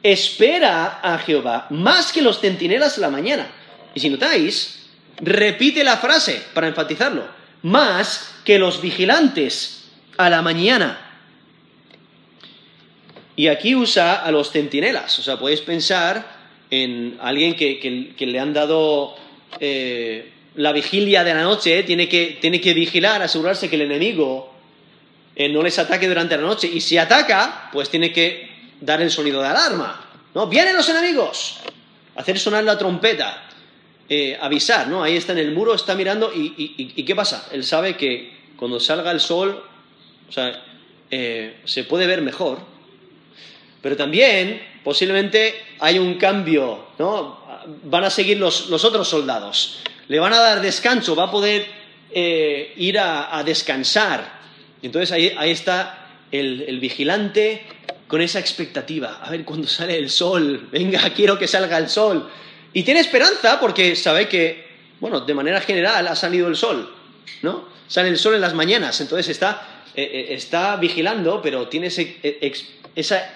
espera 0.01 1.01
a 1.03 1.19
Jehová 1.19 1.67
más 1.69 2.11
que 2.11 2.23
los 2.23 2.39
centinelas 2.39 2.97
a 2.97 3.01
la 3.01 3.11
mañana. 3.11 3.47
Y 3.93 3.99
si 3.99 4.09
notáis, 4.09 4.89
repite 5.17 5.83
la 5.83 5.97
frase 5.97 6.41
para 6.55 6.67
enfatizarlo, 6.67 7.27
más 7.61 8.33
que 8.43 8.57
los 8.57 8.81
vigilantes 8.81 9.83
a 10.17 10.31
la 10.31 10.41
mañana. 10.41 10.99
Y 13.35 13.45
aquí 13.45 13.75
usa 13.75 14.15
a 14.15 14.31
los 14.31 14.49
centinelas, 14.49 15.19
o 15.19 15.21
sea, 15.21 15.37
podéis 15.37 15.61
pensar 15.61 16.25
en 16.71 17.19
alguien 17.21 17.55
que, 17.55 18.15
le 18.17 18.39
han 18.39 18.51
dado 18.51 19.15
eh, 19.59 20.31
la 20.55 20.71
vigilia 20.71 21.23
de 21.23 21.35
la 21.35 21.43
noche, 21.43 21.83
tiene 21.83 22.09
que, 22.09 22.39
tiene 22.41 22.59
que 22.59 22.73
vigilar, 22.73 23.21
asegurarse 23.21 23.69
que 23.69 23.75
el 23.75 23.83
enemigo 23.83 24.50
eh, 25.35 25.49
no 25.49 25.61
les 25.63 25.79
ataque 25.79 26.07
durante 26.07 26.35
la 26.35 26.43
noche. 26.43 26.69
Y 26.71 26.81
si 26.81 26.97
ataca, 26.97 27.69
pues 27.71 27.89
tiene 27.89 28.11
que 28.11 28.49
dar 28.79 29.01
el 29.01 29.11
sonido 29.11 29.41
de 29.41 29.47
alarma. 29.47 30.07
¿No? 30.33 30.47
¡Vienen 30.47 30.75
los 30.75 30.87
enemigos! 30.89 31.59
Hacer 32.15 32.39
sonar 32.39 32.63
la 32.63 32.77
trompeta. 32.77 33.43
Eh, 34.13 34.37
avisar, 34.41 34.89
¿no? 34.89 35.03
Ahí 35.03 35.15
está 35.15 35.31
en 35.31 35.39
el 35.39 35.53
muro, 35.53 35.73
está 35.73 35.95
mirando 35.95 36.33
y, 36.35 37.01
¿qué 37.05 37.15
pasa? 37.15 37.47
Él 37.53 37.63
sabe 37.63 37.95
que 37.95 38.29
cuando 38.57 38.77
salga 38.77 39.09
el 39.09 39.21
sol, 39.21 39.63
o 40.27 40.31
sea, 40.33 40.65
eh, 41.09 41.61
se 41.63 41.85
puede 41.85 42.07
ver 42.07 42.21
mejor, 42.21 42.59
pero 43.81 43.95
también 43.95 44.61
posiblemente 44.83 45.55
hay 45.79 45.97
un 45.97 46.15
cambio, 46.15 46.87
¿no? 46.99 47.39
Van 47.85 48.03
a 48.03 48.09
seguir 48.09 48.37
los, 48.37 48.69
otros 48.83 49.07
soldados, 49.07 49.79
le 50.09 50.19
van 50.19 50.33
a 50.33 50.39
dar 50.41 50.59
descanso, 50.59 51.15
va 51.15 51.25
a 51.25 51.31
poder 51.31 51.65
ir 52.13 52.99
a 52.99 53.41
descansar, 53.45 54.40
entonces 54.87 55.11
ahí, 55.11 55.51
está 55.51 56.07
el, 56.31 56.79
vigilante 56.79 57.63
con 58.07 58.21
esa 58.21 58.39
expectativa. 58.39 59.19
A 59.21 59.29
ver, 59.29 59.43
cuando 59.45 59.67
sale 59.67 59.97
el 59.97 60.09
sol, 60.09 60.69
venga, 60.71 61.09
quiero 61.15 61.37
que 61.37 61.47
salga 61.47 61.77
el 61.77 61.89
sol. 61.89 62.29
Y 62.73 62.83
tiene 62.83 62.99
esperanza 62.99 63.59
porque 63.59 63.95
sabe 63.95 64.27
que, 64.27 64.65
bueno, 64.99 65.21
de 65.21 65.33
manera 65.33 65.61
general 65.61 66.07
ha 66.07 66.15
salido 66.15 66.47
el 66.47 66.55
sol, 66.55 66.93
¿no? 67.41 67.69
Sale 67.87 68.09
el 68.09 68.17
sol 68.17 68.35
en 68.35 68.41
las 68.41 68.53
mañanas, 68.53 69.01
entonces 69.01 69.27
está, 69.27 69.83
eh, 69.93 70.03
eh, 70.03 70.33
está 70.33 70.77
vigilando, 70.77 71.41
pero 71.41 71.67
tiene 71.67 71.89
e, 71.89 72.53
esa 72.95 73.29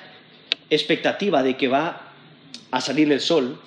expectativa 0.70 1.44
de 1.44 1.58
que 1.58 1.68
va 1.68 2.14
a 2.72 2.82
salir 2.82 3.12
el 3.12 3.20
sol. 3.20 3.60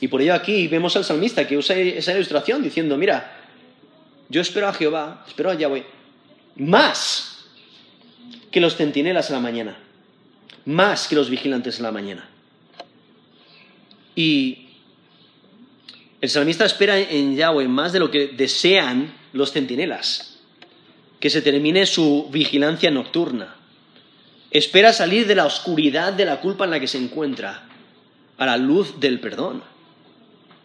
Y 0.00 0.08
por 0.08 0.22
ello 0.22 0.34
aquí 0.34 0.68
vemos 0.68 0.96
al 0.96 1.04
salmista 1.04 1.46
que 1.46 1.56
usa 1.56 1.76
esa 1.76 2.12
ilustración 2.12 2.62
diciendo, 2.62 2.96
mira, 2.96 3.36
yo 4.28 4.40
espero 4.40 4.68
a 4.68 4.72
Jehová, 4.72 5.24
espero 5.26 5.50
a 5.50 5.54
Yahweh, 5.54 5.84
más 6.56 7.46
que 8.50 8.60
los 8.60 8.76
centinelas 8.76 9.30
a 9.30 9.34
la 9.34 9.40
mañana, 9.40 9.76
más 10.64 11.08
que 11.08 11.16
los 11.16 11.28
vigilantes 11.30 11.80
a 11.80 11.82
la 11.82 11.92
mañana. 11.92 12.28
Y 14.14 14.68
el 16.20 16.30
salmista 16.30 16.64
espera 16.64 16.98
en 16.98 17.36
Yahweh 17.36 17.68
más 17.68 17.92
de 17.92 17.98
lo 17.98 18.10
que 18.10 18.28
desean 18.28 19.12
los 19.32 19.52
centinelas, 19.52 20.38
que 21.20 21.30
se 21.30 21.42
termine 21.42 21.86
su 21.86 22.28
vigilancia 22.30 22.90
nocturna. 22.90 23.56
Espera 24.50 24.92
salir 24.92 25.26
de 25.26 25.34
la 25.34 25.46
oscuridad 25.46 26.12
de 26.12 26.24
la 26.24 26.40
culpa 26.40 26.64
en 26.64 26.70
la 26.70 26.80
que 26.80 26.86
se 26.86 26.98
encuentra 26.98 27.64
a 28.38 28.46
la 28.46 28.56
luz 28.56 29.00
del 29.00 29.20
perdón. 29.20 29.62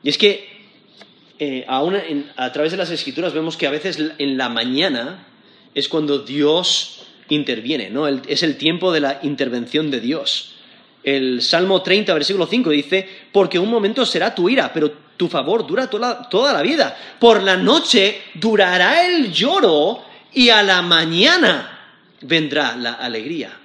Y 0.03 0.09
es 0.09 0.17
que 0.17 0.47
eh, 1.39 1.65
a 1.67 2.51
través 2.51 2.71
de 2.71 2.77
las 2.77 2.91
escrituras 2.91 3.33
vemos 3.33 3.57
que 3.57 3.65
a 3.65 3.71
veces 3.71 3.97
en 4.17 4.37
la 4.37 4.49
mañana 4.49 5.25
es 5.79 5.87
cuando 5.87 6.19
Dios 6.19 7.03
interviene, 7.29 7.89
¿no? 7.89 8.07
es 8.07 8.43
el 8.43 8.57
tiempo 8.57 8.91
de 8.91 8.99
la 8.99 9.19
intervención 9.23 9.91
de 9.91 9.99
Dios. 9.99 10.55
El 11.03 11.41
Salmo 11.41 11.81
30, 11.81 12.13
versículo 12.13 12.45
5 12.45 12.69
dice, 12.71 13.07
porque 13.31 13.57
un 13.57 13.69
momento 13.69 14.05
será 14.05 14.35
tu 14.35 14.49
ira, 14.49 14.71
pero 14.73 14.91
tu 15.15 15.27
favor 15.27 15.65
dura 15.65 15.89
toda, 15.89 16.27
toda 16.29 16.53
la 16.53 16.61
vida. 16.61 16.97
Por 17.19 17.43
la 17.43 17.57
noche 17.57 18.21
durará 18.33 19.07
el 19.07 19.31
lloro 19.31 20.03
y 20.33 20.49
a 20.49 20.61
la 20.61 20.81
mañana 20.81 21.79
vendrá 22.21 22.75
la 22.75 22.93
alegría. 22.93 23.57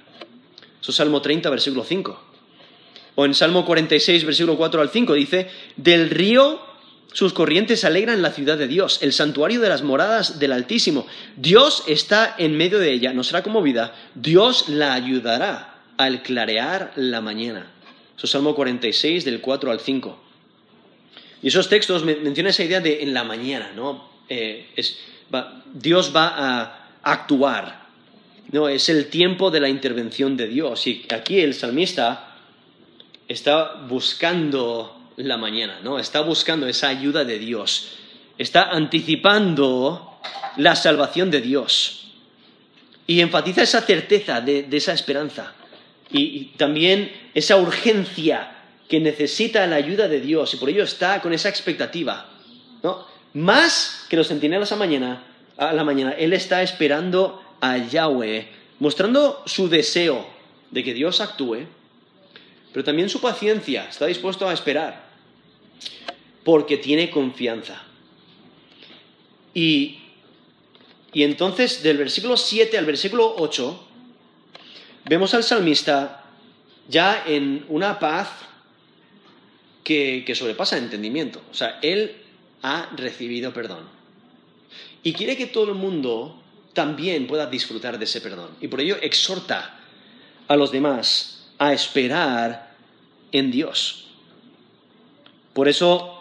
Eso 0.81 0.91
es 0.91 0.95
Salmo 0.97 1.21
30, 1.21 1.49
versículo 1.49 1.83
5. 1.83 2.23
O 3.15 3.25
en 3.25 3.33
Salmo 3.33 3.65
46, 3.65 4.25
versículo 4.25 4.57
4 4.57 4.81
al 4.81 4.89
5 4.89 5.13
dice, 5.13 5.49
del 5.75 6.09
río 6.09 6.59
sus 7.15 7.31
corrientes 7.31 7.85
alegran 7.85 8.21
la 8.21 8.33
ciudad 8.33 8.57
de 8.57 8.67
Dios, 8.67 8.99
el 9.01 9.13
santuario 9.13 9.61
de 9.61 9.69
las 9.69 9.83
moradas 9.83 10.37
del 10.37 10.51
Altísimo. 10.51 11.07
Dios 11.37 11.85
está 11.87 12.35
en 12.37 12.57
medio 12.57 12.77
de 12.77 12.91
ella, 12.91 13.13
no 13.13 13.23
será 13.23 13.41
conmovida. 13.41 13.95
Dios 14.15 14.67
la 14.67 14.93
ayudará 14.93 15.75
al 15.95 16.23
clarear 16.23 16.91
la 16.97 17.21
mañana. 17.21 17.71
Eso 18.17 18.25
es 18.25 18.31
Salmo 18.31 18.53
46, 18.53 19.23
del 19.23 19.39
4 19.39 19.71
al 19.71 19.79
5. 19.79 20.19
Y 21.41 21.47
esos 21.47 21.69
textos 21.69 22.03
mencionan 22.03 22.49
esa 22.49 22.65
idea 22.65 22.81
de 22.81 23.01
en 23.03 23.13
la 23.13 23.23
mañana, 23.23 23.71
¿no? 23.73 24.09
Eh, 24.27 24.67
Dios 25.73 26.11
va 26.13 26.33
a 26.35 26.89
actuar. 27.01 27.85
No, 28.51 28.67
es 28.67 28.89
el 28.89 29.07
tiempo 29.07 29.51
de 29.51 29.61
la 29.61 29.69
intervención 29.69 30.35
de 30.35 30.49
Dios. 30.49 30.85
Y 30.85 31.05
aquí 31.09 31.39
el 31.39 31.53
salmista 31.53 32.35
está 33.29 33.75
buscando 33.87 34.94
la 35.17 35.37
mañana, 35.37 35.79
¿no? 35.83 35.99
Está 35.99 36.21
buscando 36.21 36.67
esa 36.67 36.89
ayuda 36.89 37.23
de 37.23 37.39
Dios. 37.39 37.91
Está 38.37 38.69
anticipando 38.69 40.19
la 40.57 40.75
salvación 40.75 41.31
de 41.31 41.41
Dios. 41.41 42.11
Y 43.07 43.21
enfatiza 43.21 43.63
esa 43.63 43.81
certeza 43.81 44.41
de, 44.41 44.67
esa 44.71 44.93
esperanza. 44.93 45.53
Y, 46.11 46.45
también 46.57 47.11
esa 47.33 47.57
urgencia 47.57 48.51
que 48.89 48.99
necesita 48.99 49.65
la 49.67 49.77
ayuda 49.77 50.07
de 50.07 50.19
Dios. 50.19 50.53
Y 50.53 50.57
por 50.57 50.69
ello 50.69 50.83
está 50.83 51.21
con 51.21 51.33
esa 51.33 51.49
expectativa. 51.49 52.29
¿no? 52.83 53.05
Más 53.33 54.05
que 54.09 54.17
los 54.17 54.27
centinelas 54.27 54.71
a, 54.71 54.75
mañana, 54.75 55.23
a 55.57 55.73
la 55.73 55.83
mañana, 55.83 56.11
Él 56.11 56.33
está 56.33 56.61
esperando 56.61 57.41
a 57.61 57.77
Yahweh, 57.77 58.49
mostrando 58.79 59.43
su 59.45 59.69
deseo 59.69 60.27
de 60.71 60.83
que 60.83 60.93
Dios 60.93 61.21
actúe, 61.21 61.67
pero 62.73 62.83
también 62.83 63.09
su 63.09 63.21
paciencia, 63.21 63.87
está 63.89 64.05
dispuesto 64.05 64.49
a 64.49 64.53
esperar 64.53 65.04
porque 66.43 66.77
tiene 66.77 67.09
confianza. 67.09 67.81
Y, 69.53 69.99
entonces 71.13 71.81
del 71.81 71.97
versículo 71.97 72.35
7 72.35 72.77
al 72.77 72.85
versículo 72.85 73.35
8 73.37 73.87
vemos 75.05 75.33
al 75.33 75.43
salmista 75.43 76.25
ya 76.89 77.23
en 77.25 77.65
una 77.69 77.99
paz 77.99 78.29
que, 79.83 80.23
que 80.25 80.35
sobrepasa 80.35 80.77
el 80.77 80.83
entendimiento. 80.83 81.41
O 81.51 81.53
sea, 81.53 81.79
él 81.81 82.17
ha 82.61 82.89
recibido 82.95 83.53
perdón. 83.53 83.87
Y 85.03 85.13
quiere 85.13 85.37
que 85.37 85.45
todo 85.45 85.69
el 85.69 85.75
mundo 85.75 86.41
también 86.73 87.27
pueda 87.27 87.47
disfrutar 87.47 87.97
de 87.97 88.05
ese 88.05 88.21
perdón. 88.21 88.49
Y 88.59 88.67
por 88.67 88.81
ello 88.81 88.97
exhorta 89.01 89.79
a 90.47 90.55
los 90.55 90.71
demás 90.71 91.47
a 91.57 91.73
esperar 91.73 92.75
en 93.31 93.51
Dios. 93.51 94.04
Por 95.55 95.67
eso 95.67 96.15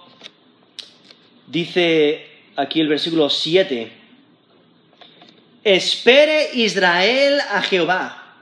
Dice 1.47 2.27
aquí 2.57 2.81
el 2.81 2.89
versículo 2.89 3.29
7, 3.29 3.93
espere 5.63 6.51
Israel 6.55 7.41
a 7.51 7.61
Jehová, 7.63 8.39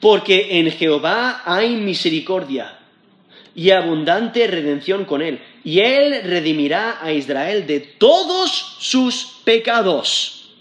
porque 0.00 0.58
en 0.58 0.70
Jehová 0.70 1.42
hay 1.44 1.76
misericordia 1.76 2.78
y 3.54 3.70
abundante 3.70 4.46
redención 4.46 5.04
con 5.04 5.20
él, 5.20 5.40
y 5.64 5.80
él 5.80 6.22
redimirá 6.24 6.98
a 7.02 7.12
Israel 7.12 7.66
de 7.66 7.80
todos 7.80 8.76
sus 8.80 9.40
pecados. 9.44 10.54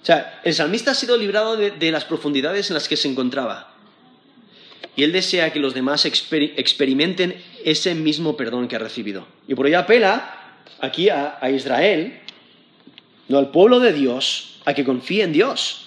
O 0.00 0.06
sea, 0.06 0.40
el 0.44 0.54
salmista 0.54 0.92
ha 0.92 0.94
sido 0.94 1.16
librado 1.16 1.56
de, 1.56 1.90
las 1.90 2.04
profundidades 2.04 2.70
en 2.70 2.74
las 2.74 2.88
que 2.88 2.96
se 2.96 3.08
encontraba. 3.08 3.74
Y 4.96 5.02
él 5.02 5.12
desea 5.12 5.52
que 5.52 5.58
los 5.58 5.74
demás 5.74 6.04
experimenten 6.04 7.42
ese 7.64 7.94
mismo 7.94 8.36
perdón 8.36 8.68
que 8.68 8.76
ha 8.76 8.78
recibido. 8.78 9.26
Y 9.48 9.54
por 9.54 9.66
ello 9.66 9.78
apela 9.78 10.54
aquí 10.80 11.08
a, 11.08 11.38
Israel, 11.50 12.20
no 13.28 13.38
al 13.38 13.50
pueblo 13.50 13.80
de 13.80 13.92
Dios, 13.92 14.60
a 14.64 14.74
que 14.74 14.84
confíe 14.84 15.22
en 15.22 15.32
Dios. 15.32 15.86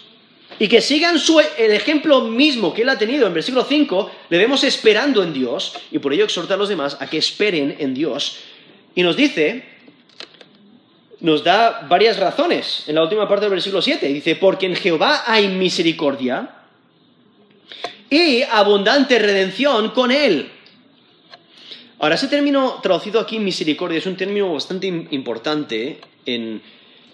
Y 0.59 0.67
que 0.67 0.81
sigan 0.81 1.19
su, 1.19 1.39
el 1.39 1.71
ejemplo 1.71 2.21
mismo 2.21 2.73
que 2.73 2.81
él 2.81 2.89
ha 2.89 2.97
tenido 2.97 3.27
en 3.27 3.33
versículo 3.33 3.63
5, 3.63 4.11
le 4.29 4.37
vemos 4.37 4.63
esperando 4.63 5.23
en 5.23 5.33
Dios, 5.33 5.77
y 5.91 5.99
por 5.99 6.13
ello 6.13 6.23
exhorta 6.23 6.55
a 6.55 6.57
los 6.57 6.69
demás 6.69 6.97
a 6.99 7.07
que 7.07 7.17
esperen 7.17 7.75
en 7.79 7.93
Dios. 7.93 8.39
Y 8.95 9.03
nos 9.03 9.15
dice, 9.15 9.63
nos 11.19 11.43
da 11.43 11.85
varias 11.87 12.17
razones 12.17 12.83
en 12.87 12.95
la 12.95 13.03
última 13.03 13.27
parte 13.27 13.45
del 13.45 13.51
versículo 13.51 13.81
7. 13.81 14.07
Dice, 14.07 14.35
porque 14.35 14.65
en 14.65 14.75
Jehová 14.75 15.23
hay 15.27 15.47
misericordia 15.47 16.49
y 18.09 18.41
abundante 18.43 19.19
redención 19.19 19.89
con 19.91 20.11
él. 20.11 20.51
Ahora, 21.99 22.15
ese 22.15 22.27
término 22.27 22.79
traducido 22.81 23.19
aquí, 23.19 23.39
misericordia, 23.39 23.97
es 23.97 24.05
un 24.05 24.15
término 24.15 24.53
bastante 24.53 24.85
importante 24.85 25.99
en, 26.25 26.61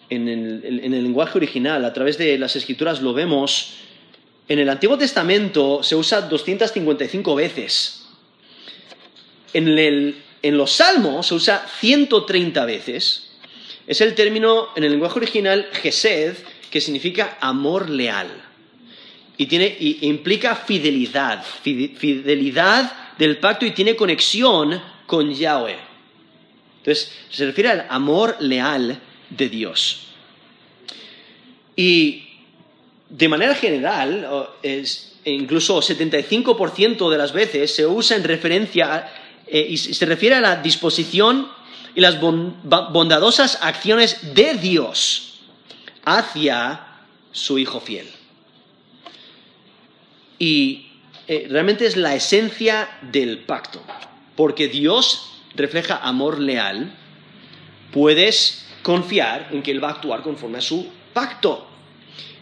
en 0.09 0.27
el, 0.27 1.03
lenguaje 1.03 1.37
original, 1.37 1.85
a 1.85 1.93
través 1.93 2.17
de 2.17 2.37
las 2.37 2.55
escrituras 2.55 3.01
lo 3.01 3.13
vemos. 3.13 3.75
En 4.47 4.59
el 4.59 4.69
Antiguo 4.69 4.97
Testamento 4.97 5.81
se 5.83 5.95
usa 5.95 6.21
255 6.21 7.35
veces. 7.35 8.05
En, 9.53 9.67
en 10.41 10.57
los 10.57 10.71
Salmos 10.71 11.27
se 11.27 11.35
usa 11.35 11.65
130 11.79 12.65
veces. 12.65 13.31
Es 13.87 14.01
el 14.01 14.15
término 14.15 14.69
en 14.75 14.83
el 14.83 14.91
lenguaje 14.91 15.19
original 15.19 15.67
gesed, 15.71 16.35
que 16.69 16.81
significa 16.81 17.37
amor 17.39 17.89
leal. 17.89 18.27
Y, 19.37 19.45
tiene, 19.45 19.75
y 19.79 19.99
implica 20.07 20.55
fidelidad, 20.55 21.43
fidelidad 21.63 23.02
del 23.17 23.37
pacto 23.37 23.65
y 23.65 23.71
tiene 23.71 23.95
conexión 23.95 24.81
con 25.05 25.33
Yahweh. 25.33 25.77
Entonces, 26.79 27.13
se 27.29 27.45
refiere 27.45 27.69
al 27.69 27.85
amor 27.89 28.35
leal 28.39 28.99
de 29.29 29.49
Dios. 29.49 30.07
Y 31.75 32.23
de 33.09 33.29
manera 33.29 33.55
general, 33.55 34.47
es, 34.61 35.15
incluso 35.25 35.79
75% 35.79 37.09
de 37.09 37.17
las 37.17 37.31
veces 37.33 37.73
se 37.73 37.85
usa 37.85 38.17
en 38.17 38.23
referencia 38.23 39.11
eh, 39.47 39.65
y 39.69 39.77
se 39.77 40.05
refiere 40.05 40.35
a 40.35 40.41
la 40.41 40.55
disposición 40.57 41.47
y 41.95 42.01
las 42.01 42.19
bondadosas 42.19 43.59
acciones 43.61 44.33
de 44.33 44.55
Dios 44.55 45.39
hacia 46.05 46.87
su 47.31 47.59
Hijo 47.59 47.79
fiel. 47.79 48.07
Y 50.39 50.87
eh, 51.27 51.47
realmente 51.49 51.85
es 51.85 51.95
la 51.95 52.15
esencia 52.15 52.89
del 53.01 53.39
pacto, 53.39 53.81
porque 54.35 54.67
Dios 54.67 55.41
refleja 55.55 55.97
amor 55.97 56.39
leal, 56.39 56.93
puedes 57.91 58.65
confiar 58.81 59.49
en 59.51 59.63
que 59.63 59.71
Él 59.71 59.83
va 59.83 59.89
a 59.89 59.93
actuar 59.93 60.21
conforme 60.21 60.57
a 60.57 60.61
su 60.61 60.87
pacto. 61.13 61.67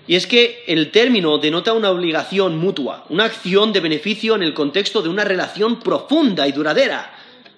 Y 0.08 0.16
es 0.16 0.26
que 0.26 0.64
el 0.68 0.92
término 0.92 1.38
denota 1.38 1.74
una 1.74 1.92
obligación 1.92 2.58
mutua, 2.58 3.06
una 3.10 3.26
acción 3.26 3.72
de 3.72 3.80
beneficio 3.80 4.36
en 4.36 4.44
el 4.44 4.54
contexto 4.54 5.02
de 5.02 5.10
una 5.10 5.24
relación 5.24 5.80
profunda 5.80 6.48
y 6.48 6.52
duradera 6.52 7.14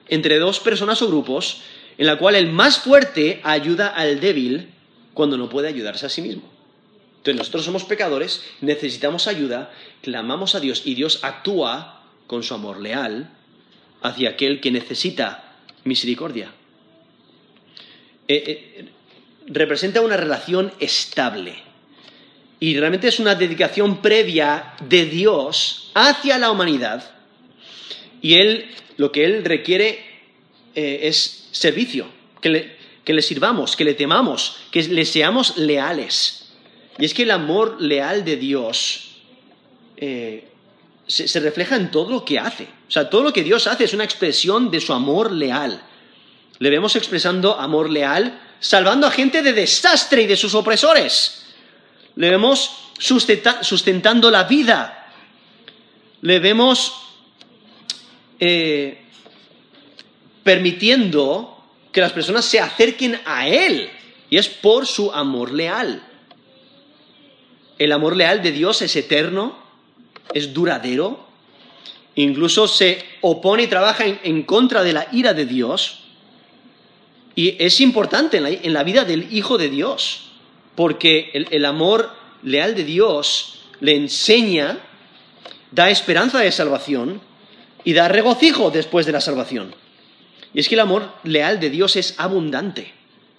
entre 0.08 0.38
dos 0.38 0.60
personas 0.60 1.02
o 1.02 1.08
grupos, 1.08 1.62
en 1.98 2.06
la 2.06 2.18
cual 2.18 2.36
el 2.36 2.52
más 2.52 2.80
fuerte 2.80 3.40
ayuda 3.44 3.88
al 3.88 4.20
débil 4.20 4.70
cuando 5.14 5.38
no 5.38 5.50
puede 5.50 5.70
ayudarse 5.70 6.06
a 6.06 6.10
sí 6.10 6.22
mismo. 6.22 6.53
Entonces 7.24 7.40
nosotros 7.40 7.64
somos 7.64 7.86
pecadores, 7.86 8.44
necesitamos 8.60 9.28
ayuda, 9.28 9.72
clamamos 10.02 10.56
a 10.56 10.60
Dios 10.60 10.82
y 10.84 10.94
Dios 10.94 11.24
actúa 11.24 12.04
con 12.28 12.44
su 12.44 12.54
amor 12.54 12.82
leal 12.82 13.30
hacia 14.02 14.32
aquel 14.32 14.60
que 14.60 14.72
necesita 14.72 15.56
misericordia. 15.86 16.52
Eh, 18.28 18.44
eh, 18.78 18.86
representa 19.48 20.02
una 20.02 20.18
relación 20.18 20.74
estable. 20.82 21.56
Y 22.60 22.78
realmente 22.78 23.08
es 23.08 23.22
una 23.22 23.36
dedicación 23.36 24.02
previa 24.02 24.74
de 24.82 25.06
Dios 25.06 25.92
hacia 25.94 26.38
la 26.38 26.52
humanidad. 26.52 27.10
Y 28.22 28.34
él, 28.34 28.70
lo 28.98 29.14
que 29.14 29.24
Él 29.24 29.46
requiere 29.46 30.04
eh, 30.76 31.00
es 31.04 31.48
servicio, 31.54 32.08
que 32.42 32.50
le, 32.50 32.76
que 33.06 33.14
le 33.14 33.22
sirvamos, 33.22 33.78
que 33.78 33.86
le 33.86 33.94
temamos, 33.94 34.58
que 34.72 34.84
le 34.84 35.06
seamos 35.06 35.56
leales. 35.56 36.43
Y 36.98 37.06
es 37.06 37.14
que 37.14 37.24
el 37.24 37.32
amor 37.32 37.82
leal 37.82 38.24
de 38.24 38.38
Dios 38.38 39.14
eh, 39.98 40.48
se, 41.08 41.39
refleja 41.39 41.76
en 41.76 41.91
todo 41.91 42.10
lo 42.10 42.26
que 42.26 42.39
hace. 42.39 42.68
O 42.88 42.91
sea, 42.91 43.10
todo 43.10 43.24
lo 43.24 43.34
que 43.34 43.44
Dios 43.44 43.68
hace 43.68 43.86
es 43.86 43.94
una 43.94 44.04
expresión 44.04 44.70
de 44.70 44.80
su 44.80 44.94
amor 44.94 45.32
leal. 45.32 45.82
Le 46.60 46.70
vemos 46.70 46.96
expresando 46.96 47.60
amor 47.60 47.89
leal 47.89 48.39
salvando 48.60 49.08
a 49.08 49.12
gente 49.12 49.41
de 49.41 49.54
desastre 49.54 50.22
y 50.22 50.28
de 50.28 50.38
sus 50.38 50.54
opresores. 50.54 51.46
Le 52.16 52.30
vemos 52.30 52.91
sustentando 52.98 54.32
la 54.32 54.44
vida. 54.44 55.10
Le 56.22 56.39
vemos 56.39 56.94
eh, 58.39 59.02
permitiendo 60.44 61.66
que 61.91 62.02
las 62.02 62.14
personas 62.14 62.46
se 62.46 62.60
acerquen 62.60 63.20
a 63.26 63.48
Él. 63.48 63.89
Y 64.30 64.38
es 64.38 64.48
por 64.48 64.88
su 64.88 65.12
amor 65.12 65.52
leal. 65.52 66.02
El 67.78 67.92
amor 67.92 68.16
leal 68.16 68.42
de 68.42 68.52
Dios 68.52 68.82
es 68.82 68.96
eterno, 68.96 69.58
es 70.34 70.54
duradero, 70.54 71.28
incluso 72.16 72.68
se 72.68 73.04
opone 73.22 73.64
y 73.64 73.68
trabaja 73.68 74.06
en 74.06 74.44
contra 74.44 74.84
de 74.84 74.94
la 74.94 75.08
ira 75.12 75.34
de 75.34 75.46
Dios 75.46 76.04
y 77.36 77.56
es 77.64 77.82
importante 77.82 78.38
en 78.38 78.74
la, 78.74 78.84
vida 78.84 79.06
del 79.06 79.34
Hijo 79.34 79.58
de 79.58 79.70
Dios, 79.70 80.30
porque 80.76 81.32
el, 81.34 81.66
amor 81.66 82.12
leal 82.44 82.76
de 82.76 82.84
Dios 82.84 83.66
le 83.80 83.96
enseña, 83.96 84.78
da 85.72 85.90
esperanza 85.90 86.40
de 86.40 86.52
salvación 86.52 87.22
y 87.84 87.94
da 87.94 88.08
regocijo 88.08 88.70
después 88.70 89.06
de 89.06 89.14
la 89.14 89.22
salvación. 89.22 89.74
Y 90.54 90.60
es 90.60 90.70
que 90.70 90.76
el 90.76 90.82
amor 90.82 91.12
leal 91.24 91.60
de 91.60 91.72
Dios 91.72 91.96
es 91.96 92.14
abundante. 92.20 92.94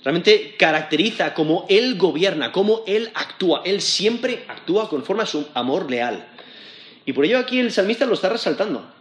Realmente 0.04 0.54
caracteriza 0.58 1.34
cómo 1.34 1.66
Él 1.68 1.96
gobierna, 1.96 2.52
cómo 2.52 2.82
Él 2.86 3.10
actúa. 3.14 3.62
Él 3.64 3.80
siempre 3.80 4.44
actúa 4.46 4.88
conforme 4.88 5.22
a 5.22 5.26
su 5.26 5.48
amor 5.54 5.90
leal. 5.90 6.28
Y 7.06 7.12
por 7.12 7.24
ello 7.24 7.38
aquí 7.38 7.58
el 7.58 7.72
salmista 7.72 8.06
lo 8.06 8.14
está 8.14 8.28
resaltando 8.28 8.94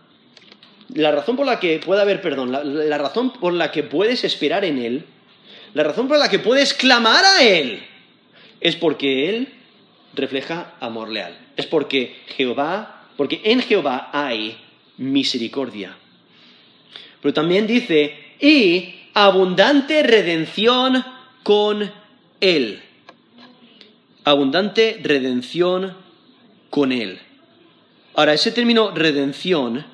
la 0.94 1.12
razón 1.12 1.36
por 1.36 1.46
la 1.46 1.60
que 1.60 1.80
puede 1.80 2.02
haber 2.02 2.22
perdón, 2.22 2.52
la, 2.52 2.98
razón 2.98 3.34
por 3.34 3.54
la 3.54 3.72
que 3.72 3.84
puedes 3.84 4.24
esperar 4.24 4.66
en 4.66 4.78
Él, 4.78 5.06
la 5.74 5.84
razón 5.84 6.08
por 6.08 6.18
la 6.18 6.30
que 6.30 6.40
puedes 6.40 6.74
clamar 6.74 7.24
a 7.26 7.44
Él, 7.44 7.84
es 8.62 8.76
porque 8.76 9.30
Él 9.30 9.54
refleja 10.14 10.74
amor 10.80 11.10
leal. 11.10 11.38
Es 11.58 11.66
porque 11.66 12.16
Jehová, 12.38 13.08
porque 13.18 13.42
en 13.44 13.62
Jehová 13.62 14.10
hay 14.14 14.58
misericordia. 14.98 15.98
Pero 17.22 17.34
también 17.34 17.68
dice, 17.68 18.16
y 18.40 18.96
abundante 19.14 20.04
redención 20.04 21.06
con 21.44 21.92
Él. 22.42 22.82
Abundante 24.24 25.00
redención 25.04 25.96
con 26.70 26.92
Él. 26.92 27.20
Ahora, 28.16 28.34
ese 28.34 28.52
término 28.52 28.92
redención 28.92 29.86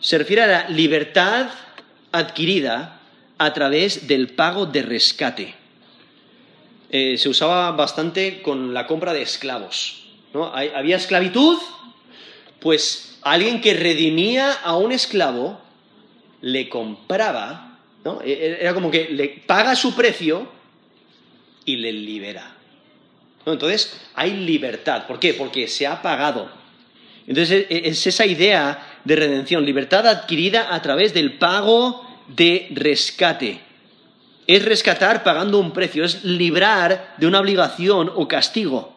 se 0.00 0.18
refiere 0.18 0.42
a 0.42 0.46
la 0.46 0.68
libertad 0.68 1.50
adquirida 2.10 3.00
a 3.38 3.52
través 3.52 4.08
del 4.08 4.28
pago 4.28 4.66
de 4.66 4.82
rescate. 4.82 5.54
Eh, 6.90 7.16
se 7.16 7.28
usaba 7.28 7.70
bastante 7.72 8.42
con 8.42 8.74
la 8.74 8.86
compra 8.86 9.12
de 9.12 9.22
esclavos. 9.22 10.04
¿no? 10.34 10.46
Había 10.46 10.96
esclavitud, 10.96 11.58
pues 12.60 13.18
alguien 13.22 13.60
que 13.60 13.74
redimía 13.74 14.52
a 14.52 14.76
un 14.76 14.92
esclavo 14.92 15.60
le 16.40 16.68
compraba, 16.68 17.71
¿no? 18.04 18.20
E, 18.22 18.32
e, 18.32 18.60
era 18.60 18.74
como 18.74 18.90
que 18.90 19.08
le 19.10 19.28
paga 19.46 19.74
su 19.76 19.94
precio 19.94 20.48
y 21.64 21.76
le 21.76 21.92
libera. 21.92 22.56
Entonces 23.46 24.00
hay 24.14 24.32
libertad. 24.32 25.06
¿Por 25.06 25.18
qué? 25.18 25.34
Porque 25.34 25.68
se 25.68 25.86
ha 25.86 26.02
pagado. 26.02 26.50
Entonces 27.26 27.66
e, 27.68 27.88
es 27.88 28.06
esa 28.06 28.26
idea 28.26 29.00
de 29.04 29.16
redención, 29.16 29.64
libertad 29.64 30.06
adquirida 30.06 30.74
a 30.74 30.82
través 30.82 31.14
del 31.14 31.38
pago 31.38 32.06
de 32.28 32.68
rescate. 32.70 33.60
Es 34.46 34.64
rescatar 34.64 35.22
pagando 35.22 35.58
un 35.58 35.72
precio, 35.72 36.04
es 36.04 36.24
librar 36.24 37.14
de 37.16 37.26
una 37.26 37.40
obligación 37.40 38.10
o 38.14 38.26
castigo. 38.26 38.92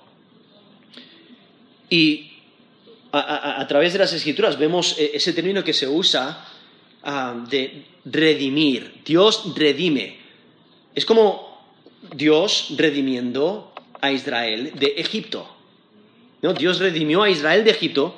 Y 1.89 2.31
a, 3.11 3.65
través 3.67 3.93
de 3.93 3.99
las 3.99 4.11
escrituras 4.11 4.57
vemos 4.57 4.95
ese 4.97 5.31
término 5.31 5.63
que 5.63 5.71
se 5.71 5.87
usa 5.87 6.45
ah, 7.05 7.35
de 7.49 7.85
redimir. 8.03 9.01
Dios 9.05 9.53
redime. 9.55 10.17
Es 10.93 11.05
como 11.05 11.61
Dios 12.13 12.73
redimiendo 12.77 13.73
a 14.01 14.11
Israel 14.11 14.73
de 14.75 14.95
Egipto. 14.97 15.55
Dios 16.53 16.79
redimió 16.79 17.23
a 17.23 17.29
Israel 17.29 17.63
de 17.63 17.71
Egipto 17.71 18.15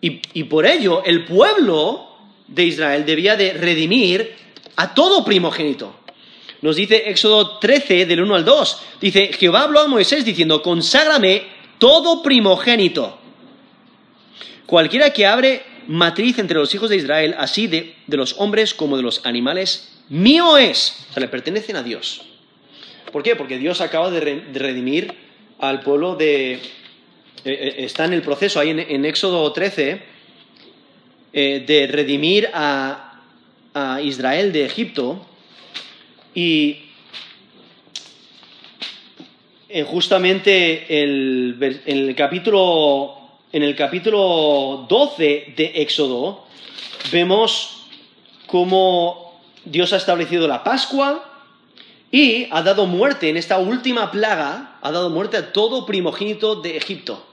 y, 0.00 0.44
por 0.44 0.64
ello 0.64 1.02
el 1.04 1.24
pueblo 1.24 2.08
de 2.46 2.64
Israel 2.64 3.04
debía 3.04 3.36
de 3.36 3.52
redimir 3.52 4.34
a 4.76 4.94
todo 4.94 5.24
primogénito. 5.24 5.94
Nos 6.62 6.76
dice 6.76 7.08
Éxodo 7.10 7.58
13, 7.58 8.06
del 8.06 8.22
1 8.22 8.34
al 8.34 8.44
2. 8.44 8.82
Dice, 9.00 9.32
Jehová 9.32 9.62
habló 9.62 9.80
a 9.80 9.88
Moisés 9.88 10.24
diciendo, 10.24 10.62
conságrame 10.62 11.42
todo 11.78 12.22
primogénito. 12.22 13.18
Cualquiera 14.66 15.12
que 15.12 15.26
abre 15.26 15.62
matriz 15.88 16.38
entre 16.38 16.58
los 16.58 16.72
hijos 16.74 16.90
de 16.90 16.96
Israel, 16.96 17.34
así 17.38 17.66
de, 17.66 17.94
los 18.06 18.36
hombres 18.38 18.74
como 18.74 18.96
de 18.96 19.02
los 19.02 19.24
animales, 19.24 19.88
mío 20.08 20.56
es. 20.56 21.06
O 21.10 21.14
sea, 21.14 21.20
le 21.22 21.28
pertenecen 21.28 21.76
a 21.76 21.82
Dios. 21.82 22.22
¿Por 23.10 23.22
qué? 23.22 23.34
Porque 23.34 23.58
Dios 23.58 23.80
acaba 23.80 24.10
de, 24.10 24.20
redimir 24.52 25.14
al 25.58 25.80
pueblo 25.80 26.14
de... 26.14 26.52
Eh, 26.52 26.60
eh, 27.44 27.74
está 27.78 28.04
en 28.04 28.12
el 28.12 28.22
proceso 28.22 28.60
ahí 28.60 28.70
en, 28.70 29.04
Éxodo 29.04 29.50
13 29.52 30.02
eh, 31.32 31.64
de 31.66 31.86
redimir 31.86 32.48
a, 32.52 33.04
Israel 34.02 34.52
de 34.52 34.64
Egipto 34.64 35.24
y 36.34 36.78
justamente 39.86 41.04
el, 41.04 41.80
en 41.86 42.08
el 42.08 42.14
capítulo 42.16 43.17
en 43.52 43.62
el 43.62 43.74
capítulo 43.74 44.86
12 44.88 45.54
de 45.56 45.72
Éxodo 45.76 46.44
vemos 47.10 47.86
cómo 48.46 49.40
Dios 49.64 49.92
ha 49.92 49.96
establecido 49.96 50.46
la 50.46 50.62
Pascua 50.62 51.24
y 52.10 52.46
ha 52.50 52.62
dado 52.62 52.86
muerte 52.86 53.28
en 53.28 53.36
esta 53.36 53.58
última 53.58 54.10
plaga, 54.10 54.78
ha 54.82 54.90
dado 54.90 55.10
muerte 55.10 55.36
a 55.36 55.52
todo 55.52 55.86
primogénito 55.86 56.56
de 56.56 56.76
Egipto. 56.76 57.24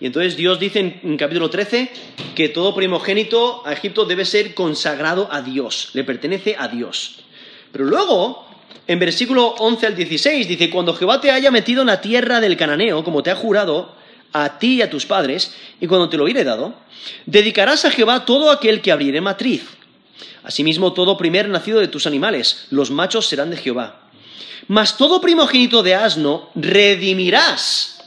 Y 0.00 0.06
entonces 0.06 0.36
Dios 0.36 0.58
dice 0.58 1.00
en, 1.02 1.16
capítulo 1.16 1.48
13 1.48 1.90
que 2.34 2.48
todo 2.48 2.74
primogénito 2.74 3.62
a 3.66 3.72
Egipto 3.72 4.04
debe 4.04 4.24
ser 4.24 4.54
consagrado 4.54 5.28
a 5.30 5.42
Dios, 5.42 5.90
le 5.92 6.04
pertenece 6.04 6.56
a 6.58 6.68
Dios. 6.68 7.20
Pero 7.70 7.84
luego, 7.84 8.46
en 8.86 8.98
versículo 8.98 9.54
11 9.58 9.86
al 9.86 9.96
16, 9.96 10.48
dice, 10.48 10.70
cuando 10.70 10.94
Jehová 10.94 11.20
te 11.20 11.30
haya 11.30 11.50
metido 11.50 11.82
en 11.82 11.86
la 11.88 12.00
tierra 12.00 12.40
del 12.40 12.56
cananeo, 12.56 13.04
como 13.04 13.22
te 13.22 13.30
ha 13.30 13.36
jurado, 13.36 14.01
a 14.32 14.58
ti 14.58 14.76
y 14.76 14.82
a 14.82 14.90
tus 14.90 15.06
padres, 15.06 15.54
y 15.80 15.86
cuando 15.86 16.08
te 16.08 16.16
lo 16.16 16.24
hubiere 16.24 16.44
dado, 16.44 16.74
dedicarás 17.26 17.84
a 17.84 17.90
Jehová 17.90 18.24
todo 18.24 18.50
aquel 18.50 18.80
que 18.80 18.92
abriere 18.92 19.20
matriz. 19.20 19.64
Asimismo, 20.44 20.92
todo 20.92 21.16
primer 21.16 21.48
nacido 21.48 21.80
de 21.80 21.88
tus 21.88 22.06
animales, 22.06 22.66
los 22.70 22.90
machos 22.90 23.26
serán 23.26 23.50
de 23.50 23.56
Jehová. 23.56 24.00
Mas 24.68 24.96
todo 24.96 25.20
primogénito 25.20 25.82
de 25.82 25.94
asno 25.94 26.50
redimirás 26.54 28.02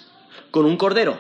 con 0.52 0.66
un 0.66 0.78
cordero. 0.78 1.20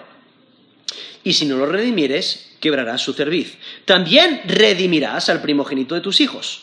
Y 1.24 1.34
si 1.34 1.46
no 1.46 1.58
lo 1.58 1.66
redimieres, 1.66 2.56
quebrarás 2.60 3.02
su 3.02 3.14
cerviz. 3.14 3.58
También 3.86 4.42
redimirás 4.46 5.30
al 5.30 5.42
primogénito 5.42 5.96
de 5.96 6.02
tus 6.02 6.22
hijos. 6.22 6.62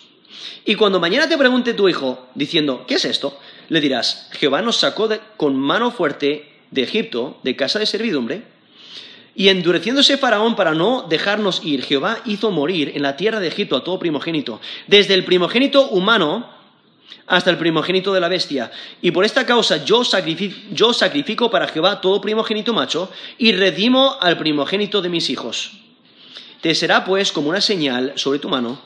Y 0.65 0.77
cuando 0.77 1.01
mañana 1.01 1.29
te 1.29 1.39
pregunte 1.39 1.75
tu 1.75 1.89
hijo, 1.89 2.29
diciendo, 2.35 2.85
¿qué 2.87 2.95
es 2.95 3.05
esto? 3.05 3.39
Le 3.69 3.81
dirás, 3.81 4.29
Jehová 4.33 4.63
nos 4.63 4.77
sacó 4.77 5.09
con 5.37 5.57
mano 5.57 5.91
fuerte 5.91 6.52
de 6.73 6.83
Egipto, 6.83 7.39
de 7.45 7.55
casa 7.55 7.79
de 7.79 7.87
servidumbre, 7.87 8.43
y 9.35 9.49
endureciéndose 9.49 10.19
Faraón 10.19 10.57
para 10.57 10.75
no 10.75 11.07
dejarnos 11.09 11.63
ir, 11.65 11.83
Jehová 11.85 12.19
hizo 12.27 12.51
morir 12.51 12.93
en 12.95 13.03
la 13.03 13.17
tierra 13.17 13.41
de 13.41 13.49
Egipto 13.49 13.77
a 13.77 13.85
todo 13.85 13.99
primogénito, 13.99 14.61
desde 14.89 15.15
el 15.15 15.25
primogénito 15.25 15.89
humano 15.89 16.51
hasta 17.27 17.51
el 17.51 17.57
primogénito 17.57 18.13
de 18.13 18.21
la 18.21 18.29
bestia. 18.29 18.71
Y 19.01 19.11
por 19.11 19.25
esta 19.25 19.47
causa 19.47 19.85
yo 19.85 20.05
sacrifico, 20.05 20.57
yo 20.73 20.93
sacrifico 20.93 21.51
para 21.51 21.69
Jehová 21.69 22.01
todo 22.01 22.21
primogénito 22.21 22.75
macho 22.75 23.11
y 23.39 23.53
redimo 23.53 24.17
al 24.21 24.37
primogénito 24.37 25.01
de 25.01 25.09
mis 25.09 25.31
hijos. 25.31 25.73
Te 26.61 26.75
será 26.75 27.05
pues 27.05 27.33
como 27.33 27.49
una 27.49 27.61
señal 27.61 28.13
sobre 28.17 28.39
tu 28.39 28.49
mano 28.49 28.81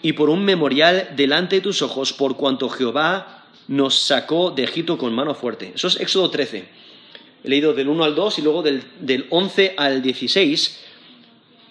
y 0.00 0.14
por 0.14 0.30
un 0.30 0.44
memorial 0.44 1.10
delante 1.16 1.56
de 1.56 1.62
tus 1.62 1.82
ojos, 1.82 2.12
por 2.12 2.36
cuanto 2.36 2.68
Jehová 2.68 3.44
nos 3.68 3.98
sacó 3.98 4.50
de 4.50 4.64
Egipto 4.64 4.98
con 4.98 5.14
mano 5.14 5.34
fuerte. 5.34 5.72
Eso 5.74 5.88
es 5.88 6.00
Éxodo 6.00 6.30
13. 6.30 6.81
He 7.44 7.48
leído 7.48 7.74
del 7.74 7.88
1 7.88 8.04
al 8.04 8.14
2 8.14 8.38
y 8.38 8.42
luego 8.42 8.62
del, 8.62 9.26
11 9.30 9.74
al 9.76 10.00
16, 10.02 10.80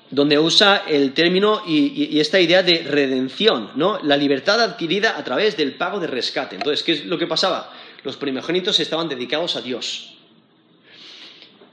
donde 0.09 0.37
usa 0.37 0.83
el 0.87 1.13
término 1.13 1.63
y, 1.65 2.19
esta 2.19 2.39
idea 2.39 2.61
de 2.63 2.83
redención, 2.83 3.71
¿no? 3.75 3.99
La 4.03 4.17
libertad 4.17 4.61
adquirida 4.61 5.17
a 5.17 5.23
través 5.23 5.55
del 5.55 5.75
pago 5.75 5.99
de 5.99 6.07
rescate. 6.07 6.55
Entonces, 6.55 6.83
¿qué 6.83 6.91
es 6.91 7.05
lo 7.05 7.17
que 7.17 7.27
pasaba? 7.27 7.73
Los 8.03 8.17
primogénitos 8.17 8.79
estaban 8.79 9.07
dedicados 9.07 9.55
a 9.55 9.61
Dios. 9.61 10.15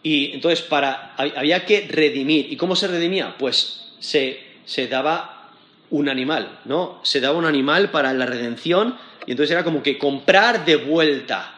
Y 0.02 0.32
entonces 0.32 0.62
para, 0.62 1.14
había 1.16 1.64
que 1.64 1.88
redimir. 1.88 2.52
¿Y 2.52 2.56
cómo 2.56 2.76
se 2.76 2.86
redimía? 2.86 3.36
Pues 3.36 3.94
se, 3.98 4.40
se 4.64 4.86
daba 4.86 5.50
un 5.90 6.08
animal, 6.08 6.60
¿no? 6.66 7.00
Se 7.02 7.20
daba 7.20 7.36
un 7.36 7.46
animal 7.46 7.90
para 7.90 8.12
la 8.12 8.26
redención 8.26 8.96
y 9.26 9.32
entonces 9.32 9.50
era 9.50 9.64
como 9.64 9.82
que 9.82 9.98
comprar 9.98 10.64
de 10.64 10.76
vuelta 10.76 11.57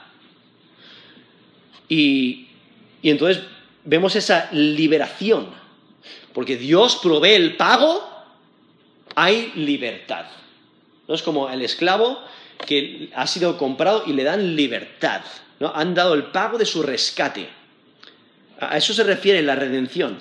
y, 1.91 2.47
entonces 3.03 3.43
vemos 3.85 4.15
esa 4.15 4.49
liberación, 4.53 5.49
porque 6.33 6.57
Dios 6.57 7.01
provee 7.03 7.33
el 7.33 7.57
pago, 7.57 8.09
hay 9.17 9.53
libertad. 9.57 10.27
No 11.09 11.15
es 11.15 11.23
como 11.23 11.51
el 11.51 11.61
esclavo 11.63 12.21
que 12.65 13.11
ha 13.15 13.27
sido 13.27 13.59
comprado 13.59 14.05
y 14.07 14.13
le 14.13 14.23
dan 14.23 14.55
libertad. 14.55 15.23
¿no? 15.59 15.73
Han 15.75 15.95
dado 15.95 16.15
el 16.15 16.25
pago 16.25 16.57
de 16.57 16.65
su 16.65 16.83
rescate. 16.85 17.49
A 18.61 18.77
eso 18.77 18.95
se 18.95 19.03
refiere 19.03 19.43
la 19.43 19.57
redención. 19.57 20.19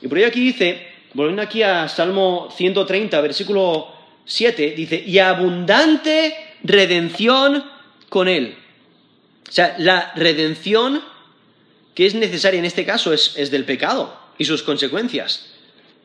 Y 0.00 0.06
por 0.06 0.18
ello 0.18 0.28
aquí 0.28 0.40
dice, 0.40 0.86
volviendo 1.14 1.42
aquí 1.42 1.64
a 1.64 1.88
Salmo 1.88 2.48
130, 2.54 3.20
versículo 3.20 3.92
7, 4.24 4.74
dice, 4.76 5.02
y 5.04 5.18
abundante 5.18 6.36
redención 6.62 7.64
con 8.08 8.28
él. 8.28 8.57
O 9.48 9.52
sea, 9.52 9.76
la 9.78 10.12
redención 10.14 11.02
que 11.94 12.06
es 12.06 12.14
necesaria 12.14 12.58
en 12.58 12.64
este 12.64 12.84
caso 12.84 13.12
es, 13.12 13.50
del 13.50 13.64
pecado 13.64 14.16
y 14.38 14.44
sus 14.44 14.62
consecuencias. 14.62 15.52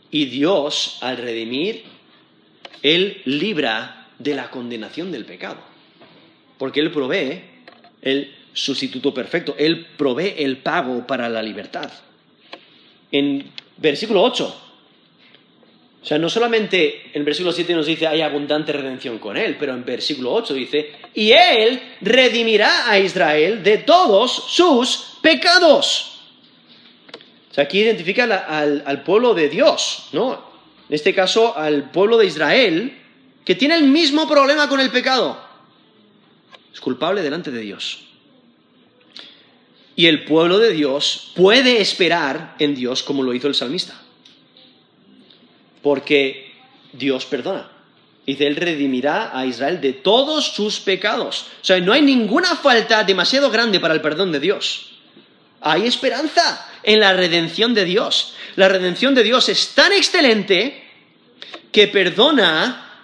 Y 0.09 0.25
Dios, 0.25 0.97
al 1.01 1.17
redimir, 1.17 1.83
Él 2.81 3.21
libra 3.25 4.07
de 4.17 4.33
la 4.33 4.49
condenación 4.49 5.11
del 5.11 5.25
pecado. 5.25 5.57
Porque 6.57 6.79
Él 6.79 6.91
provee 6.91 7.43
el 8.01 8.33
sustituto 8.53 9.13
perfecto. 9.13 9.55
Él 9.57 9.85
provee 9.97 10.33
el 10.37 10.57
pago 10.57 11.05
para 11.05 11.29
la 11.29 11.43
libertad. 11.43 11.91
En 13.11 13.51
versículo 13.77 14.23
8, 14.23 14.72
o 16.03 16.05
sea, 16.05 16.17
no 16.17 16.29
solamente 16.29 17.11
en 17.13 17.23
versículo 17.23 17.53
7 17.53 17.73
nos 17.73 17.85
dice 17.85 18.05
hay 18.05 18.19
abundante 18.19 18.73
redención 18.73 19.19
con 19.19 19.37
él, 19.37 19.55
pero 19.57 19.73
en 19.73 19.85
versículo 19.85 20.33
8 20.33 20.53
dice, 20.53 20.91
y 21.13 21.31
él 21.31 21.81
redimirá 22.01 22.89
a 22.89 22.99
Israel 22.99 23.63
de 23.63 23.77
todos 23.77 24.47
sus 24.49 25.17
pecados. 25.21 26.19
O 27.49 27.53
sea, 27.53 27.63
aquí 27.63 27.79
identifica 27.79 28.25
al, 28.25 28.83
al 28.85 29.03
pueblo 29.03 29.33
de 29.33 29.47
Dios, 29.47 30.09
¿no? 30.11 30.33
En 30.89 30.93
este 30.93 31.13
caso, 31.13 31.57
al 31.57 31.89
pueblo 31.89 32.17
de 32.17 32.25
Israel, 32.25 32.97
que 33.45 33.55
tiene 33.55 33.75
el 33.75 33.83
mismo 33.83 34.27
problema 34.27 34.67
con 34.67 34.81
el 34.81 34.89
pecado. 34.89 35.41
Es 36.73 36.81
culpable 36.81 37.21
delante 37.21 37.49
de 37.49 37.61
Dios. 37.61 38.07
Y 39.95 40.07
el 40.07 40.25
pueblo 40.25 40.59
de 40.59 40.73
Dios 40.73 41.31
puede 41.33 41.79
esperar 41.79 42.55
en 42.59 42.75
Dios 42.75 43.03
como 43.03 43.23
lo 43.23 43.33
hizo 43.33 43.47
el 43.47 43.55
salmista 43.55 44.02
porque 45.83 46.55
Dios 46.93 47.25
perdona. 47.25 47.69
Dice, 48.25 48.47
Él 48.47 48.55
redimirá 48.55 49.37
a 49.37 49.45
Israel 49.45 49.81
de 49.81 49.93
todos 49.93 50.53
sus 50.53 50.79
pecados. 50.79 51.47
O 51.61 51.65
sea, 51.65 51.79
no 51.81 51.91
hay 51.91 52.01
ninguna 52.01 52.55
falta 52.55 53.03
demasiado 53.03 53.51
grande 53.51 53.79
para 53.81 53.93
el 53.93 54.01
perdón 54.01 54.31
de 54.31 54.39
Dios. 54.39 54.91
Hay 55.59 55.85
esperanza 55.85 56.65
en 56.83 57.01
la 57.01 57.13
redención 57.13 57.73
de 57.73 57.85
Dios. 57.85 58.33
La 58.55 58.69
redención 58.69 59.13
de 59.13 59.23
Dios 59.23 59.49
es 59.49 59.75
tan 59.75 59.91
excelente 59.91 60.83
que 61.71 61.87
perdona 61.87 63.01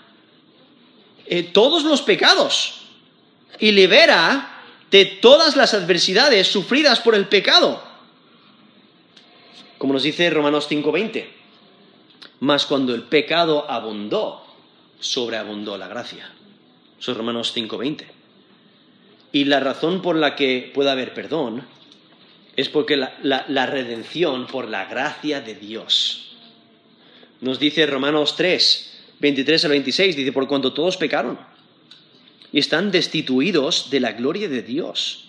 eh, 1.26 1.44
todos 1.44 1.84
los 1.84 2.02
pecados 2.02 2.82
y 3.60 3.72
libera 3.72 4.62
de 4.90 5.06
todas 5.06 5.58
las 5.58 5.74
adversidades 5.74 6.48
sufridas 6.48 7.02
por 7.02 7.14
el 7.14 7.28
pecado. 7.28 7.84
Como 9.78 9.94
nos 9.94 10.04
dice 10.04 10.30
Romanos 10.30 10.68
5:20. 10.70 11.39
Mas 12.40 12.66
cuando 12.66 12.96
el 12.96 13.04
pecado 13.04 13.70
abundó, 13.70 14.46
sobreabundó 15.00 15.78
la 15.78 15.88
gracia. 15.88 16.32
Eso 17.00 17.12
es 17.12 17.18
Romanos 17.18 17.54
5:20. 17.56 18.06
Y 19.32 19.46
la 19.46 19.60
razón 19.60 20.02
por 20.02 20.16
la 20.16 20.36
que 20.36 20.72
puede 20.74 20.90
haber 20.90 21.14
perdón 21.14 21.66
es 22.56 22.68
porque 22.70 22.98
la, 22.98 23.16
la, 23.22 23.66
redención 23.66 24.48
por 24.48 24.68
la 24.68 24.86
gracia 24.86 25.40
de 25.40 25.56
Dios. 25.56 26.36
Nos 27.42 27.60
dice 27.60 27.86
Romanos 27.86 28.36
3, 28.36 29.00
23 29.20 29.66
al 29.66 29.72
26, 29.72 30.16
dice, 30.16 30.32
por 30.34 30.48
cuanto 30.48 30.74
todos 30.74 30.98
pecaron 30.98 31.40
y 32.52 32.60
están 32.60 32.92
destituidos 32.92 33.90
de 33.90 34.00
la 34.00 34.14
gloria 34.14 34.50
de 34.50 34.62
Dios 34.62 35.29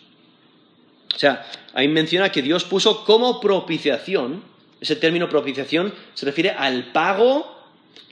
O 1.15 1.19
sea, 1.19 1.45
ahí 1.73 1.87
menciona 1.87 2.31
que 2.31 2.41
Dios 2.41 2.63
puso 2.63 3.03
como 3.03 3.39
propiciación, 3.39 4.43
ese 4.79 4.95
término 4.95 5.29
propiciación 5.29 5.93
se 6.13 6.25
refiere 6.25 6.51
al 6.51 6.91
pago 6.91 7.59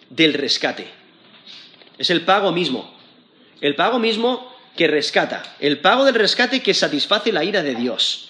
del 0.10 0.34
rescate. 0.34 0.88
Es 1.97 2.10
el 2.10 2.22
pago 2.22 2.52
mismo. 2.52 2.93
El 3.62 3.76
pago 3.76 4.00
mismo 4.00 4.56
que 4.76 4.88
rescata. 4.88 5.43
El 5.60 5.80
pago 5.80 6.06
del 6.06 6.16
rescate 6.16 6.62
que 6.62 6.74
satisface 6.74 7.32
la 7.32 7.43
ira 7.43 7.64
de 7.64 7.76
Dios. 7.76 8.30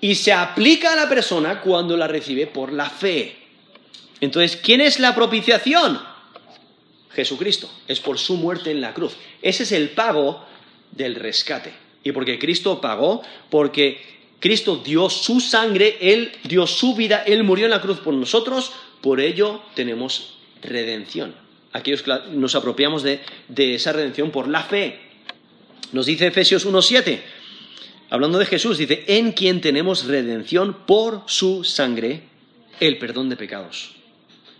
Y 0.00 0.14
se 0.14 0.32
aplica 0.32 0.92
a 0.92 0.96
la 0.96 1.08
persona 1.08 1.60
cuando 1.60 1.96
la 1.96 2.08
recibe 2.08 2.46
por 2.46 2.72
la 2.72 2.88
fe. 2.88 3.36
Entonces, 4.20 4.56
¿quién 4.56 4.80
es 4.80 4.98
la 4.98 5.14
propiciación? 5.14 6.00
Jesucristo. 7.10 7.70
Es 7.86 8.00
por 8.00 8.18
su 8.18 8.36
muerte 8.36 8.70
en 8.70 8.80
la 8.80 8.94
cruz. 8.94 9.16
Ese 9.42 9.64
es 9.64 9.72
el 9.72 9.90
pago 9.90 10.44
del 10.92 11.14
rescate. 11.14 11.87
Y 12.08 12.12
porque 12.12 12.38
Cristo 12.38 12.80
pagó, 12.80 13.20
porque 13.50 14.00
Cristo 14.40 14.80
dio 14.82 15.10
su 15.10 15.40
sangre, 15.40 15.98
Él 16.00 16.32
dio 16.44 16.66
su 16.66 16.94
vida, 16.94 17.22
Él 17.26 17.44
murió 17.44 17.66
en 17.66 17.70
la 17.70 17.82
cruz 17.82 17.98
por 17.98 18.14
nosotros, 18.14 18.72
por 19.02 19.20
ello 19.20 19.60
tenemos 19.74 20.38
redención. 20.62 21.34
Aquellos 21.74 22.02
que 22.02 22.14
nos 22.32 22.54
apropiamos 22.54 23.02
de, 23.02 23.20
esa 23.74 23.92
redención 23.92 24.30
por 24.30 24.48
la 24.48 24.62
fe. 24.62 24.98
Nos 25.92 26.06
dice 26.06 26.28
Efesios 26.28 26.66
1.7, 26.66 27.20
hablando 28.08 28.38
de 28.38 28.46
Jesús, 28.46 28.78
dice, 28.78 29.04
en 29.06 29.32
quien 29.32 29.60
tenemos 29.60 30.06
redención 30.06 30.86
por 30.86 31.24
su 31.26 31.62
sangre, 31.62 32.22
el 32.80 32.96
perdón 32.96 33.28
de 33.28 33.36
pecados, 33.36 33.90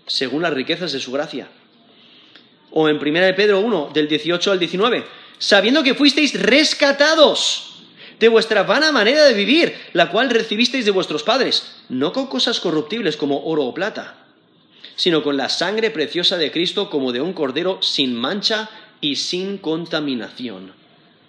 según 0.07 0.43
las 0.43 0.53
riquezas 0.53 0.93
de 0.93 1.01
su 1.01 1.13
gracia. 1.13 1.49
O 2.73 2.91
en 2.91 2.97
1 2.97 3.03
Pedro 3.35 3.61
1, 3.61 3.93
del 3.95 4.07
18 4.07 4.53
al 4.53 4.59
19, 4.59 5.05
sabiendo 5.39 5.83
que 5.83 5.95
fuisteis 5.95 6.41
rescatados 6.41 7.85
de 8.19 8.29
vuestra 8.29 8.65
vana 8.65 8.93
manera 8.93 9.25
de 9.25 9.35
vivir, 9.35 9.75
la 9.93 10.11
cual 10.11 10.31
recibisteis 10.31 10.85
de 10.85 10.91
vuestros 10.91 11.23
padres, 11.23 11.77
no 11.89 12.13
con 12.13 12.27
cosas 12.27 12.61
corruptibles 12.61 13.17
como 13.17 13.45
oro 13.45 13.65
o 13.65 13.75
plata 13.75 14.19
sino 14.99 15.23
con 15.23 15.37
la 15.37 15.49
sangre 15.49 15.93
preciosa 15.93 16.37
de 16.37 16.51
Cristo 16.51 16.91
como 16.91 17.13
de 17.13 17.21
un 17.21 17.33
cordero 17.33 17.81
sin 17.81 18.17
mancha 18.17 18.69
y 19.01 19.15
sin 19.15 19.59
contaminación. 19.59 20.73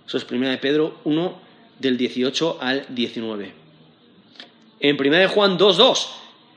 Eso 0.08 0.18
es 0.18 0.26
1 0.30 0.50
de 0.50 0.58
Pedro 0.58 0.98
1 1.04 1.40
del 1.78 1.96
18 1.96 2.58
al 2.60 2.88
19. 2.90 3.54
En 4.80 5.00
1 5.00 5.18
de 5.18 5.28
Juan 5.28 5.60
2.2, 5.60 6.08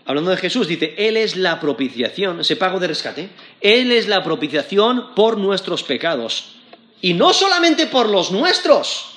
hablando 0.07 0.31
de 0.31 0.39
Jesús, 0.39 0.67
dice, 0.67 0.95
Él 0.97 1.19
es 1.19 1.37
la 1.37 1.61
propiciación, 1.61 2.41
ese 2.41 2.57
pago 2.57 2.81
de 2.81 2.89
rescate, 2.89 3.29
Él 3.61 3.93
es 3.93 4.09
la 4.09 4.25
propiciación 4.25 5.15
por 5.15 5.37
nuestros 5.37 5.83
pecados. 5.83 6.55
Y 7.03 7.15
no 7.15 7.35
solamente 7.35 7.87
por 7.87 8.09
los 8.09 8.31
nuestros, 8.31 9.11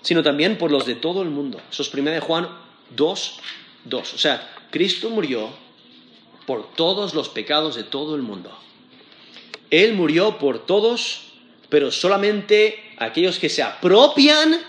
sino 0.00 0.22
también 0.22 0.58
por 0.58 0.72
los 0.72 0.86
de 0.86 0.96
todo 0.96 1.22
el 1.22 1.30
mundo. 1.30 1.60
Eso 1.70 1.82
es 1.82 1.94
1 1.94 2.10
de 2.10 2.20
Juan 2.20 2.48
2.2. 2.96 4.14
O 4.14 4.18
sea, 4.18 4.50
Cristo 4.70 5.10
murió 5.10 5.50
por 6.46 6.74
todos 6.74 7.14
los 7.14 7.28
pecados 7.28 7.76
de 7.76 7.84
todo 7.84 8.16
el 8.16 8.22
mundo. 8.22 8.50
Él 9.70 9.94
murió 9.94 10.38
por 10.38 10.66
todos, 10.66 11.32
pero 11.68 11.90
solamente 11.90 12.94
aquellos 12.98 13.38
que 13.38 13.48
se 13.48 13.62
apropian 13.62 14.60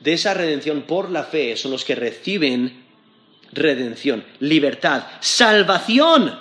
de 0.00 0.12
esa 0.12 0.34
redención 0.34 0.82
por 0.82 1.10
la 1.10 1.24
fe 1.24 1.56
son 1.56 1.70
los 1.70 1.84
que 1.84 1.94
reciben 1.94 2.84
redención, 3.52 4.24
libertad, 4.40 5.04
salvación. 5.20 6.38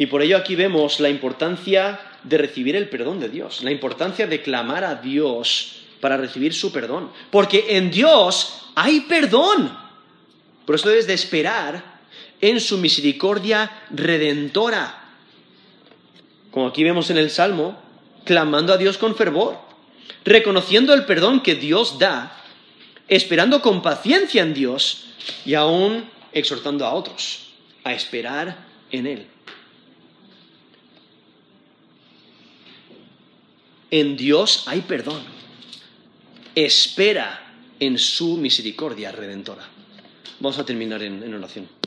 Y 0.00 0.06
por 0.06 0.22
ello 0.22 0.38
aquí 0.38 0.56
vemos 0.56 0.98
la 0.98 1.10
importancia 1.10 2.00
de 2.24 2.38
recibir 2.38 2.74
el 2.74 2.88
perdón 2.88 3.20
de 3.20 3.28
Dios, 3.28 3.62
la 3.62 3.70
importancia 3.70 4.26
de 4.26 4.40
clamar 4.40 4.82
a 4.82 4.94
Dios 4.94 5.82
para 6.00 6.16
recibir 6.16 6.54
su 6.54 6.72
perdón. 6.72 7.10
Porque 7.30 7.76
en 7.76 7.90
Dios 7.90 8.62
hay 8.74 9.00
perdón. 9.00 9.76
Por 10.64 10.76
eso 10.76 10.88
debes 10.88 11.06
de 11.06 11.12
esperar 11.12 12.00
en 12.40 12.60
su 12.60 12.78
misericordia 12.78 13.70
redentora. 13.90 15.04
Como 16.50 16.68
aquí 16.68 16.82
vemos 16.82 17.10
en 17.10 17.18
el 17.18 17.28
Salmo, 17.28 17.78
clamando 18.24 18.72
a 18.72 18.78
Dios 18.78 18.96
con 18.96 19.14
fervor, 19.14 19.58
reconociendo 20.24 20.94
el 20.94 21.04
perdón 21.04 21.42
que 21.42 21.56
Dios 21.56 21.98
da, 21.98 22.42
esperando 23.06 23.60
con 23.60 23.82
paciencia 23.82 24.40
en 24.40 24.54
Dios 24.54 25.10
y 25.44 25.52
aún 25.52 26.08
exhortando 26.32 26.86
a 26.86 26.94
otros 26.94 27.50
a 27.84 27.92
esperar 27.92 28.64
en 28.90 29.06
Él. 29.06 29.26
En 33.90 34.16
Dios 34.16 34.64
hay 34.66 34.82
perdón. 34.82 35.22
Espera 36.54 37.54
en 37.78 37.98
su 37.98 38.36
misericordia 38.36 39.12
redentora. 39.12 39.68
Vamos 40.38 40.58
a 40.58 40.64
terminar 40.64 41.02
en, 41.02 41.22
en 41.22 41.34
oración. 41.34 41.79